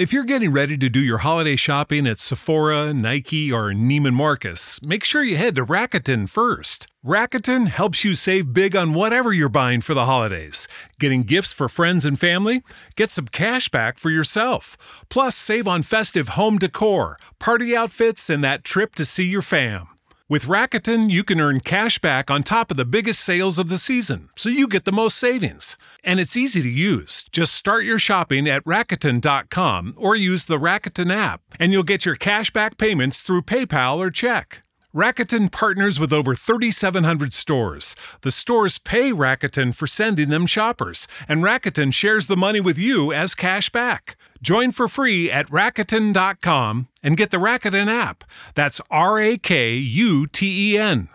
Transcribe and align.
If 0.00 0.14
you're 0.14 0.24
getting 0.24 0.50
ready 0.50 0.78
to 0.78 0.88
do 0.88 0.98
your 0.98 1.18
holiday 1.18 1.56
shopping 1.56 2.06
at 2.06 2.20
Sephora, 2.20 2.94
Nike, 2.94 3.52
or 3.52 3.74
Neiman 3.74 4.14
Marcus, 4.14 4.80
make 4.80 5.04
sure 5.04 5.22
you 5.22 5.36
head 5.36 5.56
to 5.56 5.66
Rakuten 5.66 6.26
first. 6.26 6.86
Rakuten 7.04 7.68
helps 7.68 8.02
you 8.02 8.14
save 8.14 8.54
big 8.54 8.74
on 8.74 8.94
whatever 8.94 9.30
you're 9.30 9.50
buying 9.50 9.82
for 9.82 9.92
the 9.92 10.06
holidays. 10.06 10.66
Getting 10.98 11.24
gifts 11.24 11.52
for 11.52 11.68
friends 11.68 12.06
and 12.06 12.18
family? 12.18 12.62
Get 12.96 13.10
some 13.10 13.26
cash 13.26 13.68
back 13.68 13.98
for 13.98 14.08
yourself. 14.08 15.04
Plus, 15.10 15.36
save 15.36 15.68
on 15.68 15.82
festive 15.82 16.28
home 16.28 16.56
decor, 16.56 17.18
party 17.38 17.76
outfits, 17.76 18.30
and 18.30 18.42
that 18.42 18.64
trip 18.64 18.94
to 18.94 19.04
see 19.04 19.28
your 19.28 19.42
fam. 19.42 19.89
With 20.30 20.46
Rakuten, 20.46 21.10
you 21.10 21.24
can 21.24 21.40
earn 21.40 21.58
cash 21.58 21.98
back 21.98 22.30
on 22.30 22.44
top 22.44 22.70
of 22.70 22.76
the 22.76 22.84
biggest 22.84 23.18
sales 23.18 23.58
of 23.58 23.68
the 23.68 23.76
season, 23.76 24.28
so 24.36 24.48
you 24.48 24.68
get 24.68 24.84
the 24.84 24.92
most 24.92 25.18
savings. 25.18 25.76
And 26.04 26.20
it's 26.20 26.36
easy 26.36 26.62
to 26.62 26.68
use. 26.68 27.24
Just 27.32 27.52
start 27.52 27.84
your 27.84 27.98
shopping 27.98 28.48
at 28.48 28.64
Rakuten.com 28.64 29.94
or 29.96 30.14
use 30.14 30.46
the 30.46 30.56
Rakuten 30.56 31.12
app, 31.12 31.40
and 31.58 31.72
you'll 31.72 31.82
get 31.82 32.06
your 32.06 32.14
cash 32.14 32.52
back 32.52 32.78
payments 32.78 33.24
through 33.24 33.42
PayPal 33.42 33.98
or 33.98 34.12
check. 34.12 34.62
Rakuten 34.94 35.50
partners 35.50 35.98
with 35.98 36.12
over 36.12 36.36
3,700 36.36 37.32
stores. 37.32 37.96
The 38.20 38.30
stores 38.30 38.78
pay 38.78 39.10
Rakuten 39.10 39.74
for 39.74 39.88
sending 39.88 40.28
them 40.28 40.46
shoppers, 40.46 41.08
and 41.28 41.42
Rakuten 41.42 41.92
shares 41.92 42.28
the 42.28 42.36
money 42.36 42.60
with 42.60 42.78
you 42.78 43.12
as 43.12 43.34
cash 43.34 43.68
back. 43.70 44.16
Join 44.42 44.72
for 44.72 44.88
free 44.88 45.30
at 45.30 45.46
Rakuten.com 45.50 46.88
and 47.02 47.16
get 47.16 47.30
the 47.30 47.36
Rakuten 47.36 47.88
app. 47.88 48.24
That's 48.54 48.80
R 48.90 49.20
A 49.20 49.36
K 49.36 49.74
U 49.76 50.26
T 50.26 50.72
E 50.74 50.78
N. 50.78 51.08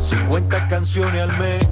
50 0.00 0.68
canciones 0.68 1.20
al 1.22 1.36
mes. 1.38 1.66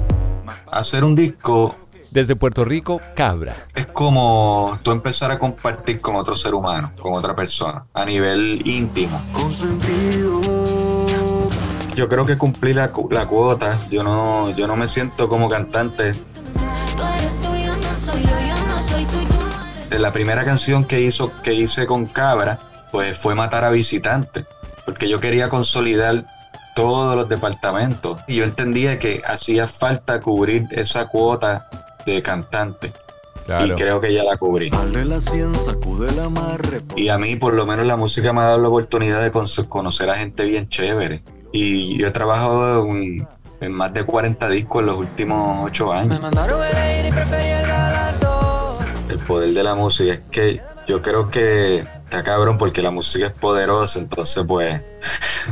Hacer 0.71 1.05
un 1.05 1.15
disco 1.15 1.75
Desde 2.11 2.35
Puerto 2.35 2.65
Rico, 2.65 2.99
Cabra. 3.15 3.55
es 3.73 3.85
como 3.87 4.77
tú 4.83 4.91
empezar 4.91 5.31
a 5.31 5.39
compartir 5.39 6.01
con 6.01 6.15
otro 6.17 6.35
ser 6.35 6.53
humano, 6.53 6.91
con 7.01 7.13
otra 7.13 7.35
persona, 7.35 7.85
a 7.93 8.05
nivel 8.05 8.61
íntimo. 8.65 9.21
Consentido. 9.31 10.41
Yo 11.95 12.09
creo 12.09 12.25
que 12.25 12.37
cumplí 12.37 12.73
la, 12.73 12.91
la 13.11 13.27
cuota. 13.27 13.79
Yo 13.89 14.03
no, 14.03 14.49
yo 14.57 14.67
no 14.67 14.75
me 14.75 14.89
siento 14.89 15.29
como 15.29 15.47
cantante. 15.47 16.13
La 19.91 20.11
primera 20.11 20.43
canción 20.45 20.83
que, 20.85 21.01
hizo, 21.01 21.31
que 21.41 21.53
hice 21.53 21.85
con 21.85 22.05
Cabra, 22.05 22.59
pues 22.91 23.17
fue 23.17 23.35
Matar 23.35 23.63
a 23.65 23.69
Visitantes, 23.71 24.45
porque 24.85 25.07
yo 25.09 25.19
quería 25.19 25.49
consolidar 25.49 26.25
todos 26.75 27.15
los 27.15 27.29
departamentos. 27.29 28.19
Y 28.27 28.35
yo 28.35 28.43
entendía 28.43 28.99
que 28.99 29.21
hacía 29.25 29.67
falta 29.67 30.19
cubrir 30.19 30.67
esa 30.71 31.05
cuota 31.07 31.67
de 32.05 32.21
cantante. 32.21 32.91
Y 33.63 33.69
creo 33.75 34.01
que 34.01 34.11
ya 34.11 34.23
la 34.23 34.37
cubrí. 34.37 34.71
Y 36.95 37.09
a 37.09 37.17
mí, 37.19 37.35
por 37.35 37.53
lo 37.53 37.65
menos, 37.67 37.85
la 37.85 37.95
música 37.95 38.33
me 38.33 38.41
ha 38.41 38.45
dado 38.45 38.57
la 38.61 38.67
oportunidad 38.69 39.21
de 39.21 39.31
con- 39.31 39.45
conocer 39.69 40.09
a 40.09 40.15
gente 40.17 40.43
bien 40.45 40.67
chévere. 40.67 41.21
Y 41.51 41.95
yo 41.97 42.07
he 42.07 42.11
trabajado 42.11 42.85
en, 42.89 43.27
en 43.61 43.71
más 43.71 43.93
de 43.93 44.03
40 44.03 44.49
discos 44.49 44.81
en 44.81 44.87
los 44.87 44.97
últimos 44.97 45.63
8 45.63 45.93
años. 45.93 46.19
mandaron 46.19 46.59
a 46.61 46.69
elegir 46.69 47.05
y 47.05 47.11
el 49.15 49.21
poder 49.21 49.53
de 49.53 49.63
la 49.63 49.75
música 49.75 50.13
es 50.13 50.19
que 50.29 50.61
yo 50.87 51.01
creo 51.01 51.29
que 51.31 51.79
está 51.79 52.23
cabrón 52.23 52.57
porque 52.57 52.81
la 52.81 52.91
música 52.91 53.27
es 53.27 53.31
poderosa, 53.31 53.99
entonces 53.99 54.43
pues 54.45 54.81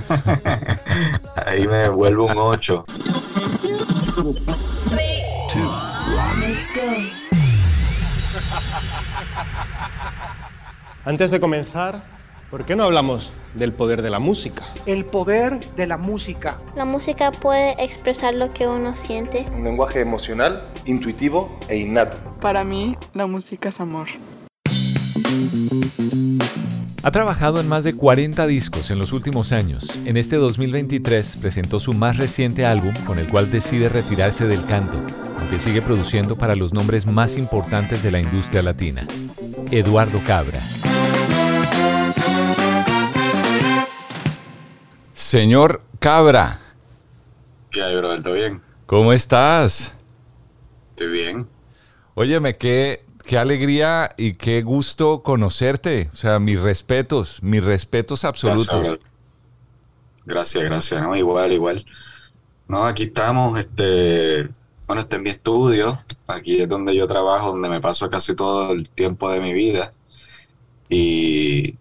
ahí 1.45 1.67
me 1.67 1.89
vuelvo 1.89 2.25
un 2.25 2.37
8. 2.37 2.85
Antes 11.05 11.31
de 11.31 11.39
comenzar, 11.39 12.03
¿por 12.53 12.65
qué 12.65 12.75
no 12.75 12.83
hablamos 12.83 13.33
del 13.55 13.73
poder 13.73 14.03
de 14.03 14.11
la 14.11 14.19
música? 14.19 14.63
El 14.85 15.05
poder 15.05 15.59
de 15.75 15.87
la 15.87 15.97
música. 15.97 16.59
La 16.75 16.85
música 16.85 17.31
puede 17.31 17.73
expresar 17.83 18.35
lo 18.35 18.53
que 18.53 18.67
uno 18.67 18.95
siente. 18.95 19.47
Un 19.55 19.63
lenguaje 19.63 20.01
emocional, 20.01 20.69
intuitivo 20.85 21.57
e 21.67 21.77
innato. 21.77 22.15
Para 22.41 22.63
mí, 22.63 22.95
la 23.15 23.25
música 23.25 23.69
es 23.69 23.79
amor. 23.79 24.07
Ha 27.01 27.09
trabajado 27.09 27.59
en 27.59 27.67
más 27.67 27.83
de 27.83 27.95
40 27.95 28.45
discos 28.45 28.91
en 28.91 28.99
los 28.99 29.13
últimos 29.13 29.51
años. 29.51 29.89
En 30.05 30.15
este 30.15 30.35
2023 30.35 31.37
presentó 31.37 31.79
su 31.79 31.93
más 31.93 32.17
reciente 32.17 32.67
álbum 32.67 32.93
con 33.07 33.17
el 33.17 33.29
cual 33.29 33.49
decide 33.49 33.89
retirarse 33.89 34.45
del 34.45 34.63
canto, 34.67 34.99
aunque 35.39 35.59
sigue 35.59 35.81
produciendo 35.81 36.35
para 36.35 36.55
los 36.55 36.71
nombres 36.71 37.07
más 37.07 37.35
importantes 37.35 38.03
de 38.03 38.11
la 38.11 38.19
industria 38.19 38.61
latina. 38.61 39.07
Eduardo 39.71 40.21
Cabra. 40.27 40.59
Señor 45.33 45.81
Cabra, 45.97 46.59
¿Qué 47.71 47.81
hay, 47.81 47.99
Roberto? 47.99 48.33
¿Bien? 48.33 48.61
¿cómo 48.85 49.13
estás? 49.13 49.97
Estoy 50.91 51.07
bien. 51.07 51.47
Óyeme, 52.13 52.55
qué, 52.55 53.03
qué 53.25 53.39
alegría 53.39 54.13
y 54.15 54.35
qué 54.35 54.61
gusto 54.61 55.23
conocerte. 55.23 56.11
O 56.13 56.15
sea, 56.15 56.37
mis 56.37 56.59
respetos, 56.61 57.41
mis 57.41 57.65
respetos 57.65 58.25
absolutos. 58.25 58.67
Gracias, 58.69 58.99
gracias, 60.23 60.63
gracias. 60.65 61.01
¿no? 61.01 61.15
Igual, 61.15 61.51
igual. 61.51 61.83
No, 62.67 62.85
aquí 62.85 63.05
estamos, 63.05 63.57
este, 63.57 64.49
bueno, 64.85 65.01
este 65.01 65.15
es 65.15 65.21
mi 65.23 65.31
estudio. 65.31 65.99
Aquí 66.27 66.61
es 66.61 66.69
donde 66.69 66.95
yo 66.95 67.07
trabajo, 67.07 67.53
donde 67.53 67.69
me 67.69 67.81
paso 67.81 68.07
casi 68.07 68.35
todo 68.35 68.71
el 68.71 68.87
tiempo 68.87 69.31
de 69.31 69.41
mi 69.41 69.51
vida. 69.51 69.93
Y, 70.89 71.75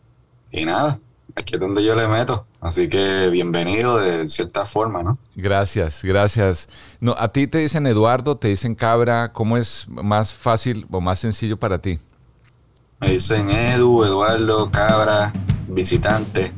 y 0.51 0.65
nada, 0.65 0.99
aquí 1.35 1.55
es 1.55 1.61
donde 1.61 1.85
yo 1.85 1.95
le 1.95 2.09
meto. 2.09 2.47
Así 2.61 2.89
que 2.89 3.29
bienvenido 3.31 3.99
de 3.99 4.29
cierta 4.29 4.67
forma, 4.67 5.03
¿no? 5.03 5.19
Gracias, 5.35 6.03
gracias. 6.03 6.69
No, 7.01 7.15
a 7.19 7.29
ti 7.29 7.47
te 7.47 7.59
dicen 7.59 7.87
Eduardo, 7.87 8.37
te 8.37 8.49
dicen 8.49 8.75
Cabra. 8.75 9.33
¿Cómo 9.33 9.57
es 9.57 9.87
más 9.89 10.33
fácil 10.33 10.87
o 10.91 11.01
más 11.01 11.19
sencillo 11.19 11.57
para 11.57 11.79
ti? 11.79 11.99
Me 13.01 13.11
dicen 13.11 13.51
Edu, 13.51 14.05
Eduardo, 14.05 14.71
Cabra, 14.71 15.33
visitante. 15.69 16.53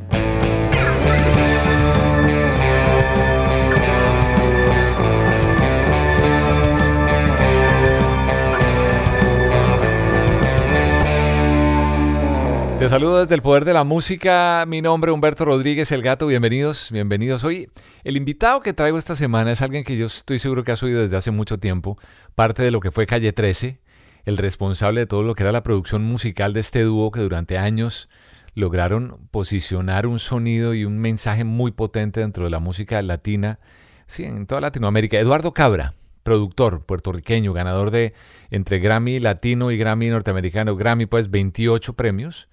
Te 12.79 12.89
saludo 12.89 13.21
desde 13.21 13.37
el 13.37 13.41
poder 13.41 13.65
de 13.65 13.73
la 13.73 13.85
música. 13.85 14.65
Mi 14.67 14.83
nombre 14.83 15.11
es 15.11 15.15
Humberto 15.15 15.45
Rodríguez, 15.45 15.93
el 15.93 16.03
gato. 16.03 16.27
Bienvenidos, 16.27 16.91
bienvenidos. 16.91 17.45
Hoy, 17.45 17.71
el 18.03 18.17
invitado 18.17 18.61
que 18.61 18.73
traigo 18.73 18.99
esta 18.99 19.15
semana 19.15 19.53
es 19.53 19.63
alguien 19.63 19.85
que 19.85 19.97
yo 19.97 20.07
estoy 20.07 20.41
seguro 20.41 20.65
que 20.65 20.73
has 20.73 20.83
oído 20.83 21.01
desde 21.01 21.17
hace 21.17 21.31
mucho 21.31 21.59
tiempo. 21.59 21.97
Parte 22.35 22.65
de 22.65 22.73
lo 22.73 22.81
que 22.81 22.91
fue 22.91 23.07
Calle 23.07 23.33
13, 23.33 23.79
el 24.25 24.37
responsable 24.37 25.01
de 25.01 25.07
todo 25.07 25.23
lo 25.23 25.37
que 25.37 25.45
era 25.45 25.53
la 25.53 25.63
producción 25.63 26.03
musical 26.03 26.53
de 26.53 26.61
este 26.61 26.83
dúo 26.83 27.13
que 27.13 27.21
durante 27.21 27.59
años 27.59 28.09
lograron 28.55 29.29
posicionar 29.31 30.09
un 30.09 30.19
sonido 30.19 30.75
y 30.75 30.85
un 30.85 30.99
mensaje 30.99 31.45
muy 31.45 31.71
potente 31.71 32.21
dentro 32.21 32.45
de 32.45 32.51
la 32.51 32.59
música 32.59 33.01
latina, 33.03 33.61
sí, 34.09 34.25
en 34.25 34.47
toda 34.47 34.61
Latinoamérica. 34.61 35.19
Eduardo 35.19 35.55
Cabra, 35.55 35.95
productor 36.25 36.85
puertorriqueño, 36.85 37.53
ganador 37.53 37.93
de 37.93 38.15
entre 38.51 38.81
Grammy 38.81 39.21
Latino 39.21 39.71
y 39.71 39.77
Grammy 39.77 40.09
norteamericano, 40.09 40.75
Grammy 40.75 41.07
pues 41.07 41.31
28 41.31 41.93
premios. 41.93 42.49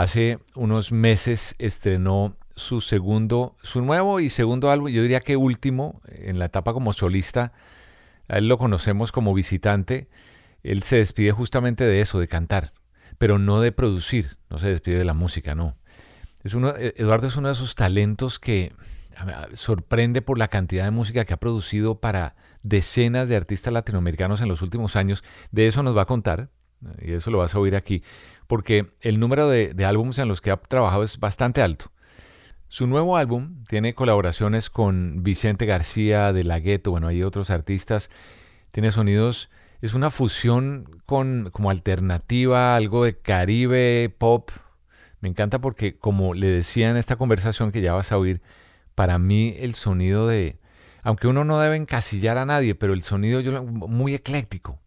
Hace 0.00 0.38
unos 0.54 0.92
meses 0.92 1.54
estrenó 1.58 2.34
su 2.56 2.80
segundo, 2.80 3.54
su 3.62 3.82
nuevo 3.82 4.18
y 4.20 4.30
segundo 4.30 4.70
álbum, 4.70 4.88
yo 4.88 5.02
diría 5.02 5.20
que 5.20 5.36
último, 5.36 6.00
en 6.08 6.38
la 6.38 6.46
etapa 6.46 6.72
como 6.72 6.94
solista. 6.94 7.52
Él 8.26 8.48
lo 8.48 8.56
conocemos 8.56 9.12
como 9.12 9.34
visitante. 9.34 10.08
Él 10.62 10.84
se 10.84 10.96
despide 10.96 11.32
justamente 11.32 11.84
de 11.84 12.00
eso, 12.00 12.18
de 12.18 12.28
cantar, 12.28 12.72
pero 13.18 13.38
no 13.38 13.60
de 13.60 13.72
producir, 13.72 14.38
no 14.48 14.58
se 14.58 14.68
despide 14.68 14.96
de 14.96 15.04
la 15.04 15.12
música, 15.12 15.54
no. 15.54 15.76
Uno, 16.54 16.72
Eduardo 16.78 17.26
es 17.26 17.36
uno 17.36 17.48
de 17.48 17.52
esos 17.52 17.74
talentos 17.74 18.38
que 18.38 18.72
sorprende 19.52 20.22
por 20.22 20.38
la 20.38 20.48
cantidad 20.48 20.84
de 20.84 20.92
música 20.92 21.26
que 21.26 21.34
ha 21.34 21.40
producido 21.40 22.00
para 22.00 22.36
decenas 22.62 23.28
de 23.28 23.36
artistas 23.36 23.70
latinoamericanos 23.70 24.40
en 24.40 24.48
los 24.48 24.62
últimos 24.62 24.96
años. 24.96 25.22
De 25.50 25.68
eso 25.68 25.82
nos 25.82 25.94
va 25.94 26.02
a 26.02 26.06
contar. 26.06 26.48
y 27.02 27.12
eso 27.12 27.30
lo 27.30 27.36
vas 27.36 27.54
a 27.54 27.58
oír 27.58 27.76
aquí, 27.76 28.02
porque 28.50 28.90
el 29.00 29.20
número 29.20 29.48
de, 29.48 29.72
álbumes 29.86 30.18
en 30.18 30.26
los 30.26 30.40
que 30.40 30.50
ha 30.50 30.56
trabajado 30.56 31.04
es 31.04 31.20
bastante 31.20 31.62
alto. 31.62 31.92
Su 32.66 32.88
nuevo 32.88 33.16
álbum 33.16 33.62
tiene 33.68 33.94
colaboraciones 33.94 34.70
con 34.70 35.22
Vicente 35.22 35.66
García 35.66 36.32
de 36.32 36.42
La 36.42 36.58
Gueto, 36.58 36.90
bueno, 36.90 37.06
hay 37.06 37.22
otros 37.22 37.50
artistas, 37.50 38.10
tiene 38.72 38.90
sonidos, 38.90 39.50
es 39.82 39.94
una 39.94 40.10
fusión 40.10 41.00
con 41.06 41.50
como 41.52 41.70
alternativa, 41.70 42.74
algo 42.74 43.04
de 43.04 43.16
Caribe, 43.16 44.12
pop. 44.18 44.50
Me 45.20 45.28
encanta 45.28 45.60
porque 45.60 45.96
como 45.96 46.34
le 46.34 46.48
decía 46.48 46.90
en 46.90 46.96
esta 46.96 47.14
conversación 47.14 47.70
que 47.70 47.82
ya 47.82 47.92
vas 47.92 48.10
a 48.10 48.18
oír, 48.18 48.42
para 48.96 49.20
mí 49.20 49.54
el 49.60 49.76
sonido 49.76 50.26
de, 50.26 50.58
aunque 51.04 51.28
uno 51.28 51.44
no 51.44 51.60
debe 51.60 51.76
encasillar 51.76 52.36
a 52.36 52.46
nadie, 52.46 52.74
pero 52.74 52.94
el 52.94 53.04
sonido 53.04 53.38
yo, 53.38 53.62
muy 53.62 54.12
ecléctico. 54.12 54.80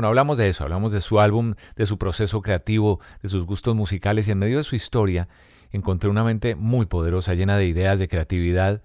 Bueno, 0.00 0.08
hablamos 0.08 0.38
de 0.38 0.48
eso, 0.48 0.64
hablamos 0.64 0.92
de 0.92 1.02
su 1.02 1.20
álbum, 1.20 1.56
de 1.76 1.84
su 1.84 1.98
proceso 1.98 2.40
creativo, 2.40 3.00
de 3.22 3.28
sus 3.28 3.44
gustos 3.44 3.76
musicales 3.76 4.26
y 4.26 4.30
en 4.30 4.38
medio 4.38 4.56
de 4.56 4.64
su 4.64 4.74
historia 4.74 5.28
encontré 5.72 6.08
una 6.08 6.24
mente 6.24 6.54
muy 6.54 6.86
poderosa, 6.86 7.34
llena 7.34 7.58
de 7.58 7.66
ideas, 7.66 7.98
de 7.98 8.08
creatividad, 8.08 8.80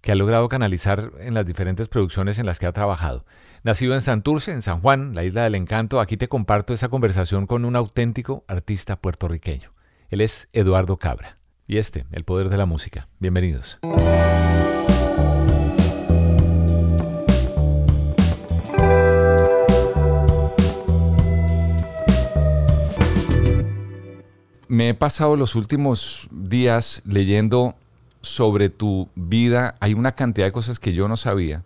que 0.00 0.10
ha 0.10 0.16
logrado 0.16 0.48
canalizar 0.48 1.12
en 1.20 1.34
las 1.34 1.46
diferentes 1.46 1.86
producciones 1.86 2.40
en 2.40 2.46
las 2.46 2.58
que 2.58 2.66
ha 2.66 2.72
trabajado. 2.72 3.24
Nacido 3.62 3.94
en 3.94 4.00
Santurce, 4.00 4.50
en 4.50 4.60
San 4.60 4.80
Juan, 4.80 5.14
la 5.14 5.22
isla 5.22 5.44
del 5.44 5.54
encanto, 5.54 6.00
aquí 6.00 6.16
te 6.16 6.26
comparto 6.26 6.74
esa 6.74 6.88
conversación 6.88 7.46
con 7.46 7.64
un 7.64 7.76
auténtico 7.76 8.44
artista 8.48 8.96
puertorriqueño. 8.96 9.72
Él 10.10 10.20
es 10.20 10.48
Eduardo 10.52 10.96
Cabra. 10.96 11.38
Y 11.68 11.76
este, 11.76 12.06
El 12.10 12.24
Poder 12.24 12.48
de 12.48 12.56
la 12.56 12.66
Música. 12.66 13.06
Bienvenidos. 13.20 13.78
Me 24.76 24.90
he 24.90 24.94
pasado 24.94 25.36
los 25.36 25.54
últimos 25.54 26.28
días 26.30 27.00
leyendo 27.06 27.76
sobre 28.20 28.68
tu 28.68 29.08
vida. 29.14 29.74
Hay 29.80 29.94
una 29.94 30.12
cantidad 30.12 30.46
de 30.46 30.52
cosas 30.52 30.78
que 30.78 30.92
yo 30.92 31.08
no 31.08 31.16
sabía 31.16 31.64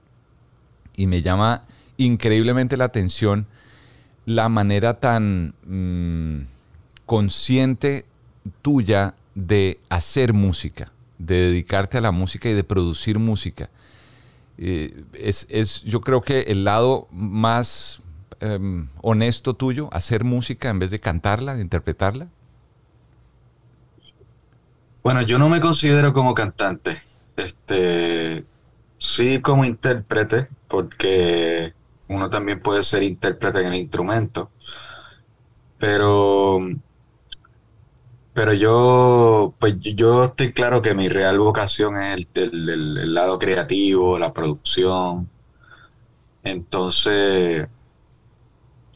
y 0.96 1.08
me 1.08 1.20
llama 1.20 1.62
increíblemente 1.96 2.76
la 2.76 2.84
atención 2.84 3.48
la 4.26 4.48
manera 4.48 5.00
tan 5.00 5.54
mm, 5.66 6.46
consciente 7.04 8.06
tuya 8.62 9.16
de 9.34 9.80
hacer 9.88 10.32
música, 10.32 10.92
de 11.18 11.48
dedicarte 11.48 11.98
a 11.98 12.02
la 12.02 12.12
música 12.12 12.48
y 12.48 12.54
de 12.54 12.62
producir 12.62 13.18
música. 13.18 13.70
Eh, 14.56 15.02
es, 15.14 15.48
es, 15.50 15.82
yo 15.82 16.00
creo 16.00 16.20
que 16.20 16.42
el 16.42 16.62
lado 16.62 17.08
más 17.10 18.02
em, 18.38 18.86
honesto 19.02 19.54
tuyo, 19.54 19.88
hacer 19.90 20.22
música 20.22 20.68
en 20.68 20.78
vez 20.78 20.92
de 20.92 21.00
cantarla, 21.00 21.56
de 21.56 21.62
interpretarla. 21.62 22.28
Bueno, 25.02 25.22
yo 25.22 25.38
no 25.38 25.48
me 25.48 25.60
considero 25.60 26.12
como 26.12 26.34
cantante. 26.34 27.02
Este, 27.36 28.44
sí 28.98 29.40
como 29.40 29.64
intérprete, 29.64 30.48
porque 30.68 31.74
uno 32.08 32.28
también 32.30 32.60
puede 32.60 32.82
ser 32.82 33.02
intérprete 33.02 33.60
en 33.60 33.66
el 33.68 33.74
instrumento. 33.76 34.50
Pero, 35.78 36.60
pero 38.32 38.52
yo, 38.52 39.54
pues 39.58 39.74
yo 39.80 40.24
estoy 40.24 40.52
claro 40.52 40.80
que 40.82 40.94
mi 40.94 41.08
real 41.08 41.38
vocación 41.38 42.00
es 42.02 42.26
el, 42.34 42.68
el- 42.70 42.98
el 42.98 43.14
lado 43.14 43.38
creativo, 43.38 44.18
la 44.18 44.32
producción. 44.32 45.28
Entonces, 46.42 47.68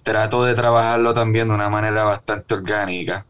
trato 0.05 0.45
de 0.45 0.55
trabajarlo 0.55 1.15
también 1.15 1.49
de 1.49 1.55
una 1.55 1.69
manera 1.69 2.05
bastante 2.05 2.55
orgánica 2.55 3.27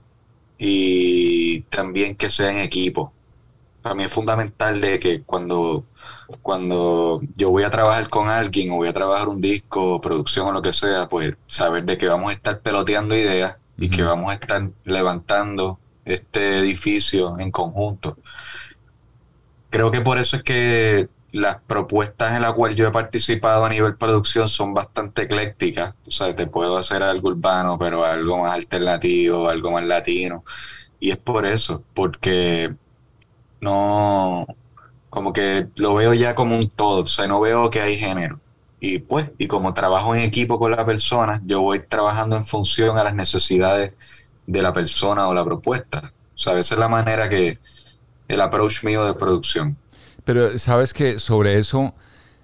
y 0.59 1.63
también 1.63 2.17
que 2.17 2.31
sea 2.31 2.51
en 2.51 2.59
equipo. 2.59 3.13
Para 3.83 3.95
mí 3.95 4.05
es 4.05 4.13
fundamental 4.13 4.81
de 4.81 4.99
que 4.99 5.23
cuando, 5.23 5.85
cuando 6.43 7.21
yo 7.37 7.51
voy 7.51 7.65
a 7.65 7.71
trabajar 7.71 8.09
con 8.09 8.29
alguien 8.31 8.71
o 8.71 8.77
voy 8.77 8.89
a 8.89 8.93
trabajar 8.93 9.29
un 9.29 9.41
disco, 9.41 10.01
producción 10.01 10.47
o 10.47 10.53
lo 10.53 10.63
que 10.63 10.73
sea, 10.73 11.09
pues 11.09 11.35
saber 11.47 11.85
de 11.85 11.99
que 11.99 12.09
vamos 12.09 12.31
a 12.31 12.35
estar 12.35 12.61
peloteando 12.61 13.15
ideas 13.15 13.57
y 13.77 13.91
que 13.91 14.03
vamos 14.03 14.31
a 14.31 14.35
estar 14.35 14.71
levantando 14.85 15.79
este 16.05 16.59
edificio 16.59 17.39
en 17.39 17.51
conjunto. 17.51 18.17
Creo 19.71 19.91
que 19.91 20.01
por 20.01 20.19
eso 20.19 20.37
es 20.37 20.43
que 20.43 21.09
las 21.35 21.57
propuestas 21.67 22.33
en 22.33 22.43
las 22.43 22.55
cuales 22.55 22.77
yo 22.77 22.87
he 22.87 22.93
participado 22.93 23.65
a 23.65 23.69
nivel 23.69 23.97
producción 23.97 24.49
son 24.49 24.73
bastante 24.73 25.23
eclécticas. 25.23 25.95
O 26.07 26.11
sea, 26.13 26.35
te 26.37 26.47
puedo 26.47 26.79
hacer 26.79 27.03
algo 27.03 27.31
urbano, 27.31 27.77
pero 27.77 28.05
algo 28.05 28.39
más 28.39 28.53
alternativo, 28.55 29.49
algo 29.49 29.73
más 29.73 29.85
latino. 29.85 30.45
Y 31.01 31.11
es 31.11 31.17
por 31.17 31.45
eso, 31.45 31.83
porque 31.93 32.73
no, 33.61 34.47
como 35.11 35.33
que 35.33 35.67
lo 35.75 35.95
veo 35.95 36.15
ya 36.15 36.37
como 36.37 36.57
un 36.57 36.71
todo, 36.71 37.03
o 37.03 37.07
sea, 37.09 37.27
no 37.27 37.41
veo 37.41 37.69
que 37.69 37.81
hay 37.81 37.99
género. 37.99 38.39
Y 38.79 39.01
pues, 39.01 39.31
y 39.39 39.49
como 39.49 39.75
trabajo 39.75 40.15
en 40.15 40.23
equipo 40.23 40.59
con 40.61 40.71
la 40.71 40.87
persona, 40.87 41.43
yo 41.45 41.63
voy 41.63 41.81
trabajando 41.81 42.37
en 42.37 42.45
función 42.45 42.97
a 42.99 43.05
las 43.05 43.15
necesidades 43.15 43.93
de 44.47 44.63
la 44.63 44.73
persona 44.73 45.27
o 45.29 45.35
la 45.35 45.45
propuesta. 45.45 46.13
O 46.37 46.39
sea, 46.39 46.59
esa 46.61 46.75
es 46.77 46.79
la 46.79 46.89
manera 46.89 47.29
que, 47.29 47.59
el 48.29 48.41
approach 48.41 48.85
mío 48.85 49.05
de 49.05 49.15
producción. 49.15 49.77
Pero 50.25 50.59
sabes 50.59 50.95
que 50.95 51.19
sobre 51.19 51.59
eso, 51.59 51.95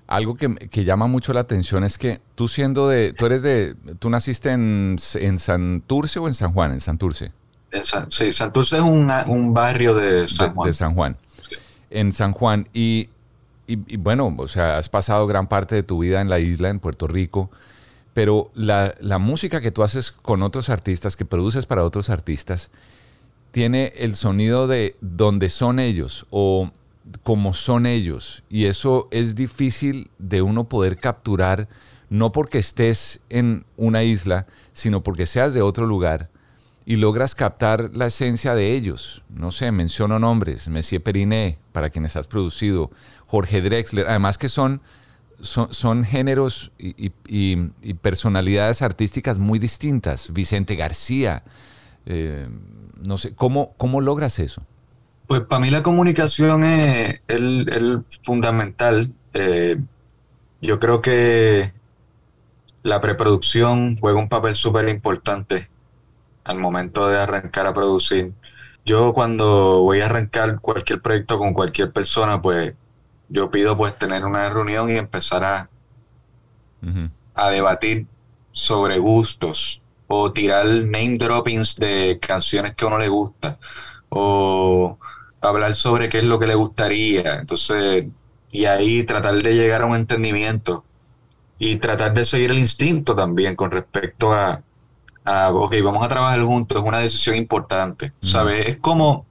algo 0.07 0.35
que, 0.35 0.55
que 0.55 0.85
llama 0.85 1.07
mucho 1.07 1.33
la 1.33 1.41
atención 1.41 1.85
es 1.85 1.97
que 1.99 2.21
tú 2.35 2.47
siendo 2.49 2.89
de, 2.89 3.13
tú 3.13 3.27
eres 3.27 3.43
de, 3.43 3.75
tú 3.99 4.11
naciste 4.11 4.51
en, 4.51 4.97
en 5.15 5.39
Santurce 5.39 6.19
o 6.19 6.29
en 6.29 6.35
San 6.35 6.53
Juan, 6.53 6.73
en 6.73 6.81
Santurce. 6.81 7.33
En 7.73 7.85
San- 7.85 8.11
sí, 8.11 8.33
Santurce 8.33 8.77
es 8.77 8.83
una- 8.83 9.25
un 9.27 9.55
barrio 9.55 9.95
de 9.95 10.27
San 10.29 10.55
Juan. 10.55 10.67
de 10.67 10.73
San 10.75 10.95
Juan. 10.95 11.17
En 11.91 12.13
San 12.13 12.33
Juan. 12.33 12.67
Y, 12.73 13.09
y- 13.67 13.95
y 13.95 13.97
bueno, 13.97 14.35
o 14.37 14.49
sea, 14.49 14.77
has 14.77 14.89
pasado 14.89 15.27
gran 15.27 15.47
parte 15.47 15.75
de 15.77 15.83
tu 15.83 15.99
vida 16.01 16.21
en 16.21 16.29
la 16.29 16.39
isla, 16.41 16.69
en 16.69 16.81
Puerto 16.81 17.07
Rico. 17.07 17.51
Pero 18.13 18.51
la, 18.55 18.93
la 19.01 19.19
música 19.19 19.61
que 19.61 19.71
tú 19.71 19.85
haces 19.85 20.11
con 20.11 20.43
otros 20.43 20.69
artistas, 20.69 21.17
que 21.17 21.25
produces 21.25 21.67
para 21.67 21.85
otros 21.85 22.11
artistas, 22.11 22.71
tiene 23.53 23.93
el 23.97 24.17
sonido 24.17 24.67
de 24.67 24.97
donde 25.01 25.49
son 25.49 25.79
ellos 25.79 26.27
o 26.31 26.71
como 27.23 27.55
son 27.55 27.87
ellos. 27.87 28.43
Y 28.49 28.67
eso 28.67 29.09
es 29.11 29.35
difícil 29.35 30.11
de 30.19 30.43
uno 30.43 30.69
poder 30.69 30.99
capturar, 30.99 31.69
no 32.09 32.33
porque 32.33 32.59
estés 32.59 33.21
en 33.29 33.65
una 33.77 34.03
isla, 34.03 34.47
sino 34.73 35.03
porque 35.03 35.27
seas 35.27 35.55
de 35.55 35.63
otro 35.63 35.87
lugar 35.87 36.31
y 36.85 36.97
logras 36.97 37.35
captar 37.35 37.91
la 37.95 38.07
esencia 38.07 38.55
de 38.55 38.75
ellos. 38.75 39.23
No 39.29 39.53
sé, 39.53 39.71
menciono 39.71 40.19
nombres, 40.19 40.69
Messier 40.69 41.03
Periné, 41.03 41.59
para 41.73 41.91
quienes 41.91 42.17
has 42.17 42.27
producido, 42.27 42.91
Jorge 43.27 43.61
Drexler, 43.63 44.09
además 44.09 44.39
que 44.39 44.49
son, 44.49 44.81
son, 45.41 45.73
son 45.73 46.05
géneros 46.05 46.73
y, 46.79 47.11
personalidades 48.03 48.83
artísticas 48.83 49.39
muy 49.39 49.59
distintas. 49.59 50.33
Vicente 50.33 50.75
García, 50.75 51.45
eh, 52.07 52.49
no 53.01 53.19
sé, 53.19 53.35
¿cómo, 53.35 53.75
¿cómo 53.77 54.01
logras 54.01 54.39
eso? 54.39 54.63
Pues 55.31 55.43
para 55.43 55.61
mí 55.61 55.71
la 55.71 55.85
comunicación 55.85 56.65
es 56.65 57.21
el, 57.29 57.73
el 57.73 58.05
fundamental. 58.25 59.13
Eh, 59.33 59.81
yo 60.61 60.81
creo 60.81 61.01
que 61.01 61.73
la 62.83 63.01
preproducción 63.01 63.97
juega 64.01 64.19
un 64.19 64.29
papel 64.29 64.57
súper 64.57 64.89
importante 64.89 65.71
al 66.43 66.59
momento 66.59 67.07
de 67.07 67.19
arrancar 67.19 67.69
a 67.69 67.73
producir. 67.73 68.33
Yo 68.85 69.13
cuando 69.13 69.83
voy 69.83 70.01
a 70.01 70.07
arrancar 70.07 70.59
cualquier 70.59 71.01
proyecto 71.01 71.39
con 71.39 71.55
cualquier 71.55 71.93
persona, 71.93 72.43
pues 72.43 72.75
yo 73.29 73.53
pido 73.53 73.77
pues 73.77 73.97
tener 73.97 74.25
una 74.25 74.51
reunión 74.51 74.91
y 74.91 74.97
empezar 74.97 75.45
a, 75.45 75.71
a 77.37 77.51
debatir 77.51 78.09
sobre 78.51 78.99
gustos 78.99 79.81
o 80.09 80.33
tirar 80.33 80.67
name 80.67 81.19
droppings 81.19 81.77
de 81.77 82.19
canciones 82.21 82.75
que 82.75 82.85
a 82.85 82.89
uno 82.89 82.99
le 82.99 83.07
gusta 83.07 83.61
o 84.09 84.99
hablar 85.41 85.75
sobre 85.75 86.09
qué 86.09 86.19
es 86.19 86.25
lo 86.25 86.39
que 86.39 86.47
le 86.47 86.55
gustaría. 86.55 87.41
Entonces, 87.41 88.07
y 88.53 88.65
ahí 88.65 89.03
tratar 89.05 89.35
de 89.37 89.55
llegar 89.55 89.83
a 89.83 89.87
un 89.87 89.97
entendimiento 89.97 90.85
y 91.59 91.77
tratar 91.77 92.15
de 92.15 92.25
seguir 92.25 92.51
el 92.51 92.59
instinto 92.59 93.15
también 93.15 93.55
con 93.57 93.71
respecto 93.71 94.33
a, 94.33 94.63
a 95.25 95.51
ok, 95.51 95.75
vamos 95.85 96.03
a 96.05 96.09
trabajar 96.09 96.41
juntos, 96.43 96.79
es 96.79 96.85
una 96.85 96.99
decisión 96.99 97.37
importante. 97.37 98.13
¿Sabes? 98.21 98.67
Es 98.67 98.77
como 98.79 99.27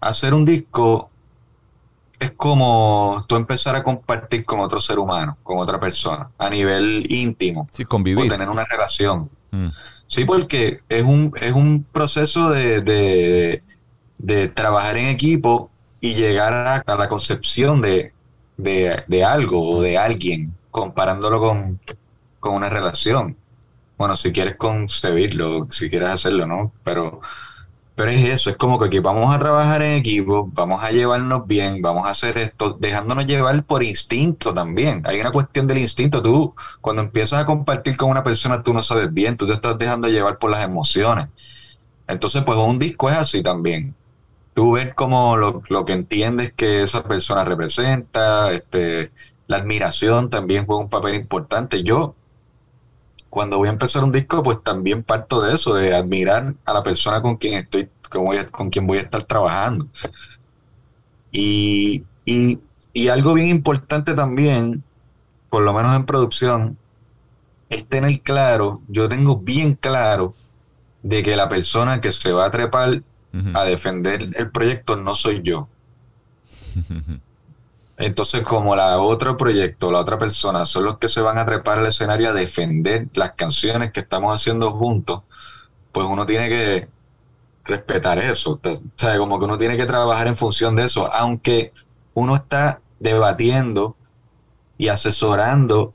hacer 0.00 0.34
un 0.34 0.44
disco, 0.44 1.10
es 2.20 2.30
como 2.32 3.24
tú 3.28 3.36
empezar 3.36 3.76
a 3.76 3.82
compartir 3.82 4.44
con 4.44 4.60
otro 4.60 4.80
ser 4.80 4.98
humano, 4.98 5.36
con 5.42 5.58
otra 5.58 5.78
persona, 5.78 6.30
a 6.38 6.48
nivel 6.50 7.06
íntimo. 7.12 7.68
Sí, 7.72 7.84
convivir. 7.84 8.26
O 8.26 8.28
tener 8.28 8.48
una 8.48 8.64
relación. 8.64 9.30
Mm. 9.50 9.68
Sí, 10.08 10.24
porque 10.24 10.80
es 10.88 11.04
un, 11.04 11.32
es 11.40 11.52
un 11.52 11.84
proceso 11.92 12.50
de, 12.50 12.80
de- 12.80 13.62
de 14.18 14.48
trabajar 14.48 14.96
en 14.98 15.08
equipo 15.08 15.70
y 16.00 16.14
llegar 16.14 16.84
a, 16.86 16.96
la 16.96 17.08
concepción 17.08 17.80
de, 17.82 18.12
de- 18.56 19.04
de 19.06 19.24
algo 19.24 19.68
o 19.76 19.82
de 19.82 19.98
alguien, 19.98 20.54
comparándolo 20.70 21.40
con, 21.40 21.80
con 22.40 22.54
una 22.54 22.68
relación. 22.70 23.36
bueno, 23.98 24.16
si 24.16 24.32
quieres 24.32 24.56
concebirlo, 24.56 25.66
si 25.70 25.90
quieres 25.90 26.10
hacerlo, 26.10 26.46
¿no? 26.46 26.72
Pero, 26.84 27.20
pero 27.94 28.10
es 28.12 28.24
eso, 28.28 28.50
es 28.50 28.56
como 28.56 28.78
que 28.78 28.86
aquí 28.86 29.00
vamos 29.00 29.34
a 29.34 29.38
trabajar 29.40 29.82
en 29.82 29.94
equipo, 29.98 30.48
vamos 30.52 30.82
a 30.84 30.90
llevarnos 30.92 31.46
bien, 31.48 31.82
vamos 31.82 32.06
a 32.06 32.10
hacer 32.10 32.38
esto, 32.38 32.72
dejándonos 32.78 33.26
llevar 33.26 33.64
por 33.64 33.82
instinto 33.82 34.54
también. 34.54 35.02
Hay 35.04 35.20
una 35.20 35.32
cuestión 35.32 35.66
del 35.66 35.78
instinto. 35.78 36.22
Tú, 36.22 36.54
cuando 36.80 37.02
empiezas 37.02 37.40
a 37.42 37.46
compartir 37.46 37.96
con 37.96 38.10
una 38.10 38.22
persona, 38.22 38.62
tú 38.62 38.72
no 38.72 38.82
sabes 38.84 39.12
bien, 39.12 39.36
tú 39.36 39.46
te 39.48 39.54
estás 39.54 39.76
dejando 39.78 40.08
llevar 40.08 40.38
por 40.38 40.50
las 40.52 40.64
emociones. 40.64 41.28
Entonces, 42.08 42.42
pues 42.46 42.58
un 42.58 42.78
disco 42.78 43.10
es 43.10 43.16
así 43.18 43.42
también. 43.42 43.96
Tú 44.58 44.72
ves 44.72 44.92
como 44.94 45.36
lo, 45.36 45.62
lo 45.68 45.84
que 45.84 45.92
entiendes 45.92 46.52
que 46.52 46.82
esa 46.82 47.04
persona 47.04 47.44
representa, 47.44 48.52
este, 48.52 49.12
la 49.46 49.58
admiración 49.58 50.30
también 50.30 50.66
juega 50.66 50.82
un 50.82 50.90
papel 50.90 51.14
importante. 51.14 51.84
Yo, 51.84 52.16
cuando 53.30 53.58
voy 53.58 53.68
a 53.68 53.72
empezar 53.72 54.04
un 54.04 54.12
disco, 54.12 54.42
pues 54.42 54.62
también 54.62 55.02
parto 55.02 55.42
de 55.42 55.54
eso, 55.54 55.74
de 55.74 55.94
admirar 55.94 56.54
a 56.64 56.72
la 56.72 56.82
persona 56.82 57.20
con 57.20 57.36
quien 57.36 57.54
estoy, 57.54 57.90
con, 58.10 58.24
voy 58.24 58.38
a- 58.38 58.46
con 58.46 58.70
quien 58.70 58.86
voy 58.86 58.98
a 58.98 59.02
estar 59.02 59.22
trabajando. 59.24 59.86
Y, 61.30 62.04
y, 62.24 62.60
y 62.92 63.08
algo 63.08 63.34
bien 63.34 63.48
importante 63.48 64.14
también, 64.14 64.82
por 65.50 65.62
lo 65.64 65.74
menos 65.74 65.96
en 65.96 66.06
producción, 66.06 66.78
es 67.70 67.88
tener 67.88 68.20
claro, 68.22 68.82
yo 68.88 69.08
tengo 69.08 69.38
bien 69.38 69.74
claro 69.74 70.34
de 71.02 71.22
que 71.22 71.36
la 71.36 71.48
persona 71.48 72.00
que 72.00 72.12
se 72.12 72.32
va 72.32 72.46
a 72.46 72.50
trepar 72.52 73.02
a 73.54 73.64
defender 73.64 74.30
el 74.36 74.50
proyecto 74.50 74.96
no 74.96 75.14
soy 75.14 75.42
yo. 75.42 75.68
Entonces, 77.98 78.42
como 78.42 78.76
la 78.76 79.00
otro 79.00 79.36
proyecto, 79.36 79.90
la 79.90 79.98
otra 79.98 80.18
persona, 80.18 80.64
son 80.64 80.84
los 80.84 80.98
que 80.98 81.08
se 81.08 81.20
van 81.20 81.36
a 81.36 81.44
trepar 81.44 81.80
al 81.80 81.86
escenario 81.86 82.30
a 82.30 82.32
defender 82.32 83.08
las 83.14 83.32
canciones 83.32 83.90
que 83.92 84.00
estamos 84.00 84.32
haciendo 84.32 84.70
juntos, 84.70 85.22
pues 85.90 86.06
uno 86.08 86.24
tiene 86.24 86.48
que 86.48 86.88
respetar 87.64 88.18
eso. 88.18 88.60
O 88.62 88.76
sea, 88.96 89.18
como 89.18 89.38
que 89.38 89.44
uno 89.44 89.58
tiene 89.58 89.76
que 89.76 89.84
trabajar 89.84 90.28
en 90.28 90.36
función 90.36 90.76
de 90.76 90.84
eso, 90.84 91.12
aunque 91.12 91.72
uno 92.14 92.36
está 92.36 92.80
debatiendo 93.00 93.96
y 94.76 94.88
asesorando 94.88 95.92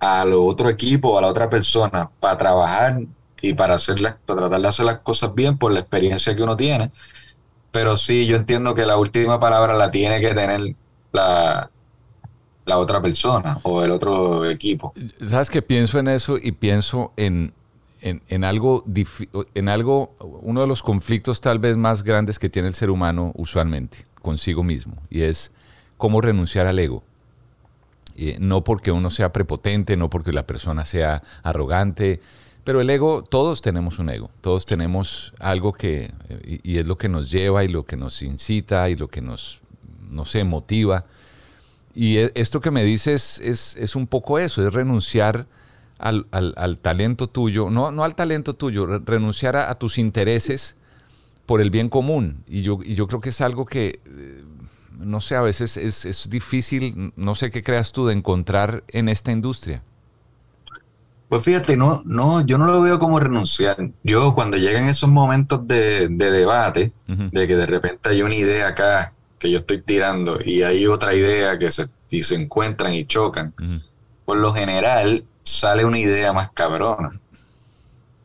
al 0.00 0.34
otro 0.34 0.68
equipo, 0.68 1.16
a 1.16 1.22
la 1.22 1.28
otra 1.28 1.48
persona, 1.48 2.10
para 2.18 2.36
trabajar 2.36 3.00
y 3.42 3.54
para, 3.54 3.74
hacer 3.74 4.00
las- 4.00 4.16
para 4.26 4.40
tratar 4.42 4.60
de 4.60 4.68
hacer 4.68 4.86
las 4.86 5.00
cosas 5.00 5.34
bien 5.34 5.58
por 5.58 5.72
la 5.72 5.80
experiencia 5.80 6.34
que 6.34 6.42
uno 6.42 6.56
tiene. 6.56 6.90
Pero 7.72 7.96
sí, 7.96 8.26
yo 8.26 8.36
entiendo 8.36 8.74
que 8.74 8.86
la 8.86 8.96
última 8.96 9.38
palabra 9.38 9.74
la 9.74 9.90
tiene 9.90 10.20
que 10.20 10.34
tener 10.34 10.74
la, 11.12 11.70
la 12.64 12.78
otra 12.78 13.00
persona 13.02 13.58
o 13.62 13.82
el 13.82 13.90
otro 13.92 14.48
equipo. 14.48 14.92
¿Sabes 15.24 15.50
que 15.50 15.62
pienso 15.62 15.98
en 15.98 16.08
eso 16.08 16.38
y 16.42 16.52
pienso 16.52 17.12
en, 17.16 17.52
en, 18.00 18.22
en 18.28 18.44
algo, 18.44 18.84
en 19.54 19.68
algo, 19.68 20.14
uno 20.42 20.62
de 20.62 20.66
los 20.66 20.82
conflictos 20.82 21.40
tal 21.40 21.58
vez 21.58 21.76
más 21.76 22.02
grandes 22.02 22.38
que 22.38 22.48
tiene 22.48 22.68
el 22.68 22.74
ser 22.74 22.90
humano 22.90 23.32
usualmente 23.36 24.06
consigo 24.22 24.64
mismo, 24.64 24.94
y 25.08 25.22
es 25.22 25.52
cómo 25.96 26.20
renunciar 26.20 26.66
al 26.66 26.78
ego. 26.78 27.04
Eh, 28.16 28.38
no 28.40 28.64
porque 28.64 28.90
uno 28.90 29.10
sea 29.10 29.32
prepotente, 29.32 29.96
no 29.96 30.08
porque 30.08 30.32
la 30.32 30.46
persona 30.46 30.86
sea 30.86 31.22
arrogante, 31.42 32.20
pero 32.66 32.80
el 32.80 32.90
ego, 32.90 33.22
todos 33.22 33.62
tenemos 33.62 34.00
un 34.00 34.10
ego, 34.10 34.28
todos 34.40 34.66
tenemos 34.66 35.32
algo 35.38 35.72
que, 35.72 36.10
eh, 36.28 36.58
y, 36.64 36.78
es 36.78 36.86
lo 36.88 36.98
que 36.98 37.08
nos 37.08 37.30
lleva 37.30 37.62
y 37.62 37.68
lo 37.68 37.84
que 37.84 37.96
nos 37.96 38.22
incita 38.22 38.90
y 38.90 38.96
lo 38.96 39.06
que 39.06 39.22
nos, 39.22 39.60
no 40.10 40.24
sé, 40.24 40.42
motiva. 40.42 41.06
Y 41.94 42.16
e- 42.16 42.32
esto 42.34 42.60
que 42.60 42.72
me 42.72 42.82
dices 42.82 43.38
es, 43.38 43.76
es 43.76 43.94
un 43.94 44.08
poco 44.08 44.40
eso, 44.40 44.66
es 44.66 44.74
renunciar 44.74 45.46
al, 45.98 46.26
al- 46.32 46.54
al 46.56 46.78
talento 46.78 47.28
tuyo, 47.28 47.70
no, 47.70 47.92
no 47.92 48.02
al 48.02 48.16
talento 48.16 48.54
tuyo, 48.54 48.84
re- 48.86 49.00
renunciar 49.04 49.54
a, 49.54 49.70
a 49.70 49.76
tus 49.78 49.96
intereses 49.96 50.74
por 51.46 51.60
el 51.60 51.70
bien 51.70 51.88
común. 51.88 52.42
Y 52.48 52.62
yo, 52.62 52.80
y 52.82 52.96
yo 52.96 53.06
creo 53.06 53.20
que 53.20 53.28
es 53.28 53.40
algo 53.42 53.64
que, 53.64 54.00
eh, 54.04 54.42
no 54.98 55.20
sé, 55.20 55.36
a 55.36 55.40
veces 55.40 55.76
es, 55.76 56.04
es 56.04 56.28
difícil, 56.28 57.12
no 57.14 57.36
sé 57.36 57.52
qué 57.52 57.62
creas 57.62 57.92
tú, 57.92 58.06
de 58.06 58.12
encontrar 58.14 58.82
en 58.88 59.08
esta 59.08 59.30
industria. 59.30 59.84
Pues 61.28 61.42
fíjate, 61.42 61.76
no, 61.76 62.02
no, 62.04 62.46
yo 62.46 62.56
no 62.56 62.66
lo 62.66 62.80
veo 62.80 62.98
como 62.98 63.18
renunciar. 63.18 63.90
Yo 64.04 64.34
cuando 64.34 64.56
llegan 64.56 64.88
esos 64.88 65.10
momentos 65.10 65.66
de, 65.66 66.08
de 66.08 66.30
debate, 66.30 66.92
de 67.06 67.48
que 67.48 67.56
de 67.56 67.66
repente 67.66 68.10
hay 68.10 68.22
una 68.22 68.34
idea 68.34 68.68
acá 68.68 69.12
que 69.38 69.50
yo 69.50 69.58
estoy 69.58 69.82
tirando 69.82 70.38
y 70.44 70.62
hay 70.62 70.86
otra 70.86 71.14
idea 71.14 71.58
que 71.58 71.70
se, 71.70 71.88
y 72.10 72.22
se 72.22 72.36
encuentran 72.36 72.94
y 72.94 73.04
chocan, 73.04 73.52
por 74.24 74.38
lo 74.38 74.52
general 74.52 75.24
sale 75.42 75.84
una 75.84 75.98
idea 75.98 76.32
más 76.32 76.50
cabrona. 76.52 77.10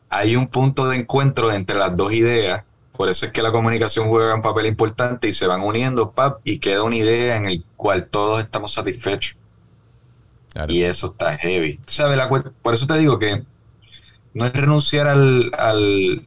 Hay 0.08 0.36
un 0.36 0.46
punto 0.46 0.88
de 0.88 0.96
encuentro 0.96 1.52
entre 1.52 1.76
las 1.76 1.96
dos 1.96 2.12
ideas, 2.12 2.64
por 2.96 3.08
eso 3.08 3.26
es 3.26 3.32
que 3.32 3.42
la 3.42 3.50
comunicación 3.50 4.08
juega 4.08 4.34
un 4.34 4.42
papel 4.42 4.66
importante 4.66 5.28
y 5.28 5.32
se 5.32 5.46
van 5.46 5.62
uniendo, 5.62 6.12
pap, 6.12 6.40
y 6.44 6.58
queda 6.58 6.82
una 6.82 6.96
idea 6.96 7.36
en 7.36 7.46
el 7.46 7.64
cual 7.76 8.06
todos 8.06 8.40
estamos 8.40 8.74
satisfechos. 8.74 9.36
Y 10.68 10.82
eso 10.82 11.08
está 11.12 11.36
heavy. 11.38 11.80
Por 12.62 12.74
eso 12.74 12.86
te 12.86 12.98
digo 12.98 13.18
que 13.18 13.44
no 14.34 14.46
es 14.46 14.52
renunciar 14.52 15.08
al, 15.08 15.52
al 15.56 16.26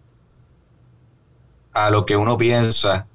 a 1.73 1.89
lo 1.89 2.05
que 2.05 2.17
uno 2.17 2.37
piensa. 2.37 3.05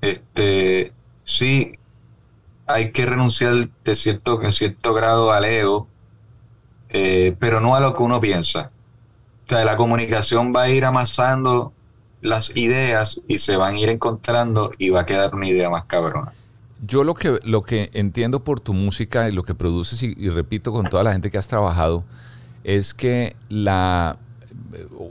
Este, 0.00 0.92
sí, 1.22 1.78
hay 2.66 2.90
que 2.92 3.06
renunciar 3.06 3.68
de 3.84 3.94
cierto, 3.94 4.42
en 4.42 4.52
cierto 4.52 4.94
grado 4.94 5.32
al 5.32 5.44
ego, 5.44 5.86
eh, 6.88 7.36
pero 7.38 7.60
no 7.60 7.76
a 7.76 7.80
lo 7.80 7.94
que 7.94 8.02
uno 8.02 8.20
piensa. 8.20 8.72
O 9.46 9.48
sea, 9.50 9.64
la 9.64 9.76
comunicación 9.76 10.52
va 10.54 10.62
a 10.62 10.70
ir 10.70 10.84
amasando 10.84 11.72
las 12.22 12.56
ideas 12.56 13.20
y 13.28 13.38
se 13.38 13.56
van 13.56 13.74
a 13.74 13.78
ir 13.78 13.90
encontrando 13.90 14.72
y 14.78 14.88
va 14.88 15.02
a 15.02 15.06
quedar 15.06 15.34
una 15.34 15.46
idea 15.46 15.68
más 15.68 15.84
cabrona. 15.84 16.32
Yo 16.86 17.04
lo 17.04 17.14
que, 17.14 17.38
lo 17.44 17.62
que 17.62 17.90
entiendo 17.94 18.44
por 18.44 18.60
tu 18.60 18.74
música 18.74 19.28
y 19.28 19.32
lo 19.32 19.42
que 19.42 19.54
produces, 19.54 20.02
y, 20.02 20.14
repito 20.28 20.72
con 20.72 20.88
toda 20.88 21.02
la 21.02 21.12
gente 21.12 21.30
que 21.30 21.38
has 21.38 21.48
trabajado, 21.48 22.04
es 22.62 22.94
que 22.94 23.36
la 23.48 24.18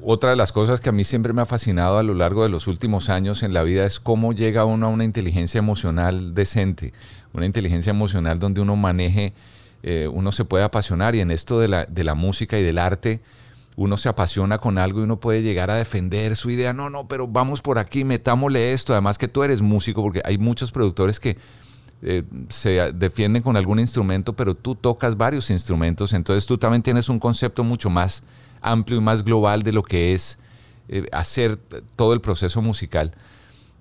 otra 0.04 0.32
de 0.32 0.36
las 0.36 0.52
cosas 0.52 0.82
que 0.82 0.90
a 0.90 0.92
mí 0.92 1.04
siempre 1.04 1.34
me 1.34 1.42
ha 1.42 1.46
fascinado 1.46 1.98
a 1.98 2.04
lo 2.04 2.14
largo 2.14 2.44
de 2.44 2.50
los 2.50 2.68
últimos 2.68 3.10
años 3.10 3.44
en 3.44 3.54
la 3.54 3.64
vida 3.64 3.86
es 3.86 4.00
cómo 4.00 4.34
llega 4.34 4.66
uno 4.66 4.88
a 4.88 4.90
una 4.90 5.04
inteligencia 5.04 5.60
emocional 5.60 6.36
decente, 6.36 6.94
una 7.34 7.46
inteligencia 7.46 7.92
emocional 7.92 8.40
donde 8.40 8.62
uno 8.62 8.76
maneje, 8.76 9.34
eh, 9.84 10.10
uno 10.12 10.32
se 10.32 10.46
puede 10.46 10.64
apasionar 10.64 11.16
y 11.16 11.22
en 11.22 11.32
esto 11.32 11.60
de 11.60 11.70
la, 11.70 11.86
de 11.86 12.04
la 12.04 12.14
música 12.14 12.60
y 12.60 12.64
del 12.64 12.78
arte, 12.78 13.22
uno 13.76 13.98
se 13.98 14.10
apasiona 14.10 14.60
con 14.60 14.78
algo 14.78 15.00
y 15.00 15.04
uno 15.04 15.20
puede 15.20 15.42
llegar 15.42 15.72
a 15.72 15.76
defender 15.76 16.36
su 16.36 16.50
idea. 16.50 16.74
No, 16.74 16.90
no, 16.90 17.08
pero 17.08 17.28
vamos 17.28 17.62
por 17.62 17.80
aquí, 17.80 18.04
metámosle 18.04 18.74
esto. 18.74 18.94
Además 18.94 19.18
que 19.18 19.28
tú 19.28 19.44
eres 19.44 19.62
músico, 19.62 20.02
porque 20.04 20.22
hay 20.24 20.38
muchos 20.38 20.72
productores 20.72 21.20
que 21.20 21.38
eh, 22.04 22.24
se 22.50 22.92
defienden 22.94 23.42
con 23.42 23.56
algún 23.56 23.80
instrumento, 23.80 24.34
pero 24.34 24.54
tú 24.56 24.76
tocas 24.76 25.18
varios 25.18 25.50
instrumentos, 25.50 26.14
entonces 26.14 26.46
tú 26.46 26.58
también 26.58 26.84
tienes 26.84 27.10
un 27.10 27.20
concepto 27.20 27.64
mucho 27.64 27.90
más 27.90 28.24
amplio 28.62 29.00
y 29.00 29.02
más 29.02 29.24
global 29.24 29.64
de 29.64 29.72
lo 29.72 29.84
que 29.84 30.14
es 30.14 30.38
eh, 30.90 31.08
hacer 31.12 31.58
todo 31.96 32.14
el 32.14 32.22
proceso 32.22 32.62
musical. 32.62 33.14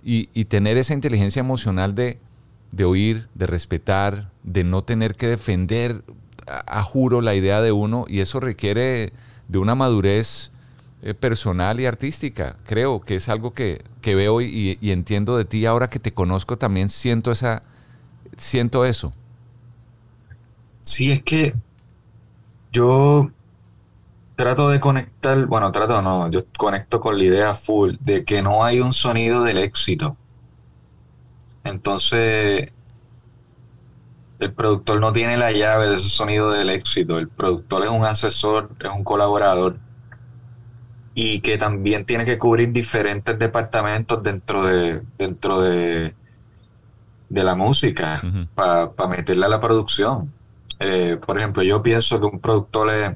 Y, 0.05 0.29
y 0.35 0.47
tener 0.47 0.79
esa 0.79 0.95
inteligencia 0.95 1.41
emocional 1.41 1.95
de, 1.95 2.19
de 2.73 2.85
oír, 2.85 3.29
de 3.35 3.47
respetar, 3.47 4.31
de 4.43 4.65
no 4.65 4.83
tener 4.83 5.15
que 5.15 5.29
defender 5.29 6.03
a, 6.49 6.81
a 6.81 6.83
juro 6.83 7.21
la 7.21 7.35
idea 7.35 7.61
de 7.61 7.71
uno, 7.71 8.07
y 8.09 8.19
eso 8.21 8.41
requiere 8.41 9.13
de 9.47 9.59
una 9.59 9.77
madurez 9.77 10.51
eh, 11.03 11.15
personal 11.15 11.79
y 11.79 11.87
artística. 11.87 12.57
Creo 12.67 13.01
que 13.01 13.15
es 13.15 13.29
algo 13.29 13.53
que, 13.53 13.85
que 14.01 14.17
veo 14.17 14.41
y, 14.41 14.79
y 14.81 14.91
entiendo 14.91 15.37
de 15.37 15.45
ti 15.45 15.67
ahora 15.67 15.89
que 15.89 16.01
te 16.01 16.13
conozco, 16.13 16.59
también 16.59 16.89
siento 16.89 17.31
esa 17.31 17.63
siento 18.37 18.85
eso. 18.85 19.13
Sí, 20.81 21.13
es 21.13 21.23
que 21.23 21.55
yo 22.73 23.31
trato 24.37 24.69
de 24.69 24.81
conectar, 24.81 25.47
bueno, 25.47 25.71
trato 25.73 26.03
no, 26.03 26.31
yo 26.31 26.45
conecto 26.57 27.01
con 27.01 27.19
la 27.19 27.25
idea 27.25 27.55
full 27.55 27.97
de 28.01 28.25
que 28.25 28.43
no 28.43 28.65
hay 28.65 28.81
un 28.81 28.93
sonido 28.93 29.45
del 29.45 29.59
éxito. 29.59 30.17
Entonces, 31.65 32.73
el 34.41 34.53
productor 34.53 35.01
no 35.01 35.13
tiene 35.13 35.37
la 35.37 35.53
llave 35.53 35.89
de 35.89 35.97
ese 35.97 36.09
sonido 36.09 36.51
del 36.51 36.71
éxito. 36.71 37.19
El 37.19 37.29
productor 37.29 37.85
es 37.85 37.91
un 37.91 38.05
asesor, 38.05 38.71
es 38.81 38.89
un 38.89 39.05
colaborador 39.05 39.79
y 41.15 41.41
que 41.41 41.59
también 41.59 42.05
tiene 42.05 42.25
que 42.25 42.39
cubrir 42.39 42.73
diferentes 42.73 43.39
departamentos 43.39 44.23
dentro 44.23 44.65
de 44.65 45.03
dentro 45.19 45.61
de, 45.61 46.15
de 47.33 47.45
la 47.45 47.55
música 47.55 48.21
para 48.55 49.09
meterla 49.09 49.47
a 49.47 49.49
la 49.49 49.61
producción. 49.61 50.31
Eh, 50.79 51.19
por 51.25 51.39
ejemplo, 51.39 51.63
yo 51.63 51.83
pienso 51.83 52.21
que 52.21 52.27
un 52.27 52.41
productor 52.41 52.91
es 52.91 53.15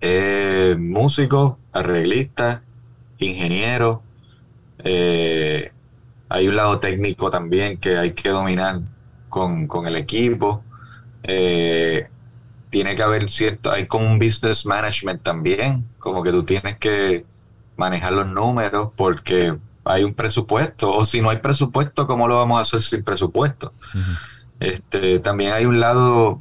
eh, 0.00 0.76
músico, 0.78 1.58
arreglista, 1.72 2.62
ingeniero. 3.18 4.02
eh, 4.78 5.70
hay 6.28 6.48
un 6.48 6.56
lado 6.56 6.80
técnico 6.80 7.30
también 7.30 7.78
que 7.78 7.96
hay 7.96 8.12
que 8.12 8.28
dominar 8.30 8.80
con, 9.28 9.66
con 9.68 9.86
el 9.86 9.96
equipo. 9.96 10.62
eh, 11.22 12.08
tiene 12.70 12.96
que 12.96 13.02
haber 13.04 13.30
cierto, 13.30 13.70
hay 13.70 13.86
como 13.86 14.06
un 14.10 14.18
business 14.18 14.66
management 14.66 15.22
también, 15.22 15.84
como 16.00 16.22
que 16.24 16.32
tú 16.32 16.44
tienes 16.44 16.76
que 16.78 17.24
manejar 17.76 18.12
los 18.14 18.26
números 18.26 18.90
porque 18.96 19.56
hay 19.84 20.04
un 20.04 20.14
presupuesto, 20.14 20.94
o 20.94 21.04
si 21.04 21.20
no 21.20 21.30
hay 21.30 21.38
presupuesto, 21.38 22.06
¿cómo 22.06 22.28
lo 22.28 22.36
vamos 22.36 22.58
a 22.58 22.62
hacer 22.62 22.82
sin 22.82 23.04
presupuesto? 23.04 23.72
este, 24.60 25.18
también 25.20 25.52
hay 25.52 25.66
un 25.66 25.80
lado 25.80 26.38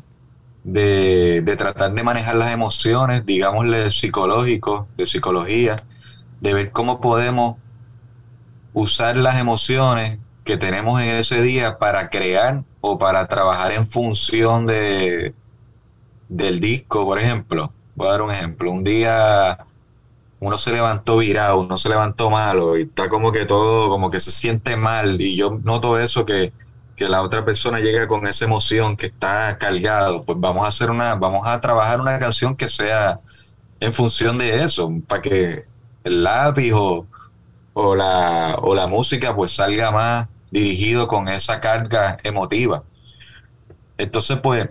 de, 0.63 1.41
de 1.43 1.55
tratar 1.55 1.93
de 1.93 2.03
manejar 2.03 2.35
las 2.35 2.51
emociones, 2.51 3.25
digámosle 3.25 3.91
psicológico, 3.91 4.87
de 4.97 5.05
psicología, 5.05 5.83
de 6.41 6.53
ver 6.53 6.71
cómo 6.71 7.01
podemos 7.01 7.57
usar 8.73 9.17
las 9.17 9.39
emociones 9.39 10.19
que 10.43 10.57
tenemos 10.57 11.01
en 11.01 11.09
ese 11.09 11.41
día 11.41 11.77
para 11.77 12.09
crear 12.09 12.63
o 12.81 12.97
para 12.97 13.27
trabajar 13.27 13.71
en 13.71 13.87
función 13.87 14.65
de 14.65 15.33
del 16.29 16.59
disco, 16.59 17.05
por 17.05 17.19
ejemplo. 17.19 17.71
Voy 17.95 18.07
a 18.07 18.11
dar 18.11 18.21
un 18.23 18.31
ejemplo. 18.31 18.71
Un 18.71 18.83
día 18.83 19.65
uno 20.43 20.57
se 20.57 20.71
levantó 20.71 21.17
virado, 21.17 21.61
uno 21.61 21.77
se 21.77 21.89
levantó 21.89 22.29
malo 22.29 22.77
y 22.77 22.83
está 22.83 23.09
como 23.09 23.31
que 23.31 23.45
todo, 23.45 23.89
como 23.89 24.11
que 24.11 24.19
se 24.19 24.31
siente 24.31 24.75
mal 24.75 25.21
y 25.21 25.35
yo 25.37 25.59
noto 25.63 25.97
eso 25.99 26.25
que, 26.25 26.53
que 26.95 27.07
la 27.07 27.21
otra 27.21 27.45
persona 27.45 27.79
llega 27.79 28.07
con 28.07 28.27
esa 28.27 28.45
emoción 28.45 28.97
que 28.97 29.07
está 29.07 29.57
cargado, 29.57 30.21
pues 30.21 30.37
vamos 30.39 30.65
a 30.65 30.67
hacer 30.67 30.89
una, 30.89 31.15
vamos 31.15 31.43
a 31.45 31.61
trabajar 31.61 32.01
una 32.01 32.19
canción 32.19 32.55
que 32.55 32.67
sea 32.67 33.21
en 33.79 33.93
función 33.93 34.37
de 34.37 34.63
eso, 34.63 34.91
para 35.07 35.21
que 35.21 35.65
el 36.03 36.23
lápiz 36.23 36.73
o, 36.73 37.07
o 37.73 37.95
la, 37.95 38.57
o 38.61 38.75
la 38.75 38.87
música 38.87 39.35
pues 39.35 39.53
salga 39.53 39.91
más 39.91 40.27
dirigido 40.51 41.07
con 41.07 41.27
esa 41.27 41.59
carga 41.59 42.17
emotiva. 42.23 42.83
Entonces, 43.97 44.37
pues, 44.41 44.69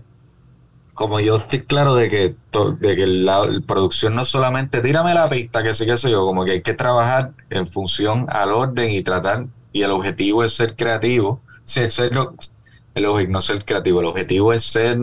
como 1.03 1.19
yo 1.19 1.35
estoy 1.35 1.63
claro 1.63 1.97
de 1.97 2.09
que, 2.09 2.37
de 2.79 2.97
que 2.97 3.07
la, 3.09 3.43
producción 3.67 4.15
no 4.15 4.25
solamente 4.25 4.81
tírame 4.81 5.13
la 5.15 5.29
pista, 5.29 5.61
que 5.61 5.73
sí 5.73 5.85
que 5.85 5.97
sé 5.97 6.13
yo, 6.13 6.25
como 6.25 6.45
que 6.45 6.53
hay 6.53 6.63
que 6.63 6.75
trabajar 6.75 7.33
en 7.51 7.67
función 7.67 8.27
al 8.29 8.53
orden 8.53 8.89
y 8.89 9.03
tratar, 9.03 9.47
y 9.73 9.83
el 9.83 9.91
objetivo 9.91 10.45
es 10.45 10.55
ser 10.55 10.77
creativo, 10.77 11.41
ser, 11.65 11.91
ser 11.91 12.13
el, 12.95 13.33
no 13.33 13.41
ser 13.41 13.65
creativo, 13.65 13.99
el 13.99 14.07
objetivo 14.07 14.53
es 14.53 14.63
ser, 14.63 14.97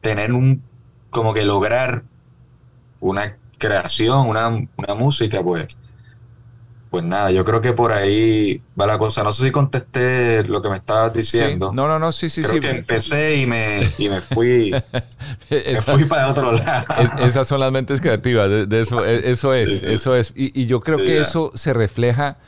tener 0.00 0.32
un, 0.32 0.60
como 1.10 1.34
que 1.34 1.44
lograr 1.44 2.02
una 2.98 3.36
creación, 3.58 4.26
una, 4.26 4.48
una 4.48 4.94
música, 4.96 5.40
pues, 5.40 5.78
pues 6.90 7.04
nada, 7.04 7.30
yo 7.30 7.44
creo 7.44 7.60
que 7.60 7.72
por 7.72 7.92
ahí 7.92 8.60
va 8.78 8.84
la 8.84 8.98
cosa. 8.98 9.22
No 9.22 9.32
sé 9.32 9.44
si 9.44 9.52
contesté 9.52 10.42
lo 10.42 10.60
que 10.60 10.68
me 10.68 10.76
estabas 10.76 11.14
diciendo. 11.14 11.70
No, 11.72 11.86
no, 11.86 12.00
no, 12.00 12.10
sí, 12.10 12.28
sí, 12.28 12.42
creo 12.42 12.54
sí. 12.54 12.60
Que 12.60 12.70
empecé 12.70 13.36
y 13.40 13.46
me, 13.46 13.88
y 13.96 14.08
me 14.08 14.20
fui, 14.20 14.74
me 15.50 15.82
fui 15.82 16.04
para 16.06 16.28
otro 16.28 16.50
lado. 16.50 16.84
esas 17.20 17.46
son 17.46 17.60
las 17.60 17.70
mentes 17.70 18.00
creativas, 18.00 18.50
de, 18.68 18.80
eso, 18.80 19.04
e, 19.04 19.30
eso 19.30 19.54
es, 19.54 19.84
eso 19.84 20.16
es. 20.16 20.32
Y, 20.34 20.60
y 20.60 20.66
yo 20.66 20.80
creo 20.80 20.98
que 20.98 21.20
eso 21.20 21.52
se 21.54 21.72
refleja, 21.72 22.38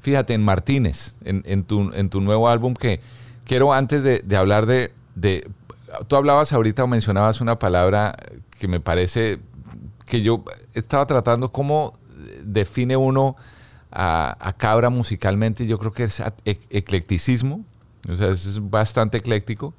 fíjate, 0.00 0.34
en 0.34 0.42
Martínez, 0.44 1.14
en, 1.24 1.44
en, 1.46 1.62
tu, 1.62 1.92
en 1.94 2.10
tu 2.10 2.20
nuevo 2.20 2.48
álbum, 2.48 2.74
que 2.74 3.00
quiero 3.44 3.72
antes 3.72 4.02
de, 4.02 4.18
de 4.24 4.36
hablar 4.36 4.66
de, 4.66 4.92
de... 5.14 5.48
Tú 6.08 6.16
hablabas 6.16 6.52
ahorita 6.52 6.82
o 6.82 6.86
mencionabas 6.88 7.40
una 7.40 7.60
palabra 7.60 8.16
que 8.58 8.66
me 8.66 8.80
parece 8.80 9.38
que 10.06 10.22
yo 10.22 10.42
estaba 10.74 11.06
tratando 11.06 11.52
cómo 11.52 11.92
define 12.42 12.96
uno 12.96 13.36
a, 13.92 14.54
Cabra 14.56 14.90
musicalmente, 14.90 15.66
yo 15.66 15.78
creo 15.78 15.92
que 15.92 16.04
es 16.04 16.22
eclecticismo, 16.44 17.64
o 18.08 18.16
sea, 18.16 18.28
es 18.28 18.58
bastante 18.70 19.18
ecléctico, 19.18 19.74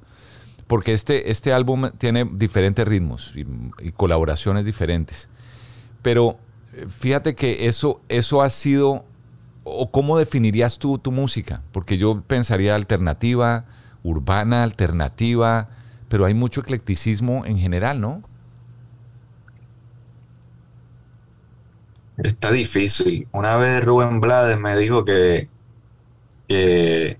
porque 0.66 0.92
este, 0.92 1.30
este 1.30 1.52
álbum 1.52 1.90
tiene 1.98 2.24
diferentes 2.24 2.86
ritmos 2.86 3.32
y, 3.34 3.44
colaboraciones 3.92 4.64
diferentes. 4.64 5.28
Pero 6.02 6.38
eh, 6.72 6.86
fíjate 6.88 7.34
que 7.34 7.66
eso, 7.66 8.00
eso 8.08 8.42
ha 8.42 8.50
sido, 8.50 9.04
o 9.64 9.90
cómo 9.90 10.18
definirías 10.18 10.78
tú 10.78 10.98
tu 10.98 11.12
música, 11.12 11.62
porque 11.72 11.98
yo 11.98 12.22
pensaría 12.22 12.74
alternativa, 12.74 13.66
urbana, 14.02 14.62
alternativa, 14.62 15.68
pero 16.08 16.24
hay 16.26 16.34
mucho 16.34 16.60
eclecticismo 16.60 17.44
en 17.46 17.58
general, 17.58 18.00
¿no? 18.00 18.22
Está 22.18 22.52
difícil. 22.52 23.26
Una 23.32 23.56
vez 23.56 23.84
Rubén 23.84 24.20
Blades 24.20 24.58
me 24.58 24.76
dijo 24.76 25.04
que, 25.04 25.48
que, 26.48 27.18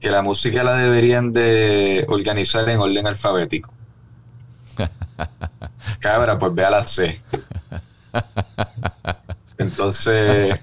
la 0.00 0.22
música 0.22 0.62
la 0.62 0.76
deberían 0.76 1.32
de 1.32 2.06
organizar 2.08 2.68
en 2.68 2.78
orden 2.78 3.06
alfabético. 3.06 3.72
Cabra, 6.00 6.38
pues 6.38 6.54
ve 6.54 6.64
a 6.64 6.70
la 6.70 6.86
C. 6.86 7.20
Entonces, 9.58 10.60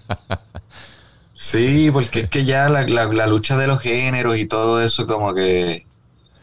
sí, 1.33 1.91
porque 1.91 2.21
es 2.21 2.29
que 2.29 2.45
ya 2.45 2.69
la, 2.69 2.83
la, 2.85 3.27
lucha 3.27 3.57
de 3.57 3.67
los 3.67 3.81
géneros 3.81 4.37
y 4.37 4.45
todo 4.45 4.81
eso 4.81 5.05
como 5.05 5.33
que... 5.33 5.85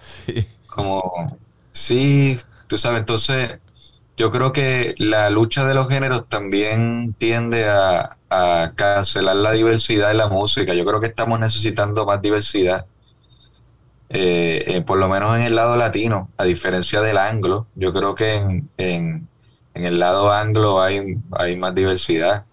Sí. 0.03 0.47
Como, 0.67 1.39
sí, 1.73 2.39
tú 2.69 2.77
sabes, 2.77 3.01
entonces 3.01 3.59
yo 4.21 4.31
creo 4.31 4.53
que 4.53 4.95
la 4.99 5.31
lucha 5.31 5.65
de 5.65 5.73
los 5.73 5.89
géneros 5.89 6.29
también 6.29 7.15
tiende 7.17 7.67
a, 7.67 8.19
cancelar 8.77 9.35
la 9.35 9.53
diversidad 9.53 10.09
de 10.09 10.15
la 10.15 10.29
música. 10.29 10.75
Yo 10.75 10.85
creo 10.85 11.01
que 11.01 11.07
estamos 11.07 11.41
necesitando 11.41 12.05
más 12.05 12.21
diversidad, 12.21 12.85
eh, 14.11 14.63
eh, 14.67 14.83
por 14.83 14.99
lo 14.99 15.09
menos 15.09 15.37
en 15.37 15.43
el 15.43 15.55
lado 15.55 15.75
latino, 15.77 16.29
a 16.37 16.45
diferencia 16.45 17.01
del 17.01 17.17
anglo. 17.17 17.67
Yo 17.77 17.95
creo 17.95 18.15
que 18.15 18.63
en, 18.77 19.29
el 19.73 19.99
lado 19.99 20.31
anglo 20.31 20.83
hay, 20.83 21.17
hay 21.33 21.57
más 21.57 21.75
diversidad. 21.75 22.45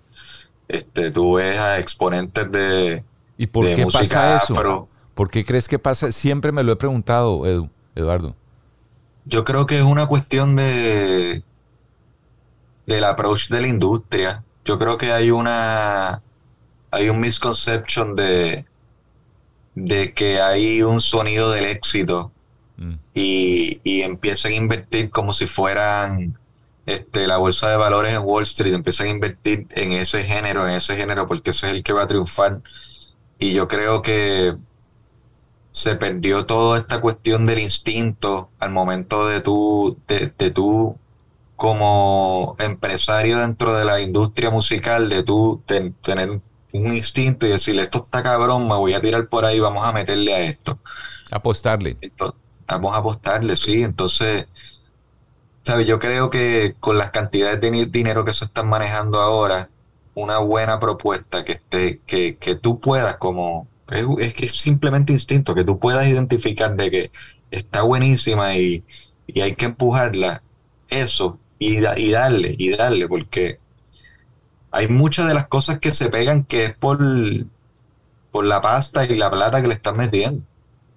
Este, 0.70 1.12
tú 1.12 1.34
ves 1.34 1.60
a 1.60 1.80
exponentes 1.80 2.50
de, 2.50 3.04
¿Y 3.38 3.48
por 3.48 3.66
qué 3.66 3.86
pasa 3.92 4.38
eso? 4.38 4.88
¿Por 5.14 5.30
qué 5.30 5.44
crees 5.44 5.68
que 5.68 5.80
pasa? 5.80 6.14
Siempre 6.14 6.54
me 6.54 6.64
lo 6.64 6.72
he 6.72 6.78
preguntado, 6.78 7.44
Eduardo. 7.94 8.36
Yo 9.26 9.44
creo 9.44 9.66
que 9.66 9.78
es 9.78 9.84
una 9.84 10.08
cuestión 10.08 10.56
de, 10.56 11.44
del 12.88 13.04
approach 13.04 13.50
de 13.50 13.62
la 13.62 13.68
industria. 13.68 14.44
Yo 14.66 14.80
creo 14.80 14.98
que 14.98 15.12
hay 15.12 15.30
una 15.30 16.24
hay 16.90 17.10
un 17.10 17.20
misconception 17.20 18.16
de, 18.16 18.66
de 19.76 20.14
que 20.14 20.42
hay 20.42 20.82
un 20.82 21.02
sonido 21.02 21.52
del 21.52 21.66
éxito 21.66 22.32
mm. 22.78 22.94
y, 23.14 23.82
y, 23.84 24.02
empiezan 24.02 24.54
a 24.54 24.56
invertir 24.56 25.10
como 25.10 25.34
si 25.34 25.46
fueran 25.46 26.38
este, 26.86 27.28
la 27.28 27.38
bolsa 27.38 27.70
de 27.70 27.76
valores 27.78 28.16
en 28.16 28.22
Wall 28.24 28.44
Street, 28.44 28.74
empiezan 28.74 29.08
a 29.08 29.12
invertir 29.12 29.68
en 29.72 29.92
ese 29.92 30.24
género, 30.24 30.68
en 30.68 30.76
ese 30.76 30.96
género, 30.96 31.28
porque 31.28 31.50
ese 31.50 31.68
es 31.68 31.74
el 31.74 31.84
que 31.84 31.94
va 31.94 32.04
a 32.04 32.08
triunfar. 32.08 32.62
Y 33.38 33.54
yo 33.54 33.68
creo 33.68 34.02
que 34.02 34.56
se 35.72 35.96
perdió 35.96 36.46
toda 36.46 36.80
esta 36.80 37.02
cuestión 37.02 37.46
del 37.46 37.60
instinto 37.60 38.50
al 38.60 38.72
momento 38.72 39.28
de 39.28 39.42
tú, 39.42 40.00
de, 40.08 40.34
de 40.38 40.50
tú 40.50 40.98
como 41.58 42.56
empresario 42.60 43.40
dentro 43.40 43.74
de 43.76 43.84
la 43.84 44.00
industria 44.00 44.52
musical, 44.52 45.10
de 45.10 45.24
tú 45.24 45.64
tener 45.66 46.30
un 46.30 46.96
instinto 46.96 47.48
y 47.48 47.50
decirle, 47.50 47.82
esto 47.82 48.04
está 48.06 48.22
cabrón, 48.22 48.68
me 48.68 48.76
voy 48.76 48.94
a 48.94 49.02
tirar 49.02 49.28
por 49.28 49.44
ahí, 49.44 49.60
vamos 49.60 49.86
a 49.86 49.92
meterle 49.92 50.36
a 50.36 50.42
esto. 50.42 50.80
Apostarle. 51.32 51.98
vamos 52.68 52.94
a 52.94 53.00
apostarle, 53.00 53.56
sí. 53.56 53.82
Entonces, 53.82 54.46
¿sabes? 55.64 55.88
Yo 55.88 55.98
creo 55.98 56.30
que 56.30 56.76
con 56.80 57.00
las 57.00 57.10
cantidades 57.10 57.60
de 57.60 57.72
dinero 57.88 58.24
que 58.24 58.34
se 58.34 58.46
están 58.46 58.70
manejando 58.70 59.20
ahora, 59.20 59.70
una 60.14 60.38
buena 60.38 60.80
propuesta 60.80 61.44
que, 61.44 61.54
esté, 61.54 62.02
que, 62.06 62.38
que 62.38 62.56
tú 62.56 62.80
puedas 62.80 63.18
como... 63.18 63.68
Es, 64.20 64.34
que 64.36 64.46
es 64.46 64.54
simplemente 64.54 65.12
instinto, 65.12 65.56
que 65.56 65.64
tú 65.64 65.80
puedas 65.80 66.06
identificar 66.06 66.76
de 66.76 66.92
que 66.92 67.12
está 67.50 67.82
buenísima 67.82 68.56
y, 68.58 68.84
y 69.26 69.42
hay 69.42 69.56
que 69.56 69.66
empujarla. 69.66 70.44
Eso 70.90 71.40
y, 71.60 71.80
darle, 71.80 72.56
y 72.58 72.76
darle, 72.76 73.08
porque 73.08 73.60
hay 74.72 74.88
muchas 74.88 75.28
de 75.28 75.34
las 75.34 75.48
cosas 75.48 75.80
que 75.80 75.92
se 75.92 76.10
pegan 76.10 76.44
que 76.44 76.66
es 76.66 76.76
por, 76.76 77.00
por 78.32 78.46
la 78.46 78.62
pasta 78.62 79.06
y 79.06 79.16
la 79.16 79.32
plata 79.32 79.62
que 79.62 79.68
le 79.68 79.74
están 79.74 79.98
metiendo. 79.98 80.44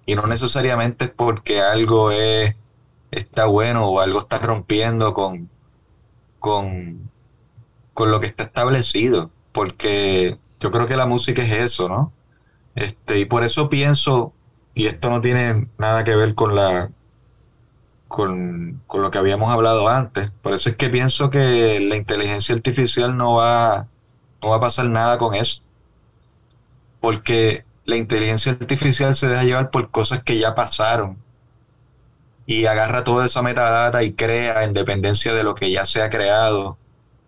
Y 0.05 0.15
no 0.15 0.27
necesariamente 0.27 1.05
es 1.05 1.11
porque 1.11 1.61
algo 1.61 2.11
es, 2.11 2.55
está 3.11 3.45
bueno 3.45 3.87
o 3.87 3.99
algo 3.99 4.19
está 4.19 4.39
rompiendo 4.39 5.13
con, 5.13 5.49
con, 6.39 7.09
con 7.93 8.11
lo 8.11 8.19
que 8.19 8.27
está 8.27 8.43
establecido. 8.43 9.31
Porque 9.51 10.37
yo 10.59 10.71
creo 10.71 10.87
que 10.87 10.97
la 10.97 11.05
música 11.07 11.41
es 11.43 11.51
eso, 11.51 11.89
¿no? 11.89 12.13
Este, 12.75 13.19
y 13.19 13.25
por 13.25 13.43
eso 13.43 13.69
pienso, 13.69 14.33
y 14.73 14.87
esto 14.87 15.09
no 15.09 15.21
tiene 15.21 15.67
nada 15.77 16.03
que 16.03 16.15
ver 16.15 16.35
con 16.35 16.55
la, 16.55 16.89
con, 18.11 18.81
lo 18.93 19.11
que 19.11 19.17
habíamos 19.17 19.49
hablado 19.49 19.87
antes. 19.89 20.31
Por 20.41 20.53
eso 20.53 20.69
es 20.69 20.75
que 20.75 20.89
pienso 20.89 21.29
que 21.31 21.79
la 21.79 21.95
inteligencia 21.95 22.53
artificial 22.55 23.17
no 23.17 23.35
va, 23.35 23.87
no 24.41 24.49
va 24.49 24.57
a 24.57 24.59
pasar 24.61 24.85
nada 24.85 25.17
con 25.17 25.33
eso. 25.35 25.61
Porque 26.99 27.65
la 27.85 27.97
inteligencia 27.97 28.51
artificial 28.51 29.15
se 29.15 29.27
deja 29.27 29.43
llevar 29.43 29.71
por 29.71 29.89
cosas 29.89 30.23
que 30.23 30.37
ya 30.37 30.53
pasaron. 30.55 31.17
y 32.45 32.65
agarra 32.65 33.03
toda 33.03 33.25
esa 33.25 33.41
metadata 33.41 34.03
y 34.03 34.13
crea 34.13 34.63
en 34.63 34.73
dependencia 34.73 35.33
de 35.33 35.43
lo 35.43 35.55
que 35.55 35.71
ya 35.71 35.85
se 35.85 36.01
ha 36.01 36.09
creado. 36.09 36.77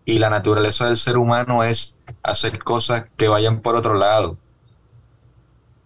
Y 0.05 0.19
la 0.19 0.29
naturaleza 0.29 0.87
del 0.87 0.97
ser 0.97 1.17
humano 1.17 1.63
es 1.63 1.95
hacer 2.23 2.59
cosas 2.63 3.05
que 3.17 3.29
vayan 3.29 3.61
por 3.61 3.75
otro 3.75 3.95
lado. 3.95 4.37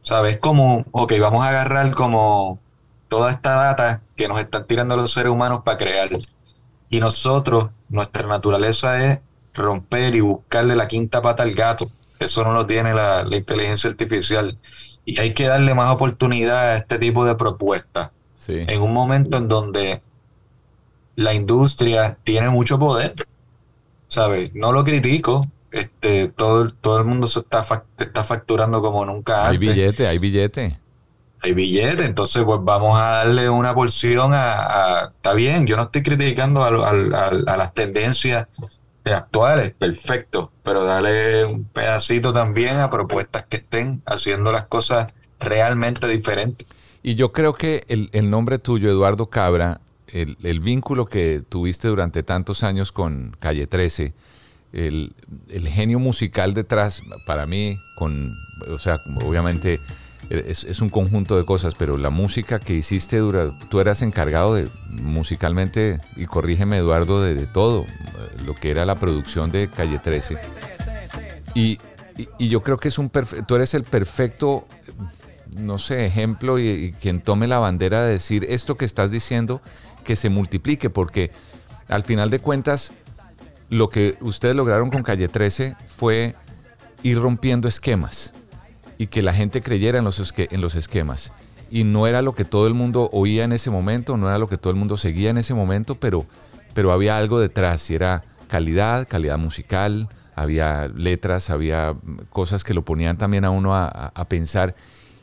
¿Sabes? 0.04 0.40
Como, 0.40 0.86
ok, 0.92 1.14
vamos 1.20 1.46
a 1.46 1.50
agarrar 1.50 1.94
como 1.94 2.60
toda 3.08 3.32
esta 3.32 3.54
data 3.54 4.02
que 4.16 4.28
nos 4.28 4.40
están 4.40 4.66
tirando 4.66 4.96
los 4.96 5.14
seres 5.14 5.32
humanos 5.32 5.62
para 5.64 5.78
crear. 5.78 6.10
Y 6.90 7.00
nosotros, 7.00 7.70
nuestra 7.90 8.28
naturaleza 8.28 9.06
es 9.06 9.20
romper 9.54 10.16
y 10.16 10.22
buscarle 10.22 10.76
la 10.76 10.88
quinta 10.88 11.22
pata 11.22 11.44
al 11.44 11.54
gato. 11.54 11.90
Eso 12.20 12.44
no 12.44 12.54
lo 12.54 12.66
tiene 12.66 12.94
la, 12.94 13.24
la 13.24 13.36
inteligencia 13.36 13.90
artificial. 13.90 14.58
Y 15.06 15.20
hay 15.20 15.34
que 15.34 15.48
darle 15.48 15.74
más 15.74 15.92
oportunidad 15.92 16.72
a 16.72 16.78
este 16.78 17.00
tipo 17.00 17.26
de 17.26 17.36
propuestas. 17.36 18.12
Sí. 18.36 18.66
En 18.68 18.82
un 18.82 18.94
momento 18.94 19.38
en 19.38 19.48
donde 19.48 20.02
la 21.16 21.34
industria 21.34 22.18
tiene 22.24 22.50
mucho 22.50 22.80
poder. 22.80 23.14
¿Sabes? 24.08 24.52
No 24.54 24.72
lo 24.72 24.84
critico. 24.84 25.46
Este, 25.72 26.30
todo, 26.30 26.72
todo 26.72 26.98
el 27.00 27.06
mundo 27.06 27.28
se 27.28 27.40
está, 27.40 27.66
está 28.00 28.24
facturando 28.24 28.82
como 28.82 29.06
nunca 29.06 29.48
Hay 29.48 29.56
antes 29.56 29.60
billete, 29.60 30.08
hay 30.08 30.18
billete. 30.18 30.80
Hay 31.42 31.54
billetes, 31.54 32.06
entonces 32.06 32.44
pues 32.44 32.60
vamos 32.64 33.00
a 33.00 33.04
darle 33.04 33.50
una 33.50 33.74
porción 33.74 34.32
a, 34.34 35.12
está 35.16 35.34
bien, 35.34 35.68
yo 35.68 35.78
no 35.78 35.84
estoy 35.84 36.04
criticando 36.04 36.64
a, 36.64 36.90
a 36.90 37.58
las 37.58 37.74
tendencias 37.74 38.48
de 39.04 39.14
actuales, 39.14 39.74
perfecto, 39.78 40.52
pero 40.64 40.84
dale 40.84 41.46
un 41.46 41.66
pedacito 41.66 42.34
también 42.34 42.78
a 42.78 42.90
propuestas 42.90 43.46
que 43.48 43.58
estén 43.58 44.02
haciendo 44.06 44.52
las 44.52 44.66
cosas 44.66 45.14
realmente 45.40 46.08
diferentes. 46.08 46.68
Y 47.04 47.16
yo 47.16 47.32
creo 47.32 47.54
que 47.54 47.84
el, 47.88 48.30
nombre 48.30 48.60
tuyo, 48.60 48.90
Eduardo 48.90 49.30
Cabra, 49.30 49.80
el, 50.08 50.60
vínculo 50.60 51.06
que 51.06 51.42
tuviste 51.48 51.88
durante 51.88 52.24
tantos 52.24 52.64
años 52.64 52.92
con 52.92 53.36
Calle 53.40 53.66
13, 53.66 54.14
el, 54.74 55.14
el 55.48 55.68
genio 55.70 56.00
musical 56.00 56.54
detrás, 56.54 57.02
para 57.26 57.46
mí, 57.46 57.78
con, 57.96 58.34
o 58.70 58.80
sea, 58.80 58.98
obviamente 59.24 59.80
es, 60.30 60.82
un 60.82 60.90
conjunto 60.90 61.38
de 61.38 61.46
cosas, 61.46 61.76
pero 61.76 61.98
la 61.98 62.10
música 62.10 62.60
que 62.60 62.74
hiciste, 62.74 63.22
tú 63.70 63.80
eras 63.80 64.02
encargado 64.02 64.56
de 64.56 64.68
musicalmente, 64.90 66.00
y 66.16 66.26
corrígeme 66.26 66.78
Eduardo, 66.78 67.22
de, 67.22 67.46
todo, 67.48 67.84
eh, 67.84 67.88
lo 68.46 68.54
que 68.54 68.72
era 68.72 68.86
la 68.86 68.96
producción 68.96 69.52
de 69.52 69.70
Calle 69.70 70.00
13. 70.00 70.38
Y, 71.56 71.80
yo 72.40 72.64
creo 72.64 72.78
que 72.78 72.88
es 72.88 72.98
un 72.98 73.12
tú 73.12 73.56
eres 73.56 73.76
el 73.76 73.84
perfecto, 73.84 74.68
no 75.56 75.78
sé, 75.78 76.08
ejemplo 76.08 76.58
y 76.58 76.96
quien 77.00 77.22
tome 77.22 77.46
la 77.46 77.60
bandera 77.60 78.04
de 78.04 78.14
decir 78.14 78.44
esto 78.50 78.76
que 78.76 78.86
estás 78.86 79.12
diciendo, 79.12 79.62
que 80.04 80.16
se 80.16 80.30
multiplique, 80.30 80.90
porque 80.90 81.30
al 81.88 82.04
final 82.04 82.32
de 82.32 82.40
cuentas, 82.40 82.92
lo 83.70 83.90
que 83.90 84.18
ustedes 84.22 84.56
lograron 84.56 84.90
con 84.90 85.04
Calle 85.04 85.28
13 85.28 85.76
fue 85.88 86.34
ir 87.04 87.20
rompiendo 87.20 87.68
esquemas 87.68 88.34
y 88.98 89.08
que 89.08 89.22
la 89.22 89.34
gente 89.34 89.62
creyera 89.62 90.00
en 90.00 90.06
los, 90.06 90.34
en 90.38 90.62
los 90.62 90.76
esquemas. 90.76 91.32
Y 91.70 91.84
no 91.84 92.08
era 92.08 92.22
lo 92.22 92.34
que 92.34 92.46
todo 92.46 92.68
el 92.68 92.74
mundo 92.74 93.10
oía 93.12 93.44
en 93.44 93.52
ese 93.52 93.70
momento, 93.70 94.18
no 94.18 94.28
era 94.28 94.38
lo 94.38 94.48
que 94.48 94.58
todo 94.58 94.72
el 94.72 94.78
mundo 94.80 94.98
seguía 94.98 95.30
en 95.30 95.38
ese 95.38 95.54
momento, 95.54 95.96
pero, 95.96 96.26
pero 96.74 96.92
había 96.92 97.18
algo 97.18 97.40
detrás 97.40 97.90
y 97.92 97.96
era 97.96 98.24
calidad, 98.48 99.08
calidad 99.08 99.38
musical, 99.38 100.08
había 100.36 100.88
letras, 100.88 101.50
había 101.50 101.96
cosas 102.30 102.64
que 102.64 102.74
lo 102.74 102.86
ponían 102.86 103.18
también 103.18 103.44
a 103.44 103.50
uno 103.50 103.76
a, 103.76 103.88
a- 103.88 104.26
pensar. 104.30 104.76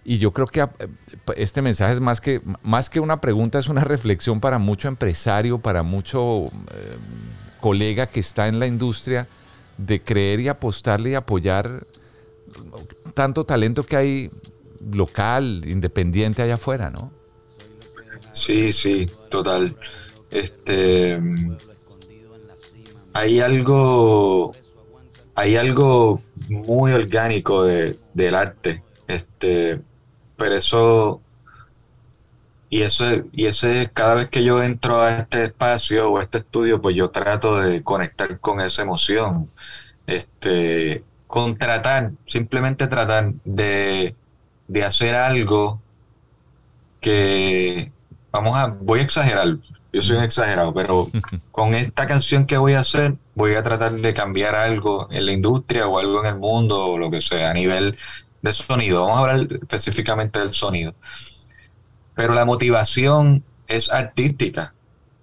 Y 0.05 0.19
yo 0.19 0.33
creo 0.33 0.47
que 0.47 0.61
a- 0.61 0.71
este 1.37 1.63
mensaje 1.63 1.95
es 1.95 2.01
más 2.01 2.21
que, 2.21 2.43
más 2.63 2.91
que 2.91 3.01
una 3.01 3.21
pregunta, 3.21 3.59
es 3.59 3.69
una 3.69 3.85
reflexión 3.85 4.41
para 4.41 4.59
mucho 4.59 4.89
empresario, 4.89 5.59
para 5.59 5.83
mucho 5.83 6.45
eh, 6.47 6.97
colega 7.61 8.07
que 8.09 8.21
está 8.21 8.49
en 8.49 8.59
la 8.59 8.67
industria, 8.67 9.27
de 9.79 10.03
creer 10.03 10.41
y 10.41 10.49
apostarle 10.49 11.11
y 11.11 11.15
apoyar 11.15 11.85
tanto 13.15 13.45
talento 13.45 13.85
que 13.85 13.97
hay 13.97 14.31
local, 14.93 15.63
independiente 15.67 16.43
allá 16.43 16.55
afuera, 16.55 16.91
¿no? 16.91 17.13
Sí, 18.33 18.73
sí, 18.73 19.09
total. 19.31 19.77
Este 20.31 21.21
hay 23.13 23.41
algo 23.41 24.53
hay 25.37 25.57
algo 25.57 26.21
muy 26.49 26.93
orgánico 26.93 27.65
de, 27.65 27.99
del 28.13 28.35
arte. 28.35 28.83
Este, 29.07 29.81
pero 30.37 30.57
eso 30.57 31.21
y 32.75 32.83
ese, 32.83 33.25
y 33.33 33.47
ese, 33.47 33.91
cada 33.93 34.15
vez 34.15 34.31
que 34.31 34.43
yo 34.43 34.61
entro 34.61 35.01
a 35.01 35.19
este 35.19 35.45
espacio 35.45 36.11
o 36.11 36.19
a 36.19 36.25
este 36.25 36.39
estudio, 36.39 36.81
pues 36.81 36.97
yo 36.97 37.11
trato 37.11 37.61
de 37.61 37.85
conectar 37.85 38.41
con 38.41 38.61
esa 38.61 38.83
emoción. 38.83 39.49
Este, 40.09 41.05
con 41.35 41.59
tratar, 41.59 42.13
simplemente 42.29 42.87
tratar 42.87 43.33
de, 43.45 44.15
de 44.69 44.85
hacer 44.85 45.17
algo 45.17 45.83
que 47.01 47.91
vamos 48.31 48.57
a, 48.57 48.69
voy 48.69 49.01
a 49.01 49.03
exagerar, 49.03 49.57
yo 49.93 50.01
soy 50.01 50.19
un 50.19 50.23
exagerado, 50.23 50.73
pero 50.73 51.09
con 51.51 51.75
esta 51.75 52.07
canción 52.07 52.47
que 52.47 52.57
voy 52.57 52.75
a 52.75 52.79
hacer, 52.79 53.17
voy 53.35 53.57
a 53.57 53.65
tratar 53.65 53.95
de 53.95 54.15
cambiar 54.15 54.55
algo 54.55 55.09
en 55.11 55.27
la 55.27 55.33
industria 55.33 55.89
o 55.89 55.99
algo 55.99 56.21
en 56.21 56.35
el 56.35 56.39
mundo 56.39 56.87
o 56.87 56.99
lo 56.99 57.11
que 57.11 57.21
sea, 57.21 57.51
a 57.51 57.55
nivel 57.55 57.99
de 58.41 58.53
sonido. 58.53 59.05
Vamos 59.05 59.17
a 59.17 59.33
hablar 59.33 59.53
específicamente 59.61 60.39
del 60.39 60.51
sonido. 60.51 60.95
Pero 62.15 62.35
la 62.35 62.45
motivación 62.45 63.43
es 63.67 63.91
artística, 63.91 64.73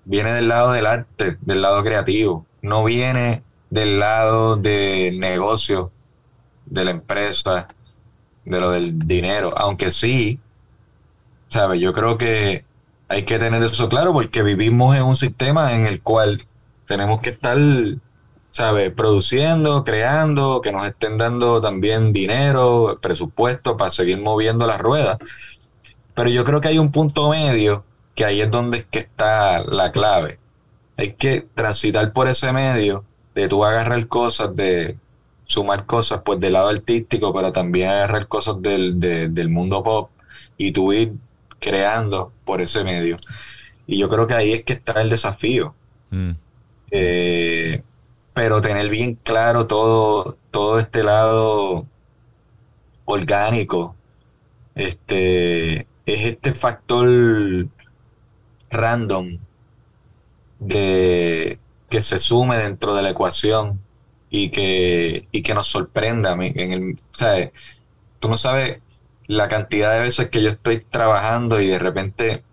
viene 0.03 0.33
del 0.33 0.49
lado 0.49 0.73
del 0.73 0.87
arte, 0.87 1.37
del 1.39 1.61
lado 1.61 1.81
creativo, 1.85 2.45
no 2.61 2.83
viene 2.83 3.43
del 3.69 3.97
lado 3.99 4.57
del 4.57 5.17
negocio, 5.17 5.93
de 6.71 6.85
la 6.85 6.91
empresa, 6.91 7.67
de 8.45 8.59
lo 8.59 8.71
del 8.71 8.97
dinero, 8.97 9.53
aunque 9.57 9.91
sí, 9.91 10.39
¿sabes? 11.49 11.79
Yo 11.81 11.93
creo 11.93 12.17
que 12.17 12.65
hay 13.09 13.23
que 13.23 13.37
tener 13.37 13.61
eso 13.61 13.89
claro 13.89 14.13
porque 14.13 14.41
vivimos 14.41 14.95
en 14.95 15.03
un 15.03 15.15
sistema 15.15 15.73
en 15.73 15.85
el 15.85 16.01
cual 16.01 16.47
tenemos 16.87 17.19
que 17.19 17.31
estar, 17.31 17.57
¿sabes? 18.51 18.91
Produciendo, 18.93 19.83
creando, 19.83 20.61
que 20.61 20.71
nos 20.71 20.87
estén 20.87 21.17
dando 21.17 21.61
también 21.61 22.13
dinero, 22.13 22.97
presupuesto 23.01 23.75
para 23.75 23.91
seguir 23.91 24.17
moviendo 24.17 24.65
las 24.65 24.79
ruedas. 24.79 25.17
Pero 26.15 26.29
yo 26.29 26.45
creo 26.45 26.61
que 26.61 26.69
hay 26.69 26.79
un 26.79 26.91
punto 26.91 27.29
medio 27.29 27.83
que 28.15 28.23
ahí 28.23 28.41
es 28.41 28.49
donde 28.49 28.79
es 28.79 28.85
que 28.85 28.99
está 28.99 29.61
la 29.63 29.91
clave. 29.91 30.39
Hay 30.95 31.13
que 31.13 31.47
transitar 31.53 32.13
por 32.13 32.29
ese 32.29 32.53
medio 32.53 33.03
de 33.35 33.49
tú 33.49 33.65
agarrar 33.65 34.07
cosas, 34.07 34.55
de 34.55 34.97
sumar 35.51 35.85
cosas 35.85 36.21
pues 36.25 36.39
del 36.39 36.53
lado 36.53 36.69
artístico, 36.69 37.33
pero 37.33 37.51
también 37.51 37.89
agarrar 37.89 38.27
cosas 38.27 38.61
del, 38.61 38.99
de- 38.99 39.29
del 39.29 39.49
mundo 39.49 39.83
pop 39.83 40.09
y 40.57 40.71
tú 40.71 40.93
ir 40.93 41.13
creando 41.59 42.31
por 42.45 42.61
ese 42.61 42.83
medio. 42.83 43.17
Y 43.87 43.97
yo 43.97 44.09
creo 44.09 44.27
que 44.27 44.33
ahí 44.33 44.53
es 44.53 44.63
que 44.63 44.73
está 44.73 45.01
el 45.01 45.09
desafío. 45.09 45.75
Mm. 46.11 46.31
Eh, 46.91 47.83
pero 48.33 48.61
tener 48.61 48.89
bien 48.89 49.15
claro 49.23 49.67
todo, 49.67 50.37
todo 50.51 50.79
este 50.79 51.03
lado 51.03 51.85
orgánico, 53.05 53.95
este, 54.75 55.81
es 56.05 56.25
este 56.25 56.51
factor 56.53 57.07
random 58.69 59.37
de 60.59 61.59
que 61.89 62.01
se 62.01 62.19
sume 62.19 62.57
dentro 62.57 62.93
de 62.95 63.01
la 63.01 63.09
ecuación 63.09 63.79
y 64.31 64.49
que, 64.49 65.27
y 65.31 65.43
que 65.43 65.53
nos 65.53 65.67
sorprenda. 65.67 66.31
En 66.31 66.71
el, 66.71 66.93
o 66.93 67.15
sea, 67.15 67.51
tú 68.19 68.29
no 68.29 68.37
sabes 68.37 68.79
la 69.27 69.49
cantidad 69.49 69.93
de 69.93 69.99
veces 69.99 70.29
que 70.29 70.41
yo 70.41 70.49
estoy 70.49 70.79
trabajando 70.89 71.61
y 71.61 71.67
de 71.67 71.77
repente 71.77 72.43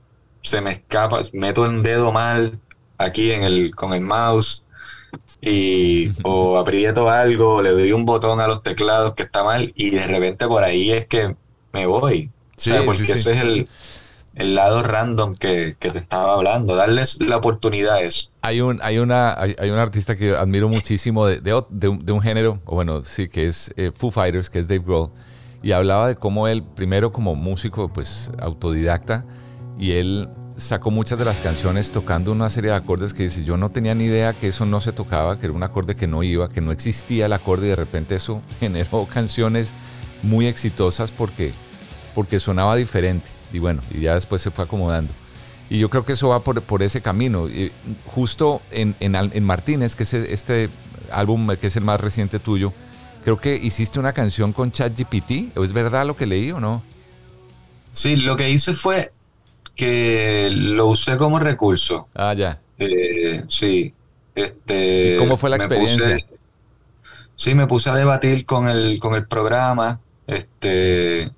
se 0.42 0.60
me 0.60 0.72
escapa, 0.72 1.20
meto 1.32 1.64
el 1.64 1.82
dedo 1.82 2.12
mal 2.12 2.58
aquí 2.98 3.32
en 3.32 3.44
el, 3.44 3.74
con 3.74 3.92
el 3.94 4.00
mouse 4.00 4.66
y 5.40 6.10
o 6.24 6.58
aprieto 6.58 7.08
algo, 7.08 7.62
le 7.62 7.70
doy 7.70 7.92
un 7.92 8.04
botón 8.04 8.40
a 8.40 8.48
los 8.48 8.62
teclados 8.62 9.14
que 9.14 9.22
está 9.22 9.44
mal 9.44 9.72
y 9.76 9.90
de 9.90 10.06
repente 10.06 10.46
por 10.46 10.64
ahí 10.64 10.90
es 10.90 11.06
que 11.06 11.36
me 11.72 11.86
voy. 11.86 12.30
Sí, 12.56 12.70
o 12.70 12.72
sea, 12.72 12.80
sí, 12.80 12.86
porque 12.86 13.06
sí. 13.06 13.12
ese 13.12 13.32
es 13.34 13.40
el, 13.40 13.68
el 14.38 14.54
lado 14.54 14.82
random 14.82 15.34
que, 15.34 15.76
que 15.78 15.90
te 15.90 15.98
estaba 15.98 16.34
hablando, 16.34 16.76
darles 16.76 17.20
la 17.20 17.36
oportunidad 17.36 17.96
a 17.96 18.00
eso. 18.00 18.30
Hay 18.40 18.60
un, 18.60 18.80
hay 18.82 18.98
una, 18.98 19.34
hay, 19.38 19.70
un 19.70 19.78
artista 19.78 20.16
que 20.16 20.36
admiro 20.36 20.68
muchísimo 20.68 21.26
de, 21.26 21.40
de, 21.40 21.88
un, 21.88 22.04
de 22.04 22.12
un 22.12 22.20
género, 22.20 22.60
bueno, 22.64 23.02
sí, 23.04 23.28
que 23.28 23.48
es 23.48 23.72
eh, 23.76 23.90
Foo 23.94 24.10
Fighters, 24.10 24.48
que 24.48 24.60
es 24.60 24.68
Dave 24.68 24.82
Grohl, 24.84 25.10
y 25.62 25.72
hablaba 25.72 26.08
de 26.08 26.16
cómo 26.16 26.48
él, 26.48 26.62
primero 26.62 27.12
como 27.12 27.34
músico, 27.34 27.88
pues 27.92 28.30
autodidacta, 28.38 29.24
y 29.78 29.92
él 29.92 30.28
sacó 30.56 30.90
muchas 30.90 31.18
de 31.18 31.24
las 31.24 31.40
canciones 31.40 31.92
tocando 31.92 32.32
una 32.32 32.50
serie 32.50 32.70
de 32.70 32.76
acordes 32.76 33.14
que 33.14 33.24
dice, 33.24 33.44
yo 33.44 33.56
no 33.56 33.70
tenía 33.70 33.94
ni 33.94 34.04
idea 34.04 34.32
que 34.32 34.48
eso 34.48 34.66
no 34.66 34.80
se 34.80 34.92
tocaba, 34.92 35.38
que 35.38 35.46
era 35.46 35.54
un 35.54 35.62
acorde 35.62 35.94
que 35.94 36.06
no 36.06 36.22
iba, 36.22 36.48
que 36.48 36.60
no 36.60 36.72
existía 36.72 37.26
el 37.26 37.32
acorde, 37.32 37.66
y 37.66 37.70
de 37.70 37.76
repente 37.76 38.16
eso 38.16 38.42
generó 38.60 39.06
canciones 39.06 39.72
muy 40.22 40.46
exitosas 40.46 41.10
porque, 41.10 41.52
porque 42.14 42.40
sonaba 42.40 42.76
diferente, 42.76 43.30
y 43.52 43.58
bueno, 43.58 43.82
y 43.90 44.00
ya 44.00 44.14
después 44.14 44.42
se 44.42 44.50
fue 44.50 44.64
acomodando. 44.64 45.12
Y 45.70 45.78
yo 45.78 45.90
creo 45.90 46.04
que 46.04 46.14
eso 46.14 46.28
va 46.28 46.40
por, 46.42 46.62
por 46.62 46.82
ese 46.82 47.00
camino. 47.02 47.48
Y 47.48 47.70
justo 48.06 48.62
en, 48.70 48.94
en, 49.00 49.14
en 49.14 49.44
Martínez, 49.44 49.94
que 49.94 50.04
es 50.04 50.14
este 50.14 50.70
álbum 51.10 51.48
que 51.56 51.66
es 51.66 51.76
el 51.76 51.84
más 51.84 52.00
reciente 52.00 52.38
tuyo, 52.38 52.72
creo 53.24 53.36
que 53.38 53.54
hiciste 53.54 53.98
una 54.00 54.12
canción 54.14 54.52
con 54.52 54.72
ChatGPT. 54.72 55.56
¿Es 55.62 55.72
verdad 55.72 56.06
lo 56.06 56.16
que 56.16 56.26
leí 56.26 56.50
o 56.52 56.60
no? 56.60 56.82
Sí, 57.92 58.16
lo 58.16 58.36
que 58.36 58.48
hice 58.50 58.72
fue 58.72 59.12
que 59.74 60.48
lo 60.50 60.86
usé 60.86 61.16
como 61.16 61.38
recurso. 61.38 62.08
Ah, 62.14 62.32
ya. 62.34 62.60
Eh, 62.78 63.44
sí. 63.48 63.92
Este, 64.34 65.14
¿Y 65.14 65.18
cómo 65.18 65.36
fue 65.36 65.50
la 65.50 65.56
experiencia? 65.56 66.16
puse- 66.16 66.26
sí, 67.36 67.54
me 67.54 67.66
puse 67.66 67.90
a 67.90 67.94
debatir 67.94 68.46
con 68.46 68.68
el, 68.68 68.98
con 69.00 69.14
el 69.14 69.26
programa. 69.26 70.00
Este, 70.26 71.30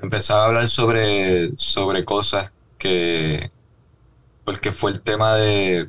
empezaba 0.00 0.42
a 0.44 0.46
hablar 0.46 0.68
sobre, 0.68 1.50
sobre 1.56 2.04
cosas 2.04 2.52
que, 2.78 3.50
porque 4.44 4.72
fue 4.72 4.90
el 4.92 5.00
tema 5.00 5.34
de, 5.36 5.88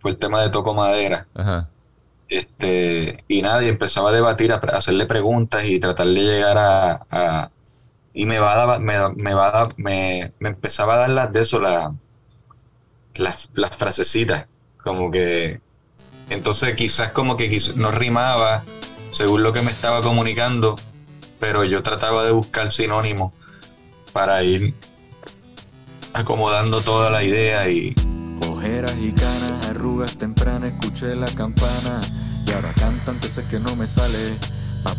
fue 0.00 0.10
el 0.12 0.16
tema 0.18 0.42
de 0.42 0.50
Toco 0.50 0.74
Madera. 0.74 1.26
Ajá. 1.34 1.68
Este, 2.28 3.22
y 3.28 3.42
nadie 3.42 3.68
empezaba 3.68 4.10
a 4.10 4.12
debatir, 4.12 4.52
a, 4.52 4.56
hacerle 4.56 5.06
preguntas 5.06 5.64
y 5.64 5.78
tratar 5.78 6.06
de 6.08 6.14
llegar 6.14 6.58
a, 6.58 7.06
a- 7.10 7.50
y 8.12 8.26
me 8.26 8.38
va 8.40 8.54
a 8.54 8.66
dar- 8.66 8.80
me, 8.80 8.94
me 9.14 9.34
va 9.34 9.48
a 9.48 9.52
dar- 9.52 9.74
me, 9.76 10.32
me 10.40 10.48
empezaba 10.48 10.94
a 10.94 10.98
dar 10.98 11.10
las 11.10 11.32
de 11.32 11.42
eso, 11.42 11.60
la- 11.60 11.94
las, 13.14 13.50
las 13.54 13.76
frasecitas, 13.76 14.46
como 14.82 15.10
que, 15.10 15.60
entonces 16.28 16.74
quizás 16.76 17.12
como 17.12 17.36
que 17.36 17.56
no 17.76 17.90
rimaba 17.92 18.62
según 19.12 19.42
lo 19.42 19.52
que 19.52 19.62
me 19.62 19.70
estaba 19.70 20.02
comunicando, 20.02 20.76
pero 21.40 21.64
yo 21.64 21.82
trataba 21.82 22.24
de 22.24 22.32
buscar 22.32 22.72
sinónimos 22.72 23.32
para 24.12 24.42
ir 24.42 24.74
acomodando 26.12 26.80
toda 26.80 27.10
la 27.10 27.22
idea 27.22 27.68
y, 27.68 27.94
Ojeras 28.48 28.94
y 29.00 29.12
canas, 29.12 29.66
arrugas 29.68 30.16
tempranas, 30.16 30.72
escuché 30.72 31.14
la 31.14 31.26
campana 31.28 32.00
y 32.46 32.52
ahora 32.52 32.72
canto 32.74 33.10
aunque 33.10 33.28
sé 33.28 33.44
que 33.48 33.58
no 33.58 33.74
me 33.76 33.86
sale. 33.86 34.36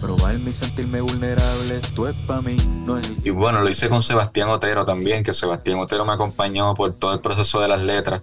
Probarme 0.01 0.49
y 0.49 0.53
sentirme 0.53 0.99
vulnerable, 0.99 1.77
esto 1.81 2.09
es 2.09 2.15
pa' 2.27 2.41
mí, 2.41 2.57
no 2.85 2.97
es 2.97 3.07
el 3.07 3.25
Y 3.25 3.29
bueno, 3.29 3.61
lo 3.61 3.69
hice 3.69 3.87
con 3.87 4.03
Sebastián 4.03 4.49
Otero 4.49 4.83
también, 4.83 5.23
que 5.23 5.33
Sebastián 5.33 5.79
Otero 5.79 6.03
me 6.03 6.11
acompañó 6.11 6.75
por 6.75 6.93
todo 6.95 7.13
el 7.13 7.21
proceso 7.21 7.61
de 7.61 7.69
las 7.69 7.81
letras, 7.81 8.21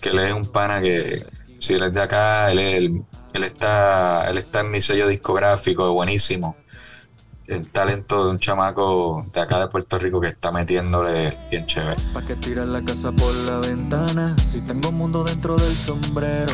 que 0.00 0.08
él 0.08 0.18
es 0.18 0.34
un 0.34 0.44
pana 0.44 0.80
que, 0.80 1.24
si 1.60 1.74
él 1.74 1.84
es 1.84 1.94
de 1.94 2.00
acá, 2.02 2.50
él, 2.50 2.58
el- 2.58 3.02
él, 3.32 3.44
está, 3.44 4.28
él 4.28 4.38
está 4.38 4.60
en 4.60 4.72
mi 4.72 4.80
sello 4.80 5.06
discográfico, 5.06 5.92
buenísimo. 5.92 6.56
El 7.46 7.68
talento 7.68 8.24
de 8.24 8.30
un 8.30 8.38
chamaco 8.38 9.26
de 9.32 9.40
acá 9.40 9.58
de 9.58 9.66
Puerto 9.66 9.98
Rico 9.98 10.20
que 10.20 10.28
está 10.28 10.52
metiéndole 10.52 11.36
bien 11.50 11.66
chévere. 11.66 11.96
Pa' 12.14 12.22
que 12.22 12.36
tirar 12.36 12.66
la 12.68 12.82
casa 12.82 13.10
por 13.12 13.34
la 13.46 13.58
ventana. 13.58 14.36
Si 14.38 14.60
tengo 14.66 14.90
un 14.90 14.96
mundo 14.96 15.24
dentro 15.24 15.56
del 15.56 15.74
sombrero, 15.74 16.52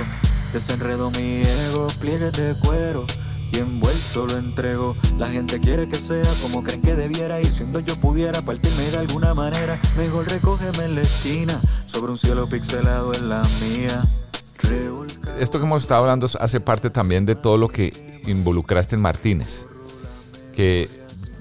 desenredo 0.52 1.10
mi 1.10 1.42
ego, 1.42 1.88
pliegues 2.00 2.32
de 2.32 2.54
cuero. 2.64 3.04
Y 3.52 3.58
envuelto 3.58 4.26
lo 4.26 4.36
entrego. 4.38 4.96
La 5.18 5.28
gente 5.28 5.58
quiere 5.60 5.88
que 5.88 5.96
sea 5.96 6.24
como 6.42 6.62
creen 6.62 6.82
que 6.82 6.94
debiera. 6.94 7.40
Y 7.40 7.46
siendo 7.46 7.80
yo 7.80 7.94
pudiera 7.96 8.42
partirme 8.42 8.82
de 8.90 8.98
alguna 8.98 9.34
manera, 9.34 9.78
mejor 9.96 10.26
recógeme 10.28 10.84
en 10.84 10.94
la 10.96 11.02
esquina. 11.02 11.60
Sobre 11.86 12.10
un 12.12 12.18
cielo 12.18 12.48
pixelado 12.48 13.14
en 13.14 13.28
la 13.28 13.42
mía. 13.60 14.04
Revolca- 14.62 15.38
Esto 15.38 15.58
que 15.58 15.64
hemos 15.64 15.82
estado 15.82 16.00
hablando 16.02 16.26
hace 16.40 16.60
parte 16.60 16.90
también 16.90 17.24
de 17.24 17.34
todo 17.36 17.56
lo 17.56 17.68
que 17.68 18.20
involucraste 18.26 18.96
en 18.96 19.00
Martínez, 19.00 19.64
que 20.58 20.88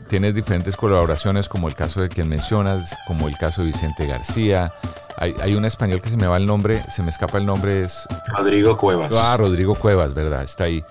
tienes 0.10 0.36
diferentes 0.36 0.78
colaboraciones, 0.78 1.50
como 1.50 1.68
el 1.68 1.74
caso 1.74 2.02
de 2.02 2.08
quien 2.08 2.30
mencionas, 2.30 2.96
como 3.08 3.28
el 3.28 3.36
caso 3.36 3.62
de 3.62 3.70
Vicente 3.70 4.06
García. 4.06 4.72
Hay, 5.16 5.34
hay 5.42 5.56
un 5.56 5.66
español 5.66 6.04
que 6.04 6.12
se 6.12 6.18
me 6.18 6.28
va 6.28 6.38
el 6.38 6.46
nombre, 6.46 6.84
se 6.88 7.02
me 7.02 7.10
escapa 7.10 7.40
el 7.40 7.48
nombre, 7.48 7.84
es... 7.84 8.08
Rodrigo 8.38 8.78
Cuevas. 8.78 9.12
Ah, 9.18 9.36
Rodrigo 9.36 9.74
Cuevas, 9.74 10.14
¿verdad? 10.14 10.44
Está 10.44 10.66
ahí. 10.66 10.84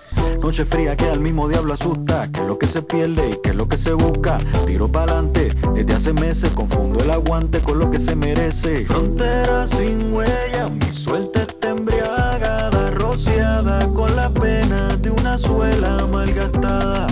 Noche 0.43 0.65
fría 0.65 0.97
que 0.97 1.09
al 1.09 1.21
mismo 1.21 1.49
diablo 1.49 1.73
asusta. 1.73 2.29
Que 2.33 2.41
es 2.41 2.47
lo 2.49 2.59
que 2.59 2.67
se 2.67 2.83
pierde 2.83 3.31
y 3.31 3.41
que 3.41 3.51
es 3.51 3.55
lo 3.55 3.69
que 3.69 3.79
se 3.79 3.93
busca. 3.93 4.39
Tiro 4.67 4.91
pa'lante, 4.91 5.55
desde 5.73 5.95
hace 5.95 6.13
meses 6.13 6.51
confundo 6.51 6.99
el 7.05 7.13
aguante 7.13 7.61
con 7.61 7.79
lo 7.79 7.89
que 7.93 8.01
se 8.01 8.17
merece. 8.17 8.87
Frontera 8.87 9.65
sin 9.67 10.13
huella, 10.13 10.69
mi 10.69 10.93
suerte 10.93 11.43
está 11.43 11.69
embriagada, 11.69 12.91
rociada 12.91 13.87
con 13.91 14.17
la 14.17 14.31
pena 14.31 14.97
de 14.97 15.11
una 15.11 15.39
suela 15.39 16.05
malgastada. 16.11 17.07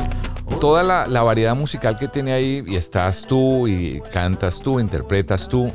Toda 0.64 0.83
la, 0.83 1.07
la 1.07 1.22
variedad 1.22 1.55
musical 1.55 1.98
que 1.98 2.09
tiene 2.09 2.33
ahí, 2.33 2.64
y 2.66 2.77
estás 2.77 3.27
tú, 3.27 3.68
y 3.68 4.00
cantas 4.11 4.61
tú, 4.61 4.81
interpretas 4.81 5.46
tú, 5.46 5.70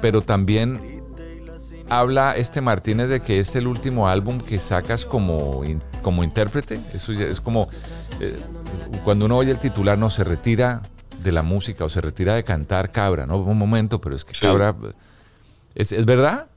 pero 0.00 0.22
también 0.22 1.04
habla 1.88 2.34
este 2.34 2.60
Martínez 2.60 3.08
de 3.10 3.20
que 3.20 3.38
es 3.38 3.54
el 3.54 3.68
último 3.68 4.08
álbum 4.08 4.40
que 4.40 4.58
sacas 4.58 5.06
como, 5.06 5.64
in- 5.64 5.80
como 6.02 6.24
intérprete. 6.24 6.80
Eso 6.92 7.12
ya 7.12 7.26
es 7.26 7.40
como 7.40 7.68
eh, 8.18 8.36
cuando 9.04 9.26
uno 9.26 9.36
oye 9.36 9.52
el 9.52 9.60
titular, 9.60 9.96
no 9.98 10.10
se 10.10 10.24
retira 10.24 10.82
de 11.22 11.30
la 11.30 11.44
música 11.44 11.84
o 11.84 11.88
se 11.88 12.00
retira 12.00 12.34
de 12.34 12.42
cantar 12.42 12.90
Cabra, 12.90 13.26
¿no? 13.26 13.36
Un 13.38 13.56
momento, 13.56 14.00
pero 14.00 14.16
es 14.16 14.24
que 14.24 14.34
Sí. 14.34 14.40
Cabra. 14.40 14.74
¿Es, 15.76 15.92
es 15.92 16.04
verdad? 16.04 16.48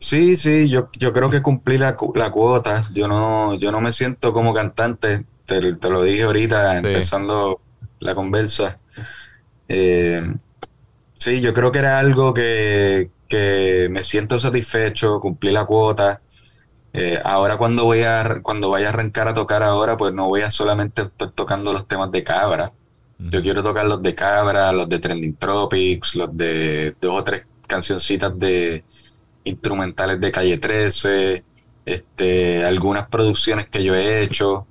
Sí, 0.00 0.34
sí, 0.34 0.68
yo, 0.68 0.88
yo 0.98 1.12
creo 1.12 1.30
que 1.30 1.40
cumplí 1.40 1.78
la, 1.78 1.96
la 2.16 2.32
cuota. 2.32 2.82
Yo 2.92 3.06
no, 3.06 3.54
yo 3.54 3.70
no 3.70 3.80
me 3.80 3.92
siento 3.92 4.32
como 4.32 4.52
cantante, 4.52 5.24
te, 5.46 5.74
te 5.76 5.90
lo 5.90 6.02
dije 6.02 6.24
ahorita, 6.24 6.80
Sí. 6.82 6.88
empezando 6.88 7.60
la 8.00 8.14
conversa. 8.14 8.78
Eh, 9.68 10.22
sí, 11.14 11.40
yo 11.40 11.54
creo 11.54 11.72
que 11.72 11.78
era 11.80 11.98
algo 11.98 12.34
que, 12.34 13.10
que 13.28 13.88
me 13.90 14.02
siento 14.02 14.38
satisfecho, 14.38 15.20
cumplí 15.20 15.50
la 15.52 15.64
cuota. 15.66 16.20
Eh, 16.92 17.20
ahora 17.24 17.58
cuando 17.58 17.84
voy 17.84 18.02
a, 18.02 18.40
cuando 18.42 18.70
vaya 18.70 18.86
a 18.88 18.90
arrancar 18.90 19.28
a 19.28 19.34
tocar 19.34 19.62
ahora, 19.62 19.96
pues 19.96 20.14
no 20.14 20.28
voy 20.28 20.42
a 20.42 20.50
solamente 20.50 21.02
estar 21.02 21.30
tocando 21.32 21.72
los 21.72 21.86
temas 21.88 22.10
de 22.10 22.24
Cabra. 22.24 22.72
Yo 23.18 23.42
quiero 23.42 23.62
tocar 23.62 23.86
los 23.86 24.02
de 24.02 24.14
Cabra, 24.14 24.72
los 24.72 24.88
de 24.88 24.98
Trending 24.98 25.36
Tropics, 25.36 26.16
los 26.16 26.36
de 26.36 26.94
dos 27.00 27.20
o 27.20 27.24
tres 27.24 27.44
cancioncitas 27.66 28.38
de 28.38 28.84
instrumentales 29.44 30.20
de 30.20 30.30
Calle 30.30 30.58
13, 30.58 31.44
este, 31.86 32.64
algunas 32.64 33.08
producciones 33.08 33.68
que 33.68 33.82
yo 33.84 33.94
he 33.94 34.22
hecho. 34.22 34.66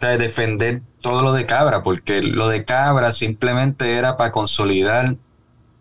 Sea, 0.00 0.16
defender 0.18 0.82
todo 1.00 1.22
lo 1.22 1.32
de 1.32 1.46
Cabra, 1.46 1.82
porque 1.82 2.22
lo 2.22 2.48
de 2.48 2.64
Cabra 2.64 3.12
simplemente 3.12 3.94
era 3.94 4.16
para 4.16 4.32
consolidar 4.32 5.16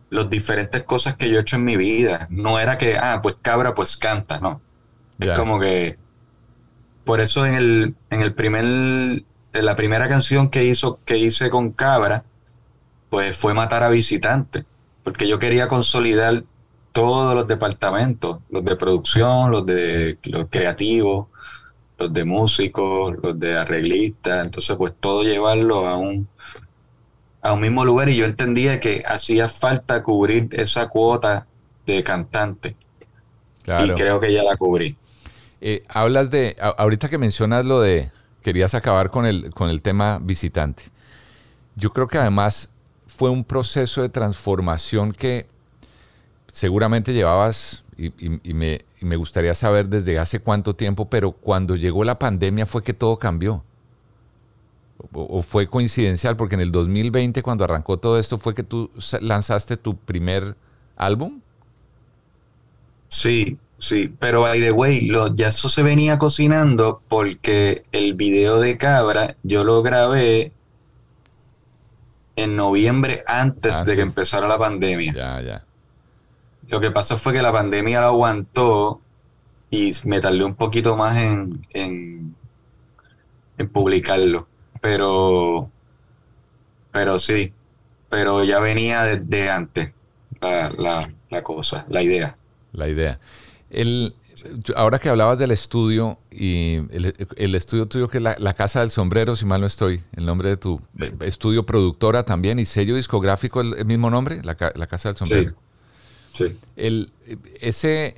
las 0.10 0.30
diferentes 0.30 0.84
cosas 0.84 1.16
que 1.16 1.30
yo 1.30 1.38
he 1.38 1.42
hecho 1.42 1.58
en 1.58 1.64
mi 1.64 1.78
vida. 1.78 2.28
No 2.30 2.60
era 2.60 2.78
que, 2.78 2.98
ah, 2.98 3.20
pues 3.22 3.36
Cabra, 3.42 3.76
pues 3.76 3.98
canta, 3.98 4.40
no. 4.40 4.62
Es 5.20 5.38
como 5.38 5.60
que. 5.60 5.98
Por 7.04 7.22
eso 7.22 7.46
en 7.46 7.54
el, 7.54 7.96
en 8.10 8.22
el 8.22 8.34
primer. 8.34 8.64
En 8.64 9.66
la 9.66 9.76
primera 9.76 10.08
canción 10.08 10.50
que 10.50 10.66
hizo, 10.66 11.00
que 11.06 11.18
hice 11.18 11.50
con 11.50 11.72
Cabra, 11.72 12.26
pues 13.10 13.36
fue 13.36 13.54
Matar 13.54 13.84
a 13.84 13.90
Visitante. 13.90 14.66
Porque 15.04 15.28
yo 15.28 15.40
quería 15.40 15.68
consolidar 15.68 16.44
todos 16.92 17.34
los 17.34 17.48
departamentos, 17.48 18.40
los 18.50 18.66
de 18.66 18.76
producción, 18.76 19.52
los 19.52 19.66
de 19.66 20.18
los 20.24 20.48
creativos, 20.50 21.28
los 22.00 22.14
de 22.14 22.26
músicos, 22.26 23.16
los 23.22 23.40
de 23.40 23.58
arreglistas. 23.58 24.46
Entonces, 24.46 24.76
pues 24.76 24.94
todo 25.00 25.24
llevarlo 25.24 25.88
a 25.88 25.98
un 25.98 26.28
a 27.42 27.54
un 27.54 27.62
mismo 27.62 27.86
lugar. 27.86 28.10
Y 28.10 28.16
yo 28.18 28.26
entendía 28.26 28.80
que 28.80 29.04
hacía 29.08 29.50
falta 29.50 30.04
cubrir 30.04 30.50
esa 30.52 30.88
cuota 30.90 31.48
de 31.86 32.04
cantante. 32.04 32.76
Claro. 33.64 33.86
Y 33.86 33.92
creo 33.96 34.20
que 34.20 34.34
ya 34.34 34.44
la 34.44 34.56
cubrí. 34.58 34.98
Eh, 35.62 35.84
hablas 35.88 36.30
de, 36.30 36.56
a- 36.60 36.68
ahorita 36.70 37.10
que 37.10 37.18
mencionas 37.18 37.66
lo 37.66 37.80
de, 37.82 38.12
querías 38.42 38.76
acabar 38.76 39.10
con 39.12 39.26
el, 39.26 39.54
con 39.54 39.70
el 39.70 39.82
tema 39.82 40.20
visitante. 40.22 40.84
Yo 41.76 41.92
creo 41.92 42.08
que 42.08 42.18
además 42.18 42.70
fue 43.08 43.30
un 43.30 43.44
proceso 43.44 44.02
de 44.02 44.10
transformación 44.10 45.14
que 45.14 45.48
seguramente 46.48 47.14
llevabas, 47.14 47.84
y, 47.98 48.08
y- 48.08 48.40
y 48.44 48.54
me, 48.54 48.82
y 49.00 49.06
me 49.06 49.16
gustaría 49.16 49.54
saber 49.54 49.90
desde 49.90 50.18
hace 50.20 50.40
cuánto 50.40 50.76
tiempo, 50.76 51.10
pero 51.10 51.32
cuando 51.32 51.76
llegó 51.76 52.04
la 52.04 52.18
pandemia 52.18 52.66
fue 52.66 52.84
que 52.84 52.94
todo 52.94 53.18
cambió. 53.18 53.64
O, 55.14 55.38
o 55.38 55.42
fue 55.44 55.68
coincidencial, 55.68 56.36
porque 56.36 56.56
en 56.56 56.62
el 56.62 56.72
2020, 56.72 57.44
cuando 57.44 57.64
arrancó 57.64 57.98
todo 57.98 58.18
esto, 58.18 58.40
fue 58.40 58.56
que 58.56 58.64
tú 58.64 58.90
lanzaste 59.22 59.78
tu 59.78 59.96
primer 59.96 60.56
álbum. 60.96 61.42
Sí, 63.08 63.58
sí, 63.78 64.14
pero 64.20 64.42
by 64.42 64.60
the 64.60 64.72
way, 64.72 65.02
lo, 65.02 65.34
ya 65.34 65.50
eso 65.50 65.70
se 65.70 65.84
venía 65.84 66.18
cocinando 66.18 67.02
porque 67.08 67.86
el 67.92 68.16
video 68.16 68.60
de 68.60 68.78
Cabra 68.78 69.38
yo 69.44 69.64
lo 69.64 69.82
grabé 69.84 70.52
en 72.36 72.56
noviembre 72.56 73.24
antes, 73.28 73.74
de 73.74 73.80
Antes. 73.80 73.96
que 73.96 74.02
empezara 74.02 74.48
la 74.48 74.58
pandemia. 74.58 75.14
Ya, 75.14 75.42
ya. 75.42 75.67
Lo 76.70 76.80
que 76.80 76.92
pasó 76.92 77.18
fue 77.18 77.34
que 77.34 77.42
la 77.42 77.52
pandemia 77.52 78.02
lo 78.02 78.08
aguantó 78.08 79.02
y 79.70 79.92
me 80.06 80.20
tardé 80.20 80.44
un 80.44 80.56
poquito 80.56 80.98
más 80.98 81.18
en, 81.18 81.66
en, 81.74 82.36
en 83.58 83.70
publicarlo. 83.70 84.48
Pero, 84.82 85.70
pero 86.92 87.20
sí, 87.20 87.54
pero 88.10 88.44
ya 88.44 88.60
venía 88.60 89.04
desde 89.04 89.50
antes 89.50 89.92
la, 90.42 90.70
la, 90.72 91.00
la 91.30 91.44
cosa, 91.44 91.86
la 91.90 92.04
idea. 92.04 92.38
La 92.74 92.88
idea. 92.88 93.20
El, 93.70 94.14
ahora 94.76 95.00
que 95.00 95.10
hablabas 95.10 95.40
del 95.40 95.52
estudio 95.52 96.20
y 96.32 96.76
el, 96.92 97.14
el 97.36 97.56
estudio 97.56 97.88
tuyo 97.88 98.08
que 98.08 98.18
es 98.18 98.24
la, 98.24 98.36
la, 98.40 98.54
Casa 98.54 98.82
del 98.82 98.92
Sombrero, 98.92 99.36
si 99.36 99.46
mal 99.46 99.62
no 99.62 99.68
estoy, 99.68 100.04
el 100.16 100.26
nombre 100.26 100.50
de 100.50 100.58
tu 100.58 100.82
estudio 101.22 101.66
productora 101.66 102.24
también 102.24 102.60
y 102.60 102.66
sello 102.66 102.96
discográfico, 102.96 103.62
el, 103.62 103.74
el 103.78 103.86
mismo 103.86 104.10
nombre, 104.10 104.42
la, 104.44 104.56
la, 104.76 104.88
Casa 104.88 105.10
del 105.10 105.18
Sombrero. 105.18 105.50
Sí. 105.50 105.56
Sí. 106.38 106.60
El, 106.76 107.12
ese 107.60 108.16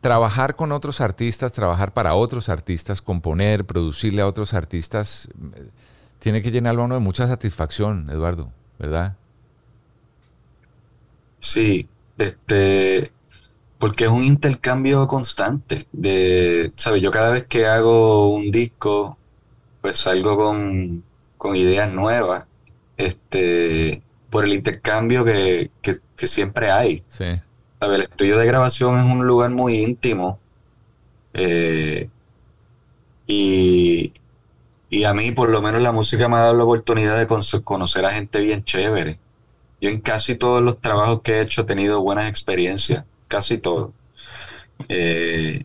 trabajar 0.00 0.56
con 0.56 0.72
otros 0.72 1.00
artistas, 1.00 1.52
trabajar 1.52 1.92
para 1.92 2.14
otros 2.14 2.48
artistas, 2.48 3.02
componer, 3.02 3.64
producirle 3.64 4.22
a 4.22 4.26
otros 4.26 4.54
artistas, 4.54 5.28
tiene 6.18 6.42
que 6.42 6.50
llenar 6.50 6.76
a 6.76 6.82
uno 6.82 6.94
de 6.94 7.00
mucha 7.00 7.26
satisfacción, 7.26 8.08
Eduardo, 8.10 8.52
¿verdad? 8.78 9.16
Sí, 11.40 11.88
este, 12.18 13.12
porque 13.78 14.04
es 14.04 14.10
un 14.10 14.24
intercambio 14.24 15.06
constante. 15.06 15.84
De, 15.92 16.72
¿sabes? 16.76 17.02
Yo 17.02 17.10
cada 17.10 17.30
vez 17.30 17.46
que 17.46 17.66
hago 17.66 18.32
un 18.32 18.50
disco, 18.50 19.16
pues 19.80 19.98
salgo 19.98 20.36
con, 20.36 21.04
con 21.36 21.56
ideas 21.56 21.92
nuevas, 21.92 22.46
este, 22.96 24.02
por 24.30 24.44
el 24.44 24.52
intercambio 24.52 25.24
que, 25.24 25.70
que, 25.82 25.96
que 26.16 26.26
siempre 26.26 26.70
hay. 26.70 27.02
Sí. 27.08 27.40
El 27.80 28.02
estudio 28.02 28.38
de 28.38 28.46
grabación 28.46 28.98
es 28.98 29.04
un 29.04 29.26
lugar 29.26 29.50
muy 29.50 29.78
íntimo. 29.78 30.38
Eh, 31.34 32.08
y, 33.26 34.12
y 34.90 35.04
a 35.04 35.14
mí, 35.14 35.30
por 35.30 35.50
lo 35.50 35.62
menos, 35.62 35.82
la 35.82 35.92
música 35.92 36.28
me 36.28 36.36
ha 36.36 36.40
dado 36.40 36.54
la 36.54 36.64
oportunidad 36.64 37.18
de 37.18 37.26
conocer 37.62 38.04
a 38.04 38.12
gente 38.12 38.40
bien 38.40 38.64
chévere. 38.64 39.18
Yo 39.80 39.90
en 39.90 40.00
casi 40.00 40.34
todos 40.34 40.62
los 40.62 40.80
trabajos 40.80 41.20
que 41.22 41.34
he 41.34 41.40
hecho 41.42 41.62
he 41.62 41.64
tenido 41.64 42.02
buenas 42.02 42.28
experiencias, 42.28 43.04
casi 43.28 43.58
todos. 43.58 43.90
Eh, 44.88 45.64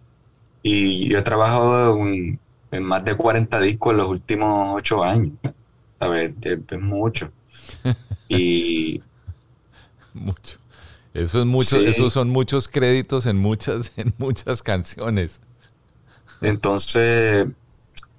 y 0.62 1.10
yo 1.10 1.18
he 1.20 1.22
trabajado 1.24 1.98
en, 1.98 2.40
en, 2.72 2.84
más 2.84 3.04
de 3.06 3.16
40 3.16 3.60
discos 3.60 3.92
en 3.92 3.98
los 3.98 4.08
últimos 4.10 4.76
8 4.78 5.04
años. 5.04 5.34
¿Sabes? 6.00 6.34
Es, 6.42 6.60
es 6.70 6.80
mucho. 6.80 7.32
Y. 8.30 9.02
mucho. 10.14 10.60
Eso 11.14 11.40
es 11.40 11.46
mucho, 11.46 11.80
sí. 11.80 11.86
esos 11.86 12.12
son 12.12 12.30
muchos 12.30 12.68
créditos 12.68 13.26
en 13.28 13.38
muchas, 13.38 13.92
en 13.98 14.14
muchas 14.18 14.64
canciones. 14.64 15.42
Entonces, 16.42 17.48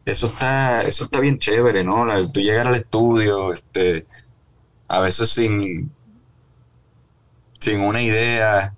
eso 0.05 0.27
está, 0.27 0.83
eso 0.83 1.05
está 1.05 1.21
bien 1.21 1.39
chévere, 1.39 1.83
¿no? 1.83 2.05
La, 2.05 2.31
tú 2.31 2.41
llegar 2.41 2.67
al 2.69 2.77
estudio, 2.77 3.53
este, 3.53 4.07
a 4.87 5.01
veces 5.01 5.31
sin, 5.31 5.91
sin 7.59 7.81
una 7.81 8.03
idea 8.03 8.75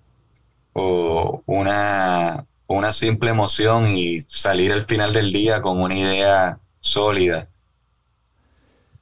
o 0.73 1.43
una, 1.47 2.47
una 2.67 2.93
simple 2.93 3.31
emoción 3.31 3.97
y 3.97 4.23
salir 4.23 4.73
al 4.73 4.83
final 4.83 5.13
del 5.13 5.31
día 5.31 5.61
con 5.61 5.81
una 5.81 5.97
idea 5.97 6.61
sólida. 6.81 7.49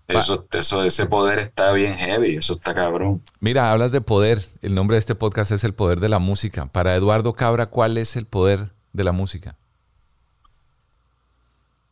Eso, 0.06 0.46
eso, 0.52 0.84
ese 0.84 1.06
poder 1.06 1.38
está 1.38 1.72
bien 1.72 1.94
heavy, 1.94 2.36
eso 2.36 2.54
está 2.54 2.74
cabrón. 2.74 3.22
Mira, 3.40 3.72
hablas 3.72 3.90
de 3.90 4.02
poder. 4.02 4.40
El 4.60 4.74
nombre 4.74 4.96
de 4.96 4.98
este 4.98 5.14
podcast 5.14 5.50
es 5.50 5.64
El 5.64 5.72
Poder 5.72 6.00
de 6.00 6.10
la 6.10 6.18
Música. 6.18 6.66
Para 6.66 6.94
Eduardo 6.94 7.32
Cabra, 7.32 7.66
¿cuál 7.66 7.96
es 7.96 8.14
el 8.16 8.26
poder 8.26 8.72
de 8.92 9.04
la 9.04 9.12
música? 9.12 9.56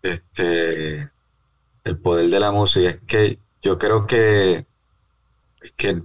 Este, 0.03 1.09
el 1.85 1.99
poder 1.99 2.29
de 2.29 2.41
la 2.41 2.51
música 2.51 2.91
es 2.91 3.01
que 3.07 3.39
yo 3.63 3.79
creo 3.79 4.07
que, 4.07 4.67
que 5.77 6.03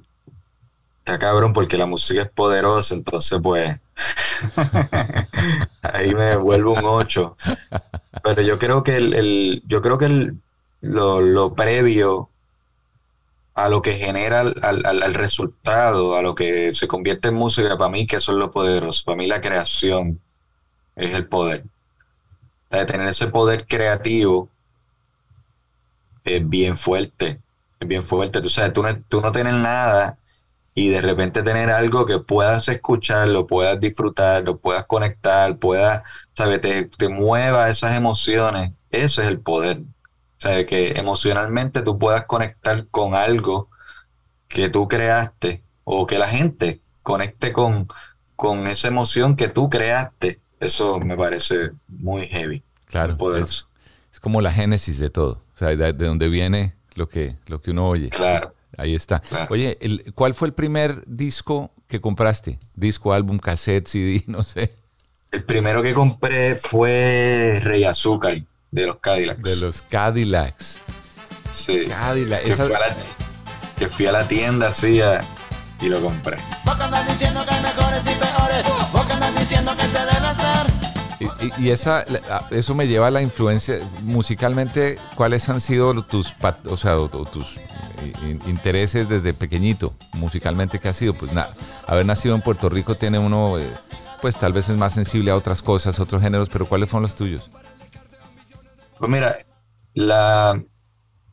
está 0.99 1.19
cabrón 1.19 1.51
porque 1.51 1.77
la 1.77 1.87
música 1.87 2.21
es 2.21 2.29
poderosa, 2.29 2.93
entonces 2.93 3.39
pues 3.43 3.77
ahí 5.81 6.15
me 6.15 6.37
vuelvo 6.37 6.73
un 6.73 6.85
8. 6.85 7.35
Pero 8.23 8.41
yo 8.43 8.59
creo 8.59 8.83
que 8.83 8.95
el, 8.95 9.13
el 9.13 9.63
yo 9.65 9.81
creo 9.81 9.97
que 9.97 10.05
el, 10.05 10.37
lo, 10.87 11.21
lo, 11.21 11.53
previo 11.53 12.29
a 13.53 13.69
lo 13.69 13.81
que 13.81 13.95
genera 13.95 14.41
al, 14.41 14.85
al, 14.85 15.13
resultado, 15.13 16.15
a 16.15 16.21
lo 16.21 16.35
que 16.35 16.71
se 16.73 16.87
convierte 16.87 17.29
en 17.29 17.35
música, 17.35 17.77
para 17.77 17.89
mí 17.89 18.05
que 18.05 18.17
eso 18.17 18.31
es 18.31 18.37
lo 18.37 18.51
poderoso. 18.51 19.03
Para 19.05 19.17
mí 19.17 19.27
la 19.27 19.41
creación 19.41 20.21
es 20.95 21.13
el 21.13 21.27
poder. 21.27 21.65
De 22.69 22.85
tener 22.85 23.07
ese 23.07 23.27
poder 23.27 23.65
creativo 23.65 24.49
es 26.23 26.47
bien 26.47 26.77
fuerte. 26.77 27.41
Es 27.79 27.87
bien 27.87 28.03
fuerte. 28.03 28.41
Tú 28.41 28.49
sabes, 28.49 28.73
tú 28.73 28.83
no, 28.83 28.95
tú 29.07 29.21
no 29.21 29.31
tienes 29.31 29.53
nada 29.53 30.17
y 30.73 30.89
de 30.89 31.01
repente 31.01 31.41
tener 31.41 31.71
algo 31.71 32.05
que 32.05 32.19
puedas 32.19 32.67
escuchar, 32.67 33.27
lo 33.29 33.47
puedas 33.47 33.79
disfrutar, 33.79 34.43
lo 34.43 34.59
puedas 34.59 34.85
conectar, 34.85 35.57
puedas, 35.57 36.03
¿sabes? 36.35 36.61
Te, 36.61 36.83
te 36.85 37.09
mueva 37.09 37.69
esas 37.69 37.95
emociones. 37.97 38.73
Eso 38.91 39.23
es 39.23 39.27
el 39.27 39.39
poder. 39.39 39.81
O 40.37 40.41
sea, 40.41 40.65
que 40.65 40.91
emocionalmente 40.91 41.81
tú 41.81 41.97
puedas 41.97 42.25
conectar 42.25 42.87
con 42.89 43.15
algo 43.15 43.69
que 44.47 44.69
tú 44.69 44.87
creaste 44.87 45.63
o 45.83 46.05
que 46.05 46.19
la 46.19 46.27
gente 46.27 46.81
conecte 47.01 47.51
con, 47.51 47.87
con 48.35 48.67
esa 48.67 48.87
emoción 48.87 49.35
que 49.35 49.47
tú 49.47 49.69
creaste. 49.69 50.39
Eso 50.59 50.99
me 50.99 51.17
parece 51.17 51.71
muy 51.87 52.27
heavy. 52.27 52.63
Claro, 52.85 53.35
es, 53.35 53.67
es, 54.11 54.19
como 54.19 54.41
la 54.41 54.51
génesis 54.51 54.99
de 54.99 55.09
todo. 55.09 55.41
O 55.53 55.57
sea, 55.57 55.69
de, 55.69 55.93
de, 55.93 56.05
donde 56.05 56.29
viene 56.29 56.75
lo 56.93 57.09
que, 57.09 57.35
lo 57.47 57.59
que 57.59 57.71
uno 57.71 57.87
oye. 57.87 58.09
Claro. 58.09 58.53
Ahí 58.77 58.93
está. 58.93 59.21
Claro. 59.21 59.47
Oye, 59.49 59.77
el, 59.81 60.13
¿cuál 60.13 60.35
fue 60.35 60.49
el 60.49 60.53
primer 60.53 61.03
disco 61.07 61.71
que 61.87 61.99
compraste? 61.99 62.59
Disco, 62.75 63.11
álbum, 63.11 63.39
cassette, 63.39 63.87
CD, 63.87 64.23
no 64.27 64.43
sé. 64.43 64.75
El 65.31 65.43
primero 65.43 65.81
que 65.81 65.93
compré 65.93 66.55
fue 66.55 67.59
Rey 67.63 67.83
Azúcar 67.85 68.43
de 68.71 68.87
los 68.87 68.97
Cadillacs. 68.99 69.43
De 69.43 69.55
los 69.65 69.81
Cadillacs. 69.81 70.81
Sí. 71.51 71.85
Cadillac. 71.87 72.43
Que, 72.43 72.51
Esa... 72.51 72.65
fui 72.65 72.75
a 72.75 72.79
la, 72.79 72.95
que 73.77 73.89
fui 73.89 74.05
a 74.07 74.11
la 74.11 74.27
tienda 74.27 74.69
así 74.69 75.01
a, 75.01 75.21
y 75.81 75.89
lo 75.89 76.01
compré. 76.01 76.37
Vos 76.65 76.79
andas 76.79 77.07
diciendo 77.07 77.45
que 77.45 77.53
hay 77.53 77.61
mejores 77.61 78.01
y 78.01 78.15
peores. 78.15 78.91
Vos 78.91 79.09
andas 79.09 79.35
diciendo 79.39 79.75
que 79.75 79.83
se 79.83 79.99
debe 79.99 80.11
hacer. 80.11 80.67
Y, 81.19 81.25
y, 81.45 81.65
y, 81.65 81.69
esa, 81.71 82.05
eso 82.51 82.75
me 82.75 82.87
lleva 82.87 83.07
a 83.07 83.11
la 83.11 83.21
influencia 83.21 83.79
musicalmente. 84.01 84.99
¿Cuáles 85.15 85.49
han 85.49 85.61
sido 85.61 86.03
tus, 86.03 86.33
o 86.65 86.77
sea, 86.77 86.95
tus 87.31 87.57
intereses 88.45 89.09
desde 89.09 89.33
pequeñito 89.33 89.93
musicalmente? 90.13 90.79
¿Qué 90.79 90.89
ha 90.89 90.93
sido? 90.93 91.15
Pues 91.15 91.33
nada, 91.33 91.55
haber 91.87 92.05
nacido 92.05 92.35
en 92.35 92.41
Puerto 92.41 92.69
Rico 92.69 92.95
tiene 92.95 93.17
uno, 93.17 93.57
eh, 93.57 93.67
pues 94.21 94.37
tal 94.37 94.53
vez 94.53 94.69
es 94.69 94.77
más 94.77 94.93
sensible 94.93 95.31
a 95.31 95.35
otras 95.35 95.63
cosas, 95.63 95.99
otros 95.99 96.21
géneros, 96.21 96.49
pero 96.49 96.67
¿cuáles 96.67 96.87
fueron 96.87 97.03
los 97.03 97.15
tuyos? 97.15 97.49
Pues 98.99 99.11
mira, 99.11 99.37
la 99.93 100.61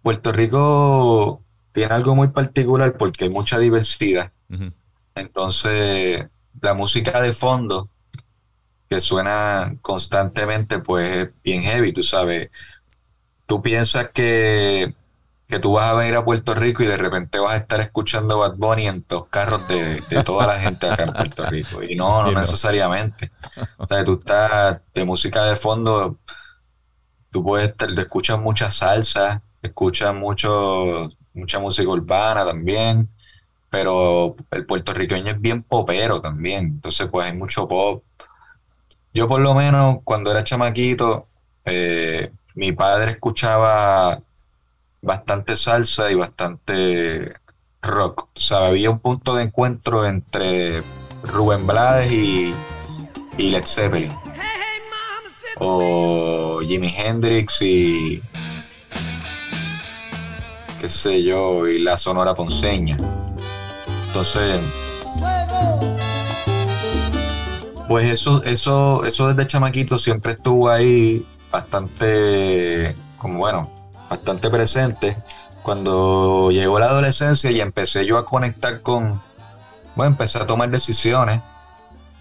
Puerto 0.02 0.32
Rico 0.32 1.42
tiene 1.72 1.94
algo 1.94 2.14
muy 2.14 2.28
particular 2.28 2.96
porque 2.96 3.24
hay 3.24 3.30
mucha 3.30 3.58
diversidad. 3.58 4.32
Uh 4.50 4.54
-huh. 4.54 4.72
Entonces, 5.14 6.26
la 6.60 6.74
música 6.74 7.20
de 7.20 7.32
fondo 7.32 7.88
que 8.88 9.00
suena 9.00 9.76
constantemente, 9.80 10.78
pues 10.78 11.16
es 11.28 11.30
bien 11.42 11.62
heavy, 11.62 11.92
tú 11.92 12.02
sabes. 12.02 12.50
Tú 13.46 13.62
piensas 13.62 14.10
que, 14.12 14.94
que 15.48 15.58
tú 15.58 15.72
vas 15.72 15.86
a 15.86 15.94
venir 15.94 16.16
a 16.16 16.24
Puerto 16.24 16.54
Rico 16.54 16.82
y 16.82 16.86
de 16.86 16.96
repente 16.96 17.38
vas 17.38 17.54
a 17.54 17.56
estar 17.58 17.80
escuchando 17.80 18.38
Bad 18.38 18.56
Bunny 18.56 18.86
en 18.88 19.04
los 19.08 19.26
carros 19.28 19.66
de, 19.68 20.00
de 20.08 20.22
toda 20.24 20.46
la 20.46 20.60
gente 20.60 20.88
acá 20.88 21.04
en 21.04 21.12
Puerto 21.12 21.46
Rico. 21.46 21.82
Y 21.82 21.96
no, 21.96 22.22
no, 22.22 22.30
no 22.32 22.40
necesariamente. 22.40 23.30
O 23.76 23.86
sea, 23.86 24.04
tú 24.04 24.14
estás 24.20 24.80
de 24.94 25.04
música 25.04 25.44
de 25.44 25.56
fondo 25.56 26.18
tú 27.34 27.42
puedes 27.42 27.70
estar, 27.70 27.90
escuchas 27.98 28.38
mucha 28.38 28.70
salsa, 28.70 29.42
escuchas 29.60 30.14
mucho, 30.14 31.10
mucha 31.32 31.58
música 31.58 31.90
urbana 31.90 32.44
también, 32.44 33.08
pero 33.70 34.36
el 34.52 34.64
puertorriqueño 34.64 35.32
es 35.32 35.40
bien 35.40 35.64
popero 35.64 36.20
también, 36.20 36.66
entonces 36.66 37.08
pues 37.10 37.26
hay 37.26 37.36
mucho 37.36 37.66
pop. 37.66 38.04
Yo 39.12 39.26
por 39.26 39.40
lo 39.40 39.52
menos 39.52 39.96
cuando 40.04 40.30
era 40.30 40.44
chamaquito, 40.44 41.26
eh, 41.64 42.30
mi 42.54 42.70
padre 42.70 43.10
escuchaba 43.12 44.20
bastante 45.02 45.56
salsa 45.56 46.12
y 46.12 46.14
bastante 46.14 47.34
rock, 47.82 48.28
o 48.32 48.38
sea, 48.38 48.66
había 48.66 48.92
un 48.92 49.00
punto 49.00 49.34
de 49.34 49.42
encuentro 49.42 50.06
entre 50.06 50.84
Rubén 51.24 51.66
Blades 51.66 52.12
y, 52.12 52.54
y 53.38 53.50
Led 53.50 53.64
Zeppelin 53.66 54.23
o 55.58 56.60
Jimi 56.60 56.94
Hendrix 56.96 57.62
y 57.62 58.22
qué 60.80 60.88
sé 60.88 61.22
yo, 61.22 61.66
y 61.66 61.78
la 61.78 61.96
Sonora 61.96 62.34
Ponceña. 62.34 62.96
Entonces, 64.08 64.60
pues 67.88 68.10
eso, 68.10 68.42
eso, 68.44 69.04
eso 69.04 69.28
desde 69.28 69.46
chamaquito 69.46 69.98
siempre 69.98 70.32
estuvo 70.32 70.68
ahí 70.68 71.24
bastante, 71.50 72.94
como 73.18 73.38
bueno, 73.38 73.70
bastante 74.10 74.50
presente. 74.50 75.16
Cuando 75.62 76.50
llegó 76.50 76.78
la 76.78 76.86
adolescencia 76.86 77.50
y 77.50 77.60
empecé 77.60 78.04
yo 78.04 78.18
a 78.18 78.26
conectar 78.26 78.82
con, 78.82 79.22
bueno, 79.96 80.12
empecé 80.12 80.38
a 80.38 80.46
tomar 80.46 80.70
decisiones 80.70 81.40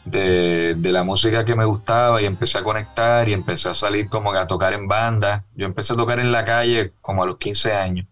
de, 0.06 0.76
de, 0.76 0.92
la 0.92 1.04
música 1.04 1.46
que 1.46 1.56
me 1.56 1.66
gustaba 1.66 2.22
y 2.22 2.26
empecé 2.26 2.58
a 2.58 2.64
conectar 2.64 3.28
y 3.30 3.34
empecé 3.34 3.70
a 3.70 3.74
salir 3.74 4.10
como 4.10 4.34
a 4.34 4.48
tocar 4.48 4.74
en 4.74 4.88
bandas. 4.88 5.44
Yo 5.56 5.66
empecé 5.66 5.94
a 5.94 5.96
tocar 5.96 6.20
en 6.20 6.32
la 6.32 6.46
calle 6.46 6.94
como 7.02 7.24
a 7.24 7.26
los 7.26 7.38
15 7.38 7.74
años. 7.74 8.08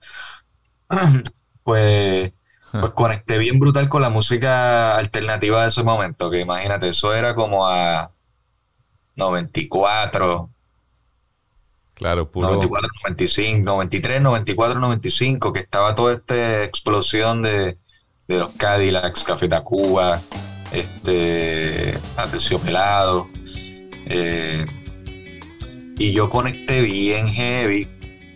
pues, 1.63 2.31
pues 2.71 2.91
conecté 2.93 3.37
bien 3.37 3.59
brutal 3.59 3.89
con 3.89 4.01
la 4.01 4.09
música 4.09 4.97
alternativa 4.97 5.63
de 5.63 5.67
ese 5.69 5.83
momento, 5.83 6.29
que 6.29 6.39
imagínate, 6.39 6.89
eso 6.89 7.13
era 7.13 7.35
como 7.35 7.67
a 7.67 8.11
94. 9.15 10.49
Claro, 11.93 12.31
puro. 12.31 12.47
94, 12.47 12.89
95, 13.03 13.63
93, 13.63 14.21
94, 14.21 14.79
95, 14.79 15.53
que 15.53 15.59
estaba 15.59 15.93
toda 15.93 16.13
esta 16.13 16.63
explosión 16.63 17.43
de, 17.43 17.77
de 18.27 18.39
los 18.39 18.53
Cadillacs, 18.55 19.23
Café 19.23 19.47
Tacuba, 19.47 20.19
este, 20.71 21.97
Pelado. 22.63 23.27
Eh, 24.05 24.65
y 25.97 26.11
yo 26.11 26.29
conecté 26.29 26.81
bien 26.81 27.27
heavy 27.29 27.87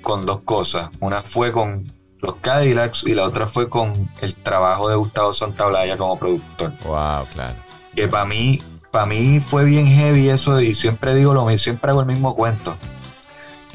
con 0.01 0.21
dos 0.21 0.41
cosas. 0.43 0.89
Una 0.99 1.21
fue 1.21 1.51
con 1.51 1.91
los 2.21 2.35
Cadillacs 2.37 3.03
y 3.05 3.15
la 3.15 3.23
otra 3.23 3.47
fue 3.47 3.69
con 3.69 4.09
el 4.21 4.35
trabajo 4.35 4.89
de 4.89 4.95
Gustavo 4.95 5.33
Santaolalla 5.33 5.97
como 5.97 6.17
productor. 6.17 6.71
Wow, 6.83 7.25
claro. 7.33 7.53
Que 7.95 8.07
para 8.07 8.25
mí, 8.25 8.61
para 8.91 9.05
mí 9.05 9.39
fue 9.39 9.63
bien 9.63 9.87
heavy 9.87 10.29
eso 10.29 10.61
y 10.61 10.75
siempre 10.75 11.15
digo 11.15 11.33
lo 11.33 11.45
mismo, 11.45 11.57
siempre 11.57 11.91
hago 11.91 12.01
el 12.01 12.07
mismo 12.07 12.35
cuento. 12.35 12.77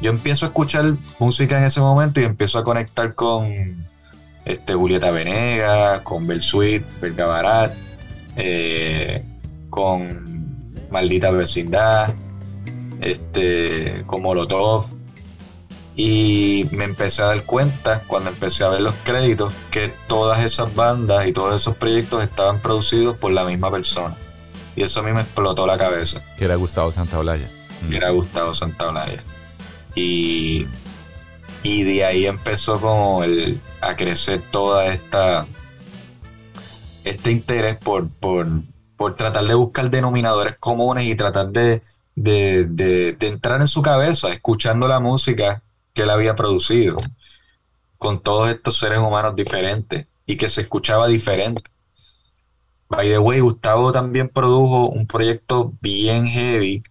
Yo 0.01 0.11
empiezo 0.11 0.47
a 0.47 0.49
escuchar 0.49 0.95
música 1.19 1.59
en 1.59 1.65
ese 1.65 1.81
momento 1.81 2.21
y 2.21 2.25
empiezo 2.25 2.59
a 2.59 2.65
conectar 2.65 3.15
con 3.15 3.85
este, 4.45 4.75
Julieta 4.75 5.11
Venegas, 5.11 6.01
con 6.03 6.27
Belsuit, 6.27 6.83
Belgabarat, 7.01 7.75
eh, 8.37 9.23
con 9.69 10.25
Maldita 10.91 11.31
Vecindad, 11.31 12.15
este, 13.01 14.05
con 14.07 14.23
Molotov. 14.23 14.87
Y 15.97 16.67
me 16.73 16.85
empecé 16.85 17.23
a 17.23 17.27
dar 17.27 17.43
cuenta 17.43 18.01
cuando 18.07 18.31
empecé 18.31 18.65
a 18.65 18.69
ver 18.69 18.81
los 18.81 18.95
créditos 19.05 19.53
que 19.71 19.93
todas 20.09 20.45
esas 20.45 20.75
bandas 20.75 21.27
y 21.27 21.33
todos 21.33 21.55
esos 21.55 21.77
proyectos 21.77 22.23
estaban 22.23 22.59
producidos 22.61 23.17
por 23.17 23.33
la 23.33 23.45
misma 23.45 23.71
persona. 23.71 24.15
Y 24.77 24.83
eso 24.83 25.01
a 25.01 25.03
mí 25.03 25.13
me 25.13 25.21
explotó 25.21 25.67
la 25.67 25.77
cabeza. 25.77 26.23
Que 26.39 26.47
era 26.47 26.55
Gustavo 26.55 26.91
Santaolalla. 26.93 27.49
Que 27.89 27.97
era 27.97 28.11
Gustavo 28.11 28.55
Santaolalla. 28.55 29.23
Y, 29.95 30.67
y 31.63 31.83
de 31.83 32.05
ahí 32.05 32.27
empezó 32.27 32.81
como 32.81 33.25
el, 33.25 33.61
a 33.83 33.95
crecer 33.95 34.41
toda 34.51 34.95
esta 34.95 35.45
este 37.05 37.31
interés 37.31 37.77
por, 37.79 38.09
por, 38.09 38.47
por 38.97 39.15
tratar 39.17 39.45
de 39.45 39.55
buscar 39.55 39.91
denominadores 39.91 40.57
comunes 40.59 41.07
y 41.07 41.15
tratar 41.15 41.49
de, 41.51 41.83
de, 42.15 42.67
de, 42.67 43.17
entrar 43.21 43.61
en 43.61 43.69
su 43.69 43.83
cabeza, 43.83 44.33
escuchando 44.33 44.89
la 44.89 45.01
música 45.01 45.63
que 45.95 46.03
él 46.03 46.11
había 46.11 46.37
producido, 46.37 46.97
con 47.99 48.21
todos 48.21 48.51
estos 48.51 48.79
seres 48.79 48.99
humanos 48.99 49.35
diferentes 49.35 50.07
y 50.27 50.37
que 50.37 50.49
se 50.49 50.63
escuchaba 50.63 51.09
diferente. 51.09 51.63
By 52.89 53.09
the 53.09 53.19
way, 53.19 53.41
Gustavo 53.41 53.93
también 53.93 54.29
produjo 54.29 54.89
un 54.89 55.07
proyecto 55.07 55.73
bien 55.81 56.27
heavy 56.27 56.83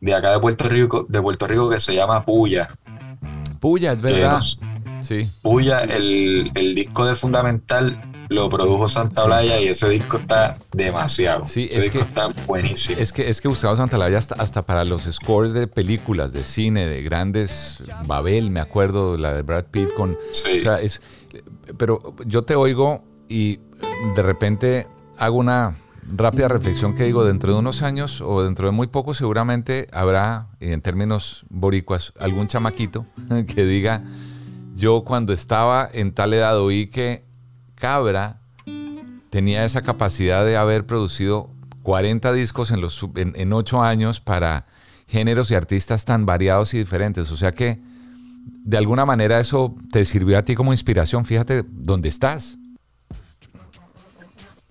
de 0.00 0.14
acá 0.14 0.32
de 0.32 0.38
Puerto 0.38 0.68
Rico, 0.68 1.06
de 1.08 1.22
Puerto 1.22 1.46
Rico 1.46 1.70
que 1.70 1.80
se 1.80 1.94
llama 1.94 2.24
Puya. 2.24 2.68
Puya, 3.58 3.92
es 3.92 4.02
verdad. 4.02 4.42
sí. 5.00 5.22
Puya, 5.42 5.80
el, 5.80 6.50
el 6.54 6.74
disco 6.74 7.06
de 7.06 7.14
Fundamental 7.14 7.98
lo 8.28 8.48
produjo 8.48 8.88
Santa 8.88 9.24
Olaya 9.24 9.60
y 9.60 9.68
ese 9.68 9.88
disco 9.88 10.18
está 10.18 10.58
demasiado. 10.72 11.46
Sí, 11.46 11.68
ese 11.70 11.78
es 11.78 11.84
disco 11.84 11.98
que, 11.98 12.04
está 12.04 12.28
buenísimo. 12.46 12.98
Es 12.98 13.12
que, 13.12 13.28
es 13.28 13.40
que 13.40 13.48
Gustavo 13.48 13.76
Santaolalla 13.76 14.18
hasta, 14.18 14.34
hasta 14.36 14.62
para 14.62 14.84
los 14.84 15.02
scores 15.02 15.52
de 15.52 15.66
películas, 15.66 16.32
de 16.32 16.44
cine, 16.44 16.86
de 16.86 17.02
grandes, 17.02 17.78
Babel, 18.06 18.50
me 18.50 18.60
acuerdo, 18.60 19.16
la 19.16 19.34
de 19.34 19.42
Brad 19.42 19.66
Pitt 19.66 19.92
con... 19.94 20.16
Sí. 20.32 20.58
O 20.58 20.60
sea, 20.60 20.80
es, 20.80 21.00
pero 21.76 22.14
yo 22.26 22.42
te 22.42 22.54
oigo 22.54 23.04
y 23.28 23.58
de 24.14 24.22
repente 24.22 24.86
hago 25.18 25.38
una 25.38 25.76
rápida 26.12 26.48
reflexión 26.48 26.94
que 26.94 27.04
digo, 27.04 27.24
dentro 27.24 27.52
de 27.52 27.58
unos 27.58 27.82
años 27.82 28.20
o 28.20 28.42
dentro 28.42 28.66
de 28.66 28.72
muy 28.72 28.88
poco 28.88 29.14
seguramente 29.14 29.88
habrá, 29.92 30.48
en 30.60 30.80
términos 30.80 31.44
boricuas, 31.48 32.12
algún 32.18 32.48
chamaquito 32.48 33.06
que 33.54 33.64
diga, 33.64 34.02
yo 34.74 35.04
cuando 35.04 35.32
estaba 35.32 35.88
en 35.92 36.12
tal 36.12 36.34
edad 36.34 36.58
oí 36.58 36.88
que 36.88 37.23
Cabra 37.84 38.38
tenía 39.28 39.62
esa 39.62 39.82
capacidad 39.82 40.42
de 40.46 40.56
haber 40.56 40.86
producido 40.86 41.50
40 41.82 42.32
discos 42.32 42.70
en, 42.70 42.80
los, 42.80 43.06
en, 43.14 43.52
8 43.52 43.82
años 43.82 44.20
para 44.20 44.64
géneros 45.06 45.50
y 45.50 45.54
artistas 45.54 46.06
tan 46.06 46.24
variados 46.24 46.72
y 46.72 46.78
diferentes. 46.78 47.30
O 47.30 47.36
sea 47.36 47.52
que 47.52 47.78
de 48.64 48.78
alguna 48.78 49.04
manera 49.04 49.38
eso 49.38 49.74
te 49.92 50.06
sirvió 50.06 50.38
a 50.38 50.42
ti 50.44 50.54
como 50.54 50.72
inspiración. 50.72 51.26
Fíjate 51.26 51.62
dónde 51.68 52.08
estás. 52.08 52.56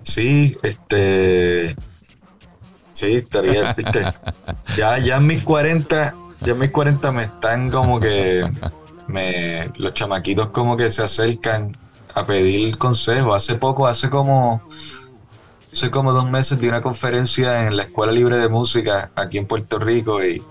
Sí, 0.01 0.57
este. 0.64 1.76
Sí, 2.93 3.14
estaría. 3.14 3.76
ya, 4.76 4.97
ya 4.97 5.18
en 5.18 5.28
mis 5.28 5.43
40, 5.43 6.16
ya 6.39 6.53
en 6.53 6.57
mis 6.57 6.72
40 6.72 7.11
me 7.11 7.24
están 7.26 7.70
como 7.70 7.99
que. 7.99 8.49
Me, 9.05 9.70
los 9.76 9.93
chamaquitos 9.93 10.49
como 10.49 10.76
que 10.76 10.89
se 10.89 11.03
acercan 11.03 11.78
a 12.16 12.26
pedir 12.26 12.78
consejo. 12.78 13.34
Hace 13.34 13.55
poco, 13.55 13.88
hace 13.88 14.09
como, 14.09 14.61
hace 15.72 15.89
como 15.91 16.14
dos 16.14 16.30
meses 16.30 16.59
di 16.59 16.68
una 16.68 16.82
conferencia 16.82 17.68
en 17.68 17.78
la 17.78 17.84
Escuela 17.84 18.11
Libre 18.11 18.38
de 18.38 18.49
Música 18.49 19.11
aquí 19.16 19.38
en 19.38 19.47
Puerto 19.47 19.80
Rico 19.80 20.24
y, 20.24 20.43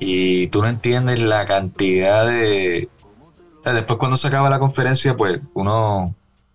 y 0.00 0.48
tú 0.48 0.62
no 0.62 0.68
entiendes 0.68 1.20
la 1.20 1.46
cantidad 1.46 2.26
de... 2.26 2.88
Después 3.64 3.98
cuando 3.98 4.18
se 4.18 4.28
acaba 4.28 4.50
la 4.50 4.58
conferencia, 4.58 5.16
pues 5.16 5.40
uno, 5.54 6.14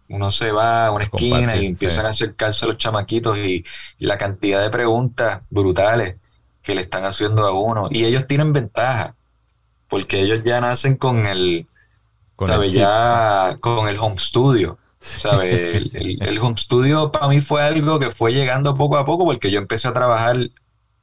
uno 0.10 0.30
se 0.30 0.52
va 0.52 0.86
a 0.86 0.92
una 0.92 1.06
esquina 1.06 1.56
y 1.56 1.66
empiezan 1.66 2.06
a 2.06 2.10
acercarse 2.10 2.66
a 2.66 2.68
los 2.68 2.78
chamaquitos 2.78 3.36
y, 3.38 3.66
y 3.98 4.06
la 4.06 4.18
cantidad 4.18 4.62
de 4.62 4.70
preguntas 4.70 5.42
brutales 5.50 6.18
que 6.62 6.76
le 6.76 6.82
están 6.82 7.06
haciendo 7.06 7.48
a 7.48 7.52
uno. 7.52 7.88
Y 7.90 8.06
ellos 8.06 8.28
tienen 8.28 8.54
ventaja, 8.54 9.16
porque 9.88 10.20
ellos 10.20 10.44
ya 10.44 10.62
nacen 10.62 10.98
con 10.98 11.26
el 11.26 11.66
con 12.40 12.70
Ya 12.70 13.58
con 13.60 13.90
el 13.90 14.00
home 14.00 14.18
studio. 14.18 14.78
¿sabe? 15.02 15.78
El, 15.78 16.40
home 16.40 16.58
studio 16.58 17.12
para 17.12 17.28
mí 17.28 17.42
fue 17.42 17.62
algo 17.62 18.00
que 18.00 18.12
fue 18.12 18.34
llegando 18.34 18.76
poco 18.76 18.98
a 18.98 19.06
poco 19.06 19.26
porque 19.26 19.52
yo 19.52 19.60
empecé 19.60 19.88
a 19.90 19.94
trabajar 19.94 20.38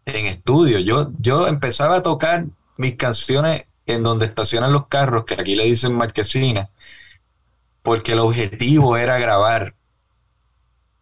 en 0.07 0.26
estudio. 0.26 0.78
Yo, 0.78 1.11
yo 1.18 1.47
empezaba 1.47 1.97
a 1.97 2.03
tocar 2.03 2.47
mis 2.78 2.97
canciones 2.97 3.64
en 3.84 4.03
donde 4.03 4.26
estacionan 4.26 4.72
los 4.72 4.87
carros, 4.89 5.24
que 5.24 5.34
aquí 5.34 5.55
le 5.57 5.64
dicen 5.64 5.93
marquesina, 5.93 6.70
porque 7.82 8.12
el 8.12 8.20
objetivo 8.20 8.97
era 8.97 9.18
grabar. 9.18 9.74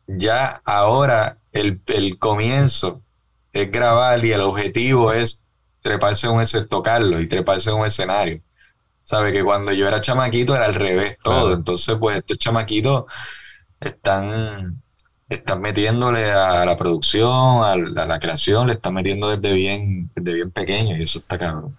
Ya 0.06 0.60
ahora 0.64 1.38
el, 1.52 1.80
el 1.86 2.18
comienzo 2.18 3.00
es 3.52 3.70
grabar 3.70 4.24
y 4.24 4.32
el 4.32 4.42
objetivo 4.42 5.12
es 5.12 5.42
treparse 5.80 6.26
en 6.26 6.34
un 6.34 6.68
tocarlo 6.68 7.20
y 7.20 7.28
treparse 7.28 7.70
en 7.70 7.76
un 7.76 7.86
escenario. 7.86 8.40
Sabe 9.04 9.32
que 9.32 9.44
cuando 9.44 9.70
yo 9.72 9.86
era 9.86 10.00
chamaquito 10.00 10.56
era 10.56 10.64
al 10.64 10.74
revés 10.74 11.18
todo. 11.22 11.54
Entonces, 11.54 11.96
pues 12.00 12.16
estos 12.16 12.38
chamaquitos 12.38 13.04
están, 13.78 14.82
están 15.28 15.60
metiéndole 15.60 16.32
a 16.32 16.64
la 16.64 16.76
producción, 16.76 17.64
a 17.64 17.76
la, 17.76 18.18
creación, 18.18 18.66
le 18.66 18.72
están 18.72 18.94
metiendo 18.94 19.28
desde 19.28 19.54
bien, 19.54 20.10
desde 20.16 20.32
bien 20.32 20.50
pequeño 20.50 20.96
y 20.96 21.02
eso 21.02 21.18
está 21.18 21.38
cabrón. 21.38 21.76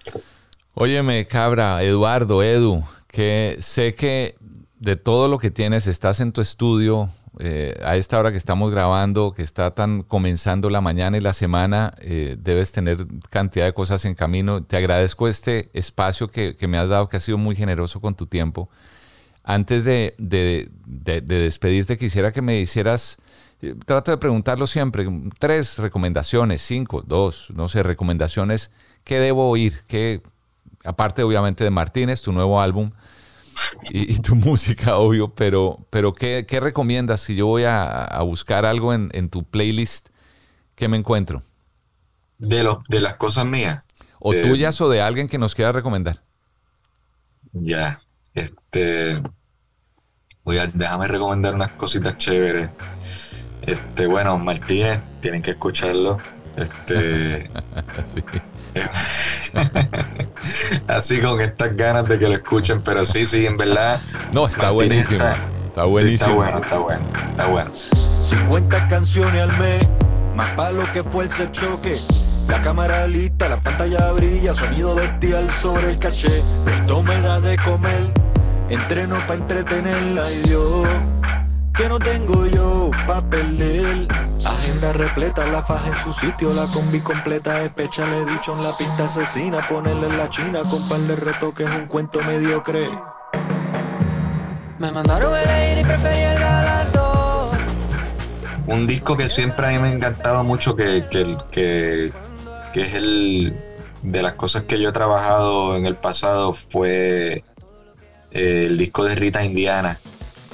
Óyeme, 0.76 1.26
cabra, 1.26 1.82
Eduardo, 1.82 2.44
Edu, 2.44 2.84
que 3.08 3.58
sé 3.60 3.96
que 3.96 4.36
de 4.80 4.96
todo 4.96 5.28
lo 5.28 5.38
que 5.38 5.52
tienes, 5.52 5.88
estás 5.88 6.20
en 6.20 6.32
tu 6.32 6.42
estudio, 6.42 7.10
eh, 7.40 7.78
a 7.84 7.98
esta 7.98 8.18
hora 8.18 8.32
que 8.32 8.38
estamos 8.38 8.72
grabando, 8.72 9.34
que 9.34 9.42
está 9.42 9.72
tan 9.72 10.04
comenzando 10.04 10.70
la 10.70 10.80
mañana 10.80 11.18
y 11.18 11.22
la 11.22 11.34
semana, 11.34 11.94
eh, 12.00 12.38
debes 12.40 12.72
tener 12.72 13.06
cantidad 13.30 13.66
de 13.66 13.74
cosas 13.74 14.06
en 14.06 14.16
camino. 14.16 14.64
Te 14.64 14.78
agradezco 14.78 15.28
este 15.28 15.70
espacio 15.74 16.30
que, 16.30 16.56
me 16.68 16.78
has 16.78 16.90
dado, 16.90 17.10
que 17.10 17.18
has 17.18 17.24
sido 17.24 17.38
muy 17.38 17.56
generoso 17.56 18.00
con 18.00 18.16
tu 18.16 18.26
tiempo. 18.26 18.70
Antes 19.44 19.84
de, 19.84 20.16
despedirte, 20.88 21.98
quisiera 21.98 22.32
que 22.32 22.42
me 22.42 22.60
hicieras, 22.60 23.18
eh, 23.62 23.76
trato 23.86 24.12
de 24.12 24.18
preguntarlo 24.18 24.66
siempre, 24.66 25.08
tres 25.38 25.78
recomendaciones, 25.78 26.62
cinco, 26.62 27.02
dos, 27.02 27.48
no 27.54 27.68
sé, 27.68 27.84
recomendaciones 27.84 28.72
que 29.04 29.20
debo 29.20 29.50
oír, 29.50 29.82
que 29.88 30.22
aparte 30.86 31.22
obviamente 31.22 31.64
de 31.64 31.70
Martínez, 31.70 32.22
tu 32.22 32.32
nuevo 32.32 32.62
álbum, 32.62 32.92
y, 33.90 34.20
tu 34.20 34.36
música, 34.36 34.98
obvio, 34.98 35.34
pero, 35.34 35.86
pero 35.90 36.14
¿qué, 36.14 36.46
recomiendas 36.62 37.22
si 37.22 37.36
yo 37.36 37.48
voy 37.48 37.64
a, 37.66 38.20
buscar 38.24 38.66
algo 38.66 38.94
en, 38.94 39.30
tu 39.30 39.44
playlist? 39.44 40.10
¿Qué 40.76 40.88
me 40.88 40.98
encuentro? 40.98 41.42
De, 42.38 42.64
los 42.64 42.80
de 42.90 43.02
las 43.02 43.16
cosas 43.16 43.46
mías. 43.46 43.86
O 44.20 44.34
tuyas 44.34 44.80
o 44.82 44.90
de 44.90 45.02
alguien 45.02 45.28
que 45.28 45.38
nos 45.38 45.56
quiera 45.56 45.72
recomendar. 45.72 46.22
Ya, 47.54 48.00
este... 48.34 49.22
Voy 50.44 50.60
a, 50.60 50.68
déjame 50.68 51.08
recomendar 51.08 51.56
unas 51.56 51.72
cositas 51.72 52.18
chéveres. 52.18 52.70
Este, 53.64 54.06
bueno, 54.06 54.38
Martínez, 54.38 55.00
tienen 55.20 55.42
que 55.42 55.52
escucharlo. 55.52 56.18
Este. 56.56 57.50
Así 60.88 61.20
con 61.20 61.42
estas 61.42 61.76
ganas 61.76 62.08
de 62.08 62.20
que 62.20 62.28
lo 62.28 62.36
escuchen, 62.36 62.82
pero 62.82 63.06
sí, 63.06 63.26
sí, 63.26 63.46
en 63.46 63.58
verdad. 63.58 64.00
No, 64.32 64.48
está 64.48 64.72
buenísimo. 64.72 65.26
Está, 65.68 65.86
buenísimo. 65.86 66.30
Está 66.30 66.36
bueno, 66.36 66.62
está 66.62 66.78
bueno, 66.78 67.02
está 67.30 67.48
bueno. 67.48 67.72
50 68.22 68.88
canciones 68.88 69.42
al 69.42 69.58
mes, 69.58 69.86
más 70.36 70.52
para 70.52 70.72
lo 70.72 70.92
que 70.92 71.04
fue 71.04 71.26
el 71.26 71.52
choque. 71.52 71.96
La 72.48 72.62
cámara 72.62 73.08
lista, 73.08 73.50
la 73.50 73.58
pantalla 73.58 74.12
brilla, 74.12 74.54
sonido 74.54 74.96
bestial 74.96 75.50
sobre 75.50 75.92
el 75.92 76.00
caché. 76.00 76.44
Esto 76.68 77.02
me 77.02 77.20
da 77.22 77.42
de 77.42 77.58
comer, 77.58 78.12
entreno 78.70 79.18
para 79.28 79.36
entretenerla 79.36 80.32
y 80.32 80.48
Dios 80.48 80.88
que 81.76 81.90
no 81.90 82.00
tengo 82.00 82.46
yo 82.48 82.92
pa' 83.06 83.22
perder. 83.22 84.08
Agenda 84.46 84.94
repleta, 84.94 85.46
la 85.48 85.62
faja 85.62 85.88
en 85.88 85.96
su 85.96 86.14
sitio, 86.14 86.54
la 86.54 86.68
combi 86.68 87.00
completa, 87.00 87.60
despecha, 87.60 88.06
le 88.06 88.22
he 88.22 88.26
dicho 88.26 88.54
en 88.54 88.64
la 88.64 88.76
pista 88.78 89.06
asesina, 89.06 89.60
ponerle 89.68 90.08
en 90.08 90.18
la 90.18 90.30
china 90.30 90.62
con 90.70 90.88
par 90.88 91.00
de 91.00 91.16
retoques, 91.16 91.70
un 91.76 91.88
cuento 91.88 92.22
mediocre. 92.24 92.90
Me 94.80 94.92
mandaron 94.92 95.36
el 95.36 95.50
aire 95.50 95.82
y 95.82 95.84
preferí 95.84 96.22
el 96.22 96.40
galardón. 96.40 97.58
Un 98.68 98.88
disco 98.88 99.18
que 99.18 99.28
siempre 99.28 99.68
a 99.68 99.70
mí 99.72 99.80
me 99.80 99.90
ha 99.90 99.92
encantado 99.92 100.44
mucho, 100.44 100.76
que, 100.76 101.06
que, 101.10 101.38
que, 101.52 102.12
que 102.74 102.82
es 102.82 102.94
el 102.94 103.58
de 104.02 104.22
las 104.22 104.34
cosas 104.34 104.64
que 104.64 104.80
yo 104.80 104.90
he 104.90 104.94
trabajado 104.94 105.76
en 105.76 105.86
el 105.86 105.96
pasado, 105.96 106.54
fue 106.54 107.44
eh, 108.32 108.64
el 108.68 108.78
disco 108.78 109.04
de 109.04 109.16
Rita 109.16 109.44
Indiana. 109.44 110.00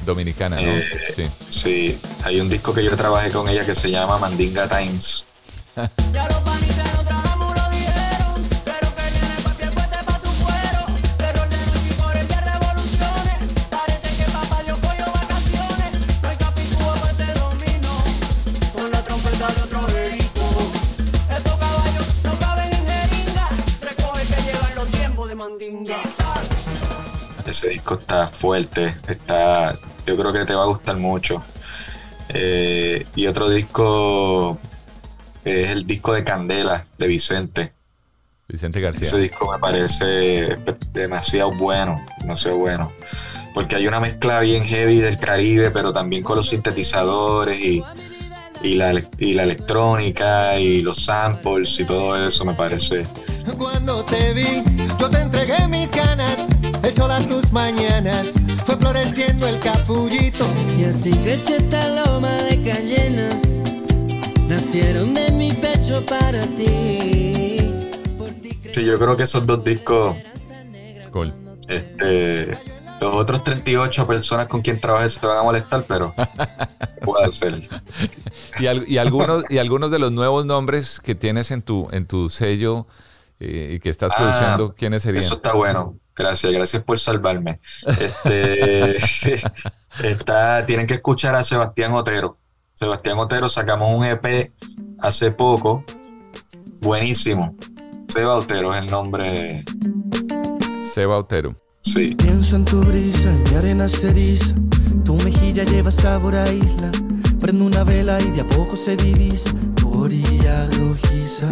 Dominicana, 0.06 0.58
¿no? 0.58 0.62
Eh, 0.62 1.14
sí. 1.16 1.24
Sí, 1.50 2.00
hay 2.24 2.40
un 2.40 2.50
disco 2.50 2.74
que 2.74 2.84
yo 2.84 2.96
trabajé 2.96 3.32
con 3.32 3.48
ella 3.48 3.66
que 3.66 3.76
se 3.76 3.90
llama 3.90 4.18
Mandinga 4.18 4.68
Times. 4.68 5.24
disco 27.92 28.00
está 28.00 28.28
fuerte, 28.28 28.96
está, 29.08 29.76
yo 30.06 30.18
creo 30.18 30.34
que 30.34 30.46
te 30.46 30.54
va 30.54 30.64
a 30.64 30.68
gustar 30.68 30.98
mucho. 30.98 31.44
Eh, 32.30 33.06
y 33.16 33.28
otro 33.28 33.50
disco 33.50 34.58
es 35.44 35.70
el 35.70 35.86
disco 35.86 36.14
de 36.14 36.24
Candela 36.24 36.86
de 36.98 37.08
Vicente. 37.08 37.74
Vicente 38.48 38.82
García. 38.82 39.08
Ese 39.08 39.18
disco 39.18 39.52
me 39.52 39.60
parece 39.60 40.58
demasiado 40.92 41.52
bueno, 41.52 42.06
demasiado 42.20 42.58
bueno. 42.58 42.92
Porque 43.54 43.76
hay 43.76 43.88
una 43.88 44.00
mezcla 44.00 44.40
bien 44.42 44.64
heavy 44.64 45.00
del 45.00 45.18
Caribe, 45.18 45.72
pero 45.72 45.92
también 45.92 46.24
con 46.24 46.38
los 46.38 46.50
sintetizadores 46.50 47.60
y, 47.60 47.84
y, 48.62 48.76
la, 48.76 48.94
y 49.18 49.34
la 49.34 49.44
electrónica 49.44 50.58
y 50.58 50.82
los 50.82 51.04
samples 51.06 51.80
y 51.80 51.86
todo 51.86 52.22
eso 52.26 52.46
me 52.46 52.54
parece. 52.54 53.04
Cuando 53.58 54.06
te 54.06 54.34
vi, 54.34 54.64
yo 54.98 55.10
te 55.10 55.20
entregué 55.20 55.68
mis 55.68 55.92
ganas. 55.92 56.51
El 56.84 56.94
sol 56.94 57.12
a 57.12 57.20
tus 57.28 57.52
mañanas 57.52 58.32
fue 58.66 58.76
floreciendo 58.78 59.48
el 59.48 59.60
capullito. 59.60 60.46
Y 60.78 60.86
así 60.86 61.12
creció 61.12 61.58
esta 61.58 61.88
loma 61.88 62.32
de 62.44 62.62
cayenas. 62.62 63.36
Nacieron 64.48 65.14
de 65.14 65.32
mi 65.32 65.52
pecho 65.52 66.04
para 66.06 66.42
ti. 66.42 67.58
Sí, 68.74 68.86
yo 68.86 68.98
creo 68.98 69.16
que 69.16 69.24
esos 69.24 69.46
dos 69.46 69.64
discos. 69.64 70.16
Cool. 71.12 71.34
Este. 71.68 72.58
Los 73.00 73.16
otros 73.16 73.44
38 73.44 74.06
personas 74.06 74.46
con 74.48 74.62
quien 74.62 74.80
trabajes 74.80 75.14
se 75.14 75.26
van 75.26 75.38
a 75.40 75.44
molestar, 75.44 75.86
pero 75.88 76.14
puede 77.04 77.26
hacer. 77.26 77.68
y, 78.60 78.68
al- 78.68 78.88
y 78.88 79.00
algunos, 79.00 79.44
y 79.50 79.58
algunos 79.58 79.90
de 79.90 79.98
los 79.98 80.12
nuevos 80.12 80.46
nombres 80.46 81.00
que 81.00 81.16
tienes 81.16 81.50
en 81.50 81.64
tu, 81.64 81.88
en 81.92 82.06
tu 82.06 82.30
sello 82.30 82.86
eh, 83.40 83.74
y 83.76 83.80
que 83.80 83.90
estás 83.90 84.12
Ah, 84.14 84.18
produciendo, 84.18 84.76
¿quiénes 84.76 85.02
serían? 85.02 85.24
Eso 85.24 85.34
está 85.36 85.54
bueno. 85.54 85.96
Gracias, 86.16 86.52
gracias 86.52 86.84
por 86.84 87.00
salvarme. 87.00 87.60
Este, 88.00 88.98
está, 90.04 90.66
tienen 90.66 90.88
que 90.88 90.96
escuchar 90.96 91.36
a 91.36 91.44
Sebastián 91.44 91.94
Otero. 91.94 92.38
Sebastián 92.74 93.18
Otero 93.20 93.50
sacamos 93.50 93.94
un 93.94 94.06
EP 94.06 94.52
hace 95.00 95.32
poco. 95.32 95.84
Buenísimo. 96.82 97.56
Seba 98.08 98.36
Otero 98.36 98.74
es 98.74 98.82
el 98.82 98.88
nombre. 98.88 99.64
Seba 100.82 101.18
Otero. 101.18 101.56
Sí. 101.82 102.16
Pienso 102.16 102.56
en 102.58 102.66
tu 102.66 102.82
brisa, 102.82 103.32
mi 103.32 103.56
arena 103.56 103.88
se 103.88 104.10
eriza. 104.10 104.56
Tu 105.06 105.16
mejilla 105.18 105.64
lleva 105.64 105.92
sabor 105.92 106.36
a 106.36 106.52
isla. 106.52 106.92
Prendo 107.40 107.66
una 107.66 107.84
vela 107.84 108.20
y 108.22 108.32
de 108.32 108.42
a 108.42 108.48
poco 108.48 108.76
se 108.76 108.96
divisa 108.96 109.52
tu 109.76 110.04
orilla 110.04 110.68
rojiza. 110.78 111.48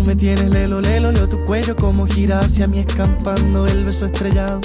Tú 0.00 0.06
me 0.06 0.16
tienes 0.16 0.50
lelo, 0.50 0.80
lelo, 0.80 1.12
leo 1.12 1.28
tu 1.28 1.44
cuello 1.44 1.76
como 1.76 2.06
gira 2.06 2.40
hacia 2.40 2.66
mí 2.66 2.78
escampando 2.78 3.66
el 3.66 3.84
beso 3.84 4.06
estrellado. 4.06 4.58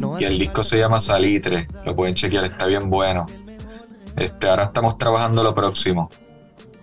No 0.00 0.20
Y 0.20 0.22
el 0.22 0.38
disco 0.38 0.62
se 0.62 0.78
llama 0.78 1.00
Salitre. 1.00 1.66
Lo 1.84 1.96
pueden 1.96 2.14
chequear, 2.14 2.44
está 2.44 2.66
bien 2.66 2.88
bueno. 2.88 3.26
Este, 4.14 4.48
ahora 4.48 4.62
estamos 4.62 4.96
trabajando 4.96 5.42
lo 5.42 5.52
próximo. 5.56 6.08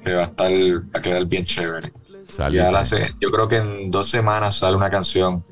Que 0.04 0.16
va 0.16 0.24
a 0.24 0.26
estar, 0.26 0.52
va 0.52 1.00
a 1.00 1.02
quedar 1.02 1.26
bien 1.28 1.46
chévere. 1.46 1.94
Salitre. 2.26 2.66
Ya 2.66 2.72
la 2.74 2.84
sé- 2.84 3.08
yo 3.22 3.32
creo 3.32 3.48
que 3.48 3.56
en 3.60 3.90
dos 3.90 4.10
semanas 4.10 4.58
sale 4.58 4.76
una 4.76 4.90
canción 4.90 5.46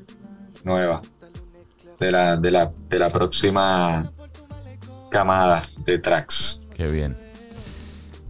nueva 0.65 0.99
de 2.01 2.11
la, 2.11 2.35
de 2.35 2.51
la, 2.51 2.69
de 2.89 2.99
la 2.99 3.09
próxima 3.09 4.11
camada 5.09 5.63
de 5.85 5.99
tracks. 5.99 6.67
Qué 6.75 6.87
bien. 6.87 7.15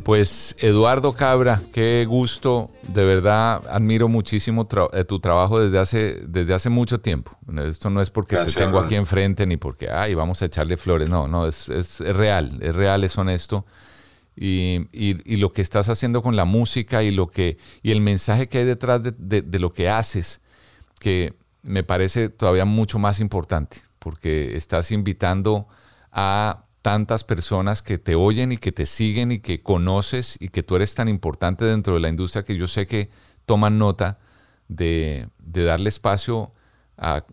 Pues 0.04 0.56
Eduardo 0.60 1.14
Cabra, 1.14 1.62
qué 1.74 2.06
gusto, 2.08 2.70
de 2.88 3.04
verdad 3.06 3.62
admiro 3.70 4.08
muchísimo 4.08 4.68
tra- 4.68 4.90
eh, 4.94 5.04
tu 5.06 5.20
trabajo 5.20 5.60
desde 5.60 5.78
hace, 5.80 6.24
desde 6.28 6.54
hace 6.54 6.70
mucho 6.70 7.00
tiempo. 7.02 7.38
Esto 7.68 7.90
no 7.90 8.02
es 8.02 8.10
porque 8.10 8.36
Gracias, 8.36 8.56
te 8.56 8.64
tengo 8.64 8.80
aquí 8.80 8.96
enfrente 8.96 9.46
ni 9.46 9.58
porque, 9.58 9.90
ay, 9.92 10.16
vamos 10.16 10.42
a 10.42 10.46
echarle 10.46 10.78
flores, 10.78 11.08
no, 11.08 11.28
no, 11.28 11.46
es, 11.48 11.70
es- 11.70 12.02
es 12.02 12.16
real, 12.16 12.58
es 12.62 12.76
real, 12.76 13.04
es 13.04 13.18
honesto. 13.18 13.66
Y, 14.36 14.88
y- 14.92 15.18
y 15.26 15.38
lo 15.38 15.52
que 15.52 15.62
estás 15.62 15.88
haciendo 15.90 16.22
con 16.24 16.36
la 16.36 16.46
música 16.46 17.04
y, 17.04 17.12
lo 17.12 17.28
que, 17.28 17.58
y 17.84 17.92
el 17.92 18.02
mensaje 18.02 18.48
que 18.48 18.60
hay 18.60 18.66
detrás 18.66 19.04
de, 19.04 19.14
de- 19.18 19.42
de 19.44 19.60
lo 19.60 19.72
que 19.72 19.90
haces, 19.90 20.42
que 21.00 21.34
me 21.64 21.84
parece 21.84 22.30
todavía 22.30 22.66
mucho 22.66 22.98
más 22.98 23.20
importante, 23.20 23.82
porque 24.00 24.56
estás 24.58 24.92
invitando 24.92 25.68
a 26.12 26.64
tantas 26.82 27.24
personas 27.24 27.82
que 27.82 27.98
te 27.98 28.16
oyen 28.16 28.52
y 28.52 28.58
que 28.58 28.72
te 28.72 28.86
siguen 28.86 29.32
y 29.32 29.40
que 29.40 29.62
conoces 29.62 30.38
y 30.40 30.50
que 30.50 30.64
tú 30.64 30.76
eres 30.76 30.96
tan 30.96 31.08
importante 31.08 31.66
dentro 31.66 31.94
de 31.94 32.00
la 32.00 32.10
industria 32.10 32.44
que 32.44 32.58
yo 32.58 32.68
sé 32.68 32.88
que 32.88 33.10
toman 33.46 33.78
nota 33.78 34.20
de, 34.68 35.28
darle 35.38 35.90
espacio 35.90 36.54
a, 36.98 37.24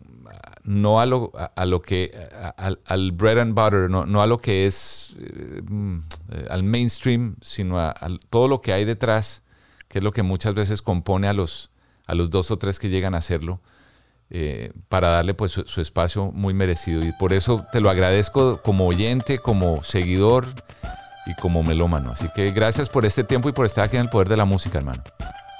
no 0.63 0.99
a 0.99 1.05
lo, 1.05 1.31
a, 1.33 1.65
lo 1.65 1.81
que, 1.81 2.11
al, 2.85 3.11
bread 3.11 3.39
and 3.39 3.55
butter, 3.55 3.89
no, 3.89 4.05
no 4.05 4.21
a 4.21 4.27
lo 4.27 4.37
que 4.37 4.67
es 4.67 5.15
eh, 5.19 5.61
mm, 5.67 5.97
eh, 6.31 6.47
al 6.49 6.63
mainstream, 6.63 7.35
sino 7.41 7.79
a, 7.79 7.89
a 7.89 8.09
todo 8.29 8.47
lo 8.47 8.61
que 8.61 8.73
hay 8.73 8.85
detrás, 8.85 9.43
que 9.87 9.99
es 9.99 10.03
lo 10.03 10.11
que 10.11 10.21
muchas 10.21 10.53
veces 10.53 10.81
compone 10.81 11.27
a 11.27 11.33
los, 11.33 11.71
a 12.05 12.13
los 12.13 12.29
dos 12.29 12.51
o 12.51 12.57
tres 12.57 12.77
que 12.77 12.89
llegan 12.89 13.15
a 13.15 13.19
hacerlo 13.19 13.61
eh, 14.29 14.71
para 14.89 15.09
darle 15.09 15.33
pues 15.33 15.51
su, 15.51 15.63
su 15.63 15.81
espacio 15.81 16.31
muy 16.31 16.53
merecido. 16.53 17.03
Y 17.03 17.11
por 17.13 17.33
eso 17.33 17.65
te 17.71 17.79
lo 17.79 17.89
agradezco 17.89 18.61
como 18.61 18.87
oyente, 18.87 19.39
como 19.39 19.83
seguidor 19.83 20.45
y 21.25 21.35
como 21.35 21.63
melómano. 21.63 22.11
Así 22.11 22.27
que 22.33 22.51
gracias 22.51 22.89
por 22.89 23.05
este 23.05 23.23
tiempo 23.23 23.49
y 23.49 23.51
por 23.51 23.65
estar 23.65 23.85
aquí 23.85 23.97
en 23.97 24.03
el 24.03 24.09
Poder 24.09 24.29
de 24.29 24.37
la 24.37 24.45
Música, 24.45 24.77
hermano. 24.77 25.03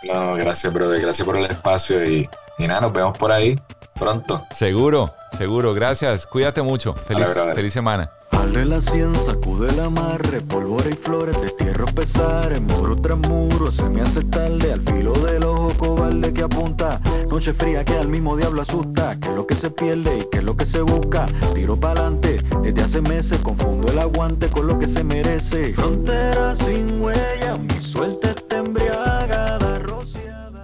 No, 0.03 0.35
gracias, 0.35 0.71
brother. 0.73 1.01
Gracias 1.01 1.25
por 1.25 1.37
el 1.37 1.45
espacio 1.45 2.03
y, 2.03 2.29
y 2.57 2.67
nada, 2.67 2.81
nos 2.81 2.93
vemos 2.93 3.17
por 3.17 3.31
ahí 3.31 3.59
pronto. 3.99 4.45
Seguro, 4.51 5.13
seguro. 5.37 5.73
Gracias. 5.73 6.25
Cuídate 6.25 6.61
mucho. 6.61 6.93
Feliz, 6.93 7.35
Vale, 7.35 7.53
feliz 7.53 7.73
semana. 7.73 8.09
Al 8.31 8.53
de 8.53 8.65
la 8.65 8.81
cien 8.81 9.15
sacude 9.15 9.69
el 9.69 9.79
amarre, 9.79 10.41
pólvora 10.41 10.89
y 10.89 10.93
flores, 10.93 11.39
destierro 11.41 11.85
pesares, 11.87 12.61
muro 12.61 12.95
tras 12.95 13.17
muro, 13.17 13.71
se 13.71 13.89
me 13.89 14.01
hace 14.01 14.23
tarde, 14.23 14.73
al 14.73 14.81
filo 14.81 15.13
del 15.13 15.43
ojo 15.43 15.73
cobarde 15.77 16.33
que 16.33 16.43
apunta, 16.43 17.01
noche 17.29 17.53
fría 17.53 17.83
que 17.83 17.93
al 17.93 18.07
mismo 18.07 18.37
diablo 18.37 18.61
asusta, 18.61 19.19
que 19.19 19.29
es 19.29 19.35
lo 19.35 19.45
que 19.45 19.55
se 19.55 19.69
pierde 19.71 20.19
y 20.19 20.29
que 20.29 20.39
es 20.39 20.43
lo 20.43 20.55
que 20.55 20.65
se 20.65 20.81
busca, 20.81 21.25
tiro 21.53 21.79
pa'lante, 21.79 22.41
desde 22.61 22.81
hace 22.81 23.01
meses 23.01 23.39
confundo 23.39 23.91
el 23.91 23.99
aguante 23.99 24.47
con 24.47 24.67
lo 24.67 24.77
que 24.79 24.87
se 24.87 25.03
merece, 25.03 25.73
frontera 25.73 26.53
sin 26.55 27.01
huella, 27.01 27.57
mi 27.57 27.81
suerte 27.81 28.29
está. 28.29 28.49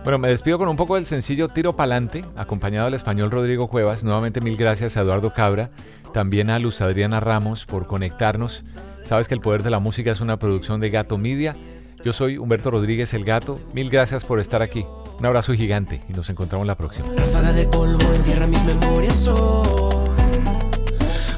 Bueno, 0.06 0.20
me 0.20 0.30
despido 0.30 0.60
con 0.60 0.70
un 0.70 0.78
poco 0.78 0.96
del 0.96 1.08
sencillo 1.08 1.50
Tiro 1.50 1.76
Pa'lante, 1.76 2.24
acompañado 2.38 2.86
del 2.86 2.94
español 2.94 3.32
Rodrigo 3.32 3.68
Cuevas. 3.68 4.04
Nuevamente 4.04 4.40
mil 4.40 4.56
gracias 4.56 4.96
a 4.96 5.02
Eduardo 5.02 5.34
Cabra, 5.34 5.72
también 6.14 6.52
a 6.52 6.60
Luz 6.60 6.80
Adriana 6.80 7.20
Ramos 7.20 7.66
por 7.66 7.88
conectarnos 7.88 8.64
Sabes 9.06 9.28
que 9.28 9.36
el 9.36 9.42
poder 9.42 9.64
de 9.64 9.70
la 9.70 9.80
música 9.80 10.12
es 10.12 10.22
una 10.22 10.38
producción 10.38 10.80
de 10.80 10.92
Gato 10.92 11.18
Media. 11.18 11.56
Yo 12.04 12.12
soy 12.14 12.38
Humberto 12.38 12.72
Rodríguez 12.72 13.14
el 13.14 13.24
Gato. 13.24 13.60
Mil 13.74 13.90
gracias 13.90 14.26
por 14.26 14.40
estar 14.40 14.62
aquí. 14.62 14.86
Un 15.20 15.26
abrazo 15.26 15.54
gigante 15.54 16.02
y 16.10 16.14
nos 16.14 16.30
encontramos 16.30 16.68
la 16.68 16.76
próxima. 16.76 17.08
Ráfaga 17.16 17.54
de 17.54 17.66
polvo 17.66 18.06
mis 18.48 18.64
memorias. 18.64 19.28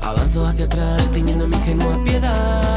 Avanzo 0.01 0.45
hacia 0.45 0.65
atrás, 0.65 1.11
mi 1.13 1.34
piedad. 2.03 2.76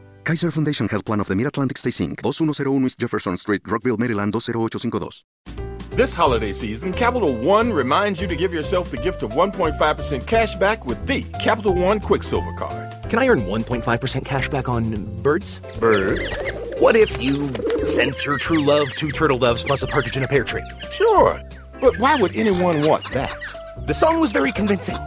Kaiser 0.23 0.51
Foundation 0.51 0.87
Health 0.87 1.05
Plan 1.05 1.19
of 1.19 1.27
the 1.27 1.35
Mid-Atlantic 1.35 1.77
Stay 1.77 1.89
Inc., 1.89 2.21
2101 2.21 2.85
East 2.85 2.99
Jefferson 2.99 3.37
Street, 3.37 3.61
Rockville, 3.65 3.97
Maryland 3.97 4.33
20852. 4.33 5.23
This 5.95 6.13
holiday 6.13 6.51
season, 6.51 6.93
Capital 6.93 7.35
One 7.35 7.73
reminds 7.73 8.21
you 8.21 8.27
to 8.27 8.35
give 8.35 8.53
yourself 8.53 8.91
the 8.91 8.97
gift 8.97 9.23
of 9.23 9.31
1.5% 9.31 10.27
cash 10.27 10.55
back 10.55 10.85
with 10.85 11.05
the 11.07 11.23
Capital 11.41 11.75
One 11.75 11.99
Quicksilver 11.99 12.53
Card. 12.53 13.09
Can 13.09 13.19
I 13.19 13.27
earn 13.27 13.39
1.5% 13.39 14.23
cash 14.23 14.47
back 14.47 14.69
on 14.69 15.21
birds? 15.21 15.59
Birds? 15.79 16.43
What 16.79 16.95
if 16.95 17.21
you 17.21 17.53
sent 17.85 18.25
your 18.25 18.37
true 18.37 18.63
love 18.63 18.89
two 18.93 19.11
turtle 19.11 19.39
doves 19.39 19.63
plus 19.63 19.83
a 19.83 19.87
partridge 19.87 20.17
in 20.17 20.23
a 20.23 20.27
pear 20.27 20.43
tree? 20.43 20.63
Sure, 20.91 21.41
but 21.81 21.97
why 21.99 22.15
would 22.15 22.35
anyone 22.35 22.87
want 22.87 23.11
that? 23.11 23.35
The 23.85 23.93
song 23.93 24.19
was 24.19 24.31
very 24.31 24.51
convincing. 24.51 24.97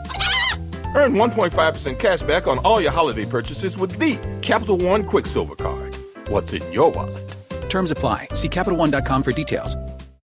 Earn 0.95 1.13
1.5% 1.13 1.99
cash 1.99 2.23
back 2.23 2.47
on 2.47 2.59
all 2.59 2.81
your 2.81 2.93
holiday 2.93 3.27
purchases 3.27 3.77
with 3.77 3.99
the 3.99 4.19
Capital 4.43 4.79
One 4.79 5.05
Quicksilver 5.05 5.57
Card. 5.57 5.97
What's 6.29 6.53
in 6.53 6.73
your 6.73 6.91
wallet? 6.91 7.37
Terms 7.69 7.91
apply. 7.91 8.29
See 8.35 8.49
CapitalOne.com 8.49 9.23
for 9.23 9.33
details. 9.33 9.77